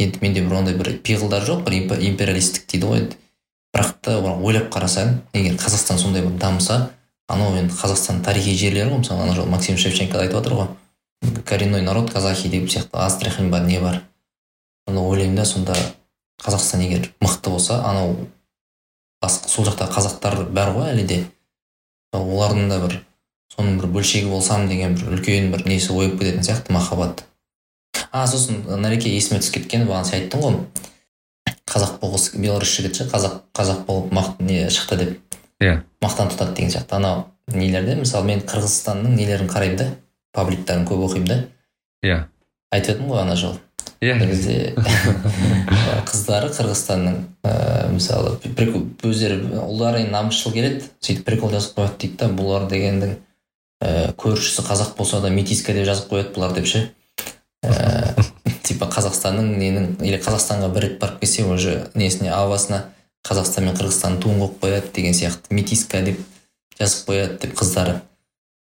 [0.00, 2.98] Енді менде бір ондай бір пиғылдар жоқ бір имп- империалистік дейді ғой.
[3.04, 3.16] Енді
[3.74, 6.90] бірақ та ойлап қарасаң егер қазақстан сондай бір дамыса
[7.28, 10.68] анау енді қазақстан тарихи жерлері ғой мысалы ана жолы максим шевченко да айтып жатыр ғой.
[11.46, 14.02] Коренной народ казахи деп сияқты астрахань бар не бар.
[14.88, 15.76] Сонда ойлаймын да сонда
[16.42, 18.16] қазақстан егер мықты болса анау
[19.28, 21.24] сол жақта қазақтар бар ғой әлі де.
[22.16, 22.96] Олардың да бір
[23.54, 27.24] соның бір бөлшегі болсам деген бір үлкен бір несі ойып кететін сияқты махаббат.
[28.12, 30.58] А сосын нареке есіме түсіп кеткені бағана сен айттың ғой.
[31.70, 35.36] Қазақ болғысы беларусь жігіт ше қазақ қазақ болып мақ не шықты деп.
[35.62, 35.82] Иә.
[36.02, 36.96] Мақтан тұтады деген сияқты.
[36.98, 39.88] Анау нелерде мысалы мен қырғызстанның нелерін қараймын да
[40.34, 41.38] пабликтарын көп оқимын да.
[42.02, 42.24] Иә.
[42.74, 43.60] Айтып едім ғой ана жолы
[44.00, 44.16] иә.
[46.08, 48.36] қыздары қырғызстанның ыыы мысалы
[49.04, 53.18] өздері ұлдары енді намысшыл келеді сөйтіп прикол жазып қояды дейді да бұлар дегендің
[53.84, 56.86] ііі көршісі қазақ болса да метиска деп жазып қояды бұлар деп ше?
[58.66, 62.86] Типа қазақстанның ненің или қазақстанға бір рет барып келсе уже несіне авасына
[63.26, 65.52] қазақстан мен қырғызстанның туын қойып қояды деген сияқты.
[65.52, 66.20] Метиска деп
[66.78, 68.00] жазып қояды деп қыздары.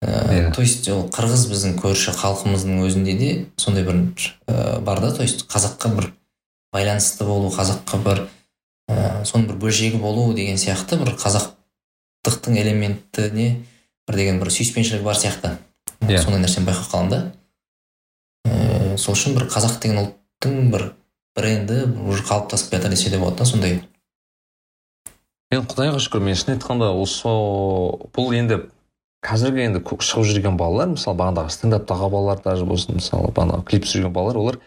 [0.04, 0.52] Ыыы Иә.
[0.54, 4.02] то есть ол қырғыз біздің көрші халқымыздың өзінде де сондай бір
[4.46, 6.10] ә, бар да то есть қазаққа бір
[6.72, 8.24] байланысты болу қазаққа бір
[8.88, 13.64] ә, соның бір бөлшегі болу деген сияқты бір қазақтықтың элементіне
[14.08, 15.56] бір деген бір сүйіспеншілік бар сияқты
[16.04, 16.20] Иә.
[16.20, 17.32] сондай нәрсені байқап қаламын да
[18.44, 20.90] ә, сол үшін бір қазақ деген ұлттың бір
[21.36, 23.80] бренді уже қалыптасып жатыр десе де болады да сондай
[25.54, 27.30] енді құдайға шүкір мен шын айтқанда осы
[28.14, 28.64] бұл енді
[29.24, 34.12] қазіргі енді шығып жүрген балалар мысалы бағанағы стендаптағы балалар даже болсын мысалы бағанағы клип түсірген
[34.12, 34.58] балалар олар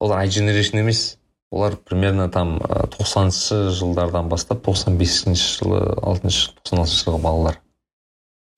[0.00, 1.18] олар ай дженерейшн емес.
[1.50, 7.60] Олар примерно там тоқсаныншы жылдардан бастап тоқсан бесінші жылы алтыншы тоқсан алтыншы жылғы балалар.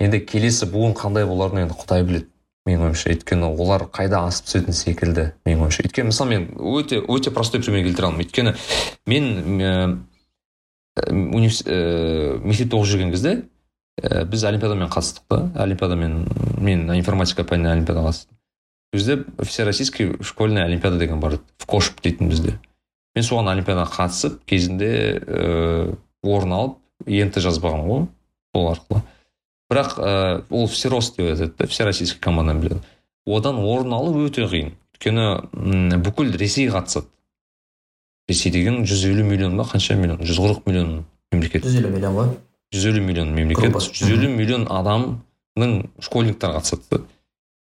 [0.00, 2.26] Енді келесі буын қандай боларын енді құдай біледі
[2.66, 3.12] менің ойымша.
[3.14, 5.86] Өйткені олар қайда асып түсетін секілді менің ойымша.
[5.86, 8.56] Өйткені мысалы мен өте өте простой пример келтіре аламын өйткені
[9.06, 9.24] мен
[9.62, 9.94] ә,
[11.14, 13.36] мектепте оқып жүрген кезде
[14.02, 16.26] ә, біз олимпиадамен қатыстық та олимпиадамен
[16.58, 18.36] мен информатика пәнінен олимпиадаға қатыстым.
[18.92, 22.56] Бізде всероссийский школьная олимпиада деген бар еді кошп дейтін бізде.
[23.14, 24.90] Мен соған олимпиадаға қатысып кезінде
[25.20, 28.06] ә, орын алып ент жазбағанмын ғой
[28.54, 29.02] сол арқылы.
[29.70, 32.82] Бірақ ә, ол всерос деп айтады да всероссийский команданы біледі
[33.26, 34.74] одан орын алу өте қиын.
[34.96, 37.06] Өйткені бүкіл ресей қатысады.
[38.28, 40.20] Ресей деген жүз елу миллион ба қанша миллион?
[40.20, 41.64] жүз қырық миллион мемлекет.
[41.64, 42.34] Жүз елу миллион ғой.
[42.74, 47.04] Жүз елу миллион мемлекет жүз елу миллион адамның школьниктар қатысады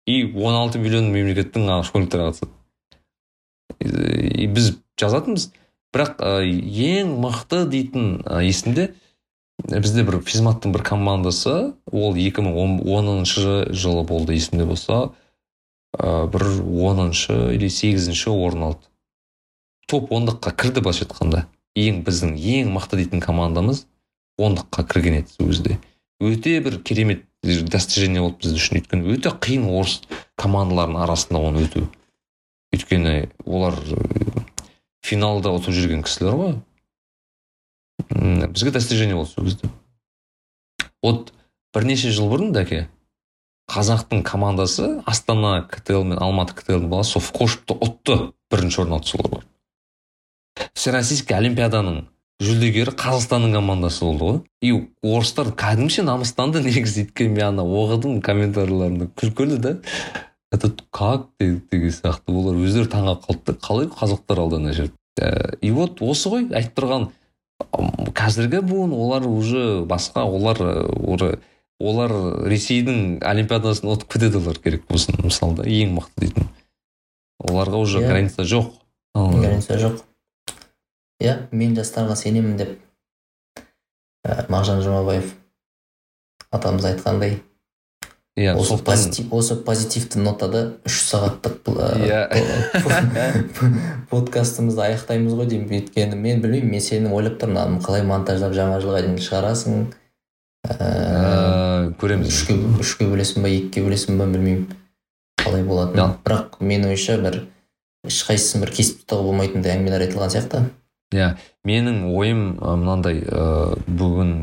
[0.07, 2.55] и он алты миллион мемлекеттің школьниктары қатысады
[3.79, 5.49] и біз жазатынбыз.
[5.89, 8.91] Бірақ ә, ең мықты дейтін ә, есімде
[9.65, 14.99] бізде бір физматтың бір командасы ол 2010 жылы болды есімде болса
[15.97, 18.85] ә, бір оныншы или сегізінші орын алды.
[19.89, 21.47] Топ ондыққа кірді былайша айтқанда.
[21.73, 23.87] Ең біздің ең мықты дейтін командамыз
[24.39, 25.79] ондыққа кірген еді сол кезде.
[26.19, 28.79] Өте бір керемет достижение болды біз үшін.
[28.81, 30.01] Өйткені өте қиын орыс
[30.39, 31.85] командаларының арасында оны өту.
[32.75, 33.77] Өйткені олар
[35.05, 36.55] финалда ұтып жүрген кісілер ғой.
[38.09, 39.69] Бізге достижение болды сол кезде.
[41.03, 41.33] Вот
[41.75, 42.87] бірнеше жыл бұрын дәке
[43.69, 48.17] қазақтың командасы астана ктл мен алматы ктл баласы сол ұтты
[48.51, 49.45] бірінші орын алды солар
[50.73, 52.01] всероссийский олимпиаданың
[52.39, 54.39] жүлдегері қазақстанның командасы болды ғой.
[54.63, 54.71] И
[55.03, 59.77] орыстар кәдімгіше намыстанды негізі өйткені мен ана оқыдым комментарийлерінде күлкілі да.
[60.51, 64.95] Это как деген сияқты олар өздері таңғалып қалды да қалай қазақтар алды ана жерде?
[65.19, 67.09] Э, и вот осы ғой айтып тұрған
[68.17, 70.57] қазіргі буын олар уже басқа олар
[70.95, 71.39] уже
[71.79, 72.11] олар
[72.49, 76.49] ресейдің олимпиадасын ұтып кетеді олар керек болсын мысалы ең мықты дейтін.
[77.39, 78.05] Оларға уже yeah.
[78.05, 78.09] Иә.
[78.09, 78.71] граница жоқ.
[79.15, 80.01] Граница жоқ.
[81.19, 82.77] Иә мен жастарға сенемін деп
[84.25, 85.33] ә, мағжан жұмабаев
[86.55, 87.39] атамыз айтқандай
[88.39, 91.73] иә осы позитив, осы позитивті нотада үш сағаттық
[92.07, 92.21] иә.
[94.09, 95.69] подкастымызды аяқтаймыз ғой деймін.
[95.79, 97.79] Өйткені мен білмеймін мен сені ойлап тұрмын.
[97.83, 99.85] Қалай монтаждап жаңа жылға дейін шығарасың?
[100.69, 102.31] Ыыы көреміз.
[102.31, 104.67] үшке үшке бөлесің ба екіге бөлесің ба білмеймін.
[105.43, 106.17] Қалай болатынын.
[106.25, 107.41] Бірақ менің ойымша бір
[108.07, 110.63] ешқайсысын бір кесіп тастауға болмайтындай әңгімелер айтылған сияқты.
[111.15, 111.33] Иә
[111.65, 114.33] менің ойым мынандай ыыы бүгін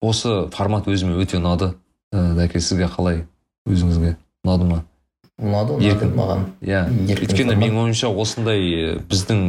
[0.00, 1.74] осы формат өзіме өте ұнады.
[2.10, 3.24] Дәке сізге қалай
[3.70, 4.80] өзіңізге ұнады ма?
[5.40, 6.84] Ұнады ұнады маған иә
[7.14, 9.44] өйткені менің ойымша осындай біздің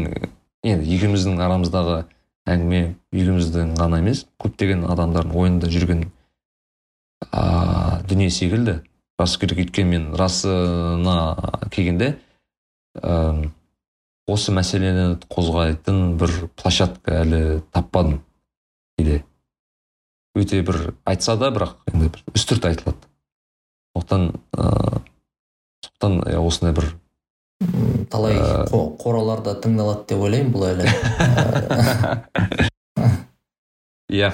[0.64, 2.04] енді екеуміздің арамыздағы
[2.50, 2.82] әңгіме
[3.14, 6.06] екеуміздің ғана емес көптеген адамдардың ойында жүрген
[7.32, 8.82] ә, дүние секілді.
[9.20, 11.18] Рас керек өйткені мен расына
[11.74, 12.16] келгенде
[12.98, 13.50] ә,
[14.30, 18.22] осы мәселені қозғайтын бір площадка әлі таппадым
[18.98, 19.24] кейде.
[20.38, 23.10] Өте бір айтса да бірақ енді бір үстірт айтылады.
[23.96, 24.24] Сондықтан
[24.58, 25.02] ыыы
[25.86, 26.92] сондықтан осындай бір
[28.12, 28.40] талай
[28.72, 30.86] қораларда тыңдалады деп ойлаймын бұл әлі.
[34.12, 34.32] Иә.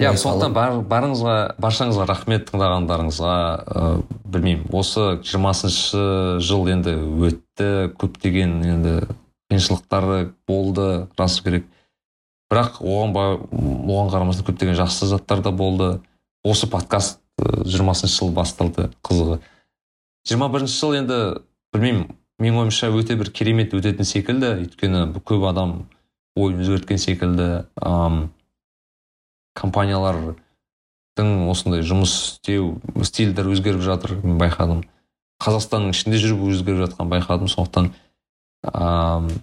[0.00, 3.34] Иә сондықтан барыңызға баршаңызға рахмет тыңдағандарыңызға
[3.68, 4.02] ыыы
[4.32, 4.68] білмеймін.
[4.72, 6.94] Осы жиырмасыншы жыл енді
[7.28, 8.94] өтті көптеген енді
[9.50, 11.66] қиыншылықтары болды рас керек.
[12.50, 16.00] Бірақ оған оған қарамастан көптеген жақсы заттар да болды.
[16.44, 19.40] Осы подкаст жиырмасыншы жыл басталды қызығы.
[20.26, 21.20] Жиырма бірінші жыл енді
[21.74, 22.08] білмеймін
[22.40, 24.56] менің ойымша өте бір керемет өтетін секілді.
[24.64, 25.82] Өйткені көп адам
[26.36, 27.66] ойын өзгерткен секілді.
[27.76, 28.30] Ам,
[29.58, 30.36] компаниялардың
[31.50, 34.84] осындай жұмыс істеу стильдері өзгеріп жатыр мен байқадым.
[35.40, 37.50] Қазақстанның ішінде жүріп өзгеріп жатқанын байқадым.
[37.52, 37.90] Сондықтан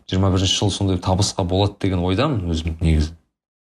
[0.09, 3.13] жиырма бірінші жыл сондай табысқа болады деген ойдамын өзім негізі.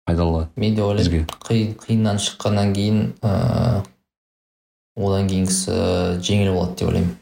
[0.07, 1.27] Пайдалы мен де ойлаймын.
[1.43, 3.83] қиын қиыннан шыққаннан кейін ыыы
[4.97, 7.17] одан кейінгісі жеңіл болады деп ойлаймын.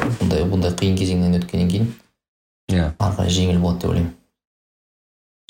[0.00, 1.92] Бұндай бұндай қиын кезеңнен өткеннен кейін.
[2.72, 2.86] Иә.
[2.98, 4.14] Ары қарай жеңіл болады деп ойлаймын.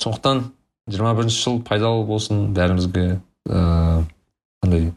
[0.03, 0.43] Сондықтан
[0.91, 3.07] жиырма бірінші жыл пайдалы болсын бәрімізге
[3.49, 4.05] ыыы
[4.63, 4.93] қандай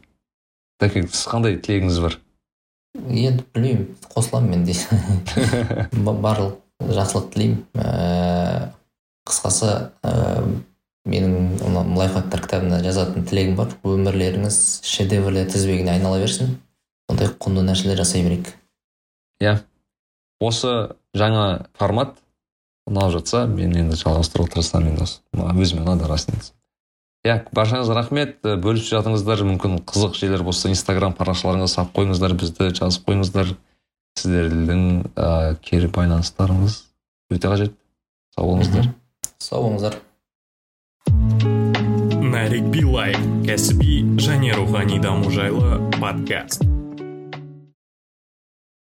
[0.82, 2.18] дәке сіз қандай тілегіңіз бар?
[2.96, 4.76] Енді білмеймін қосыламын мен де
[6.26, 7.62] барлық жақсылық тілеймін.
[7.76, 8.72] Ә,
[9.28, 9.70] қысқасы
[10.06, 10.12] ә,
[11.08, 13.72] менің лайфхактар кітабында жазатын тілегім бар.
[13.86, 16.56] Өмірлеріңіз шедеврлер тізбегіне айнала берсін.
[17.10, 18.52] Сондай құнды нәрселер жасай берейік.
[19.40, 19.58] Иә.
[20.40, 22.16] Осы жаңа формат
[22.86, 25.18] ұнап жатса мен енді жалғастыруға тырысамын енді осы.
[25.34, 26.42] Өзіме ұнады расында
[27.26, 28.36] иә баршаңызға рахмет.
[28.44, 33.54] Бөлісіп жатыңыздар мүмкін қызық жерлер болса инстаграм парақшаларыңызға салып қойыңыздар бізді жазып қойыңыздар.
[34.16, 36.78] Сіздердің ә, кері байланыстарыңыз
[37.34, 37.74] өте қажет.
[38.36, 38.88] Сау болыңыздар.
[39.42, 39.98] Сау болыңыздар.
[42.30, 43.18] Нарик билай
[43.48, 46.64] кәсіби және рухани даму жайлы подкаст.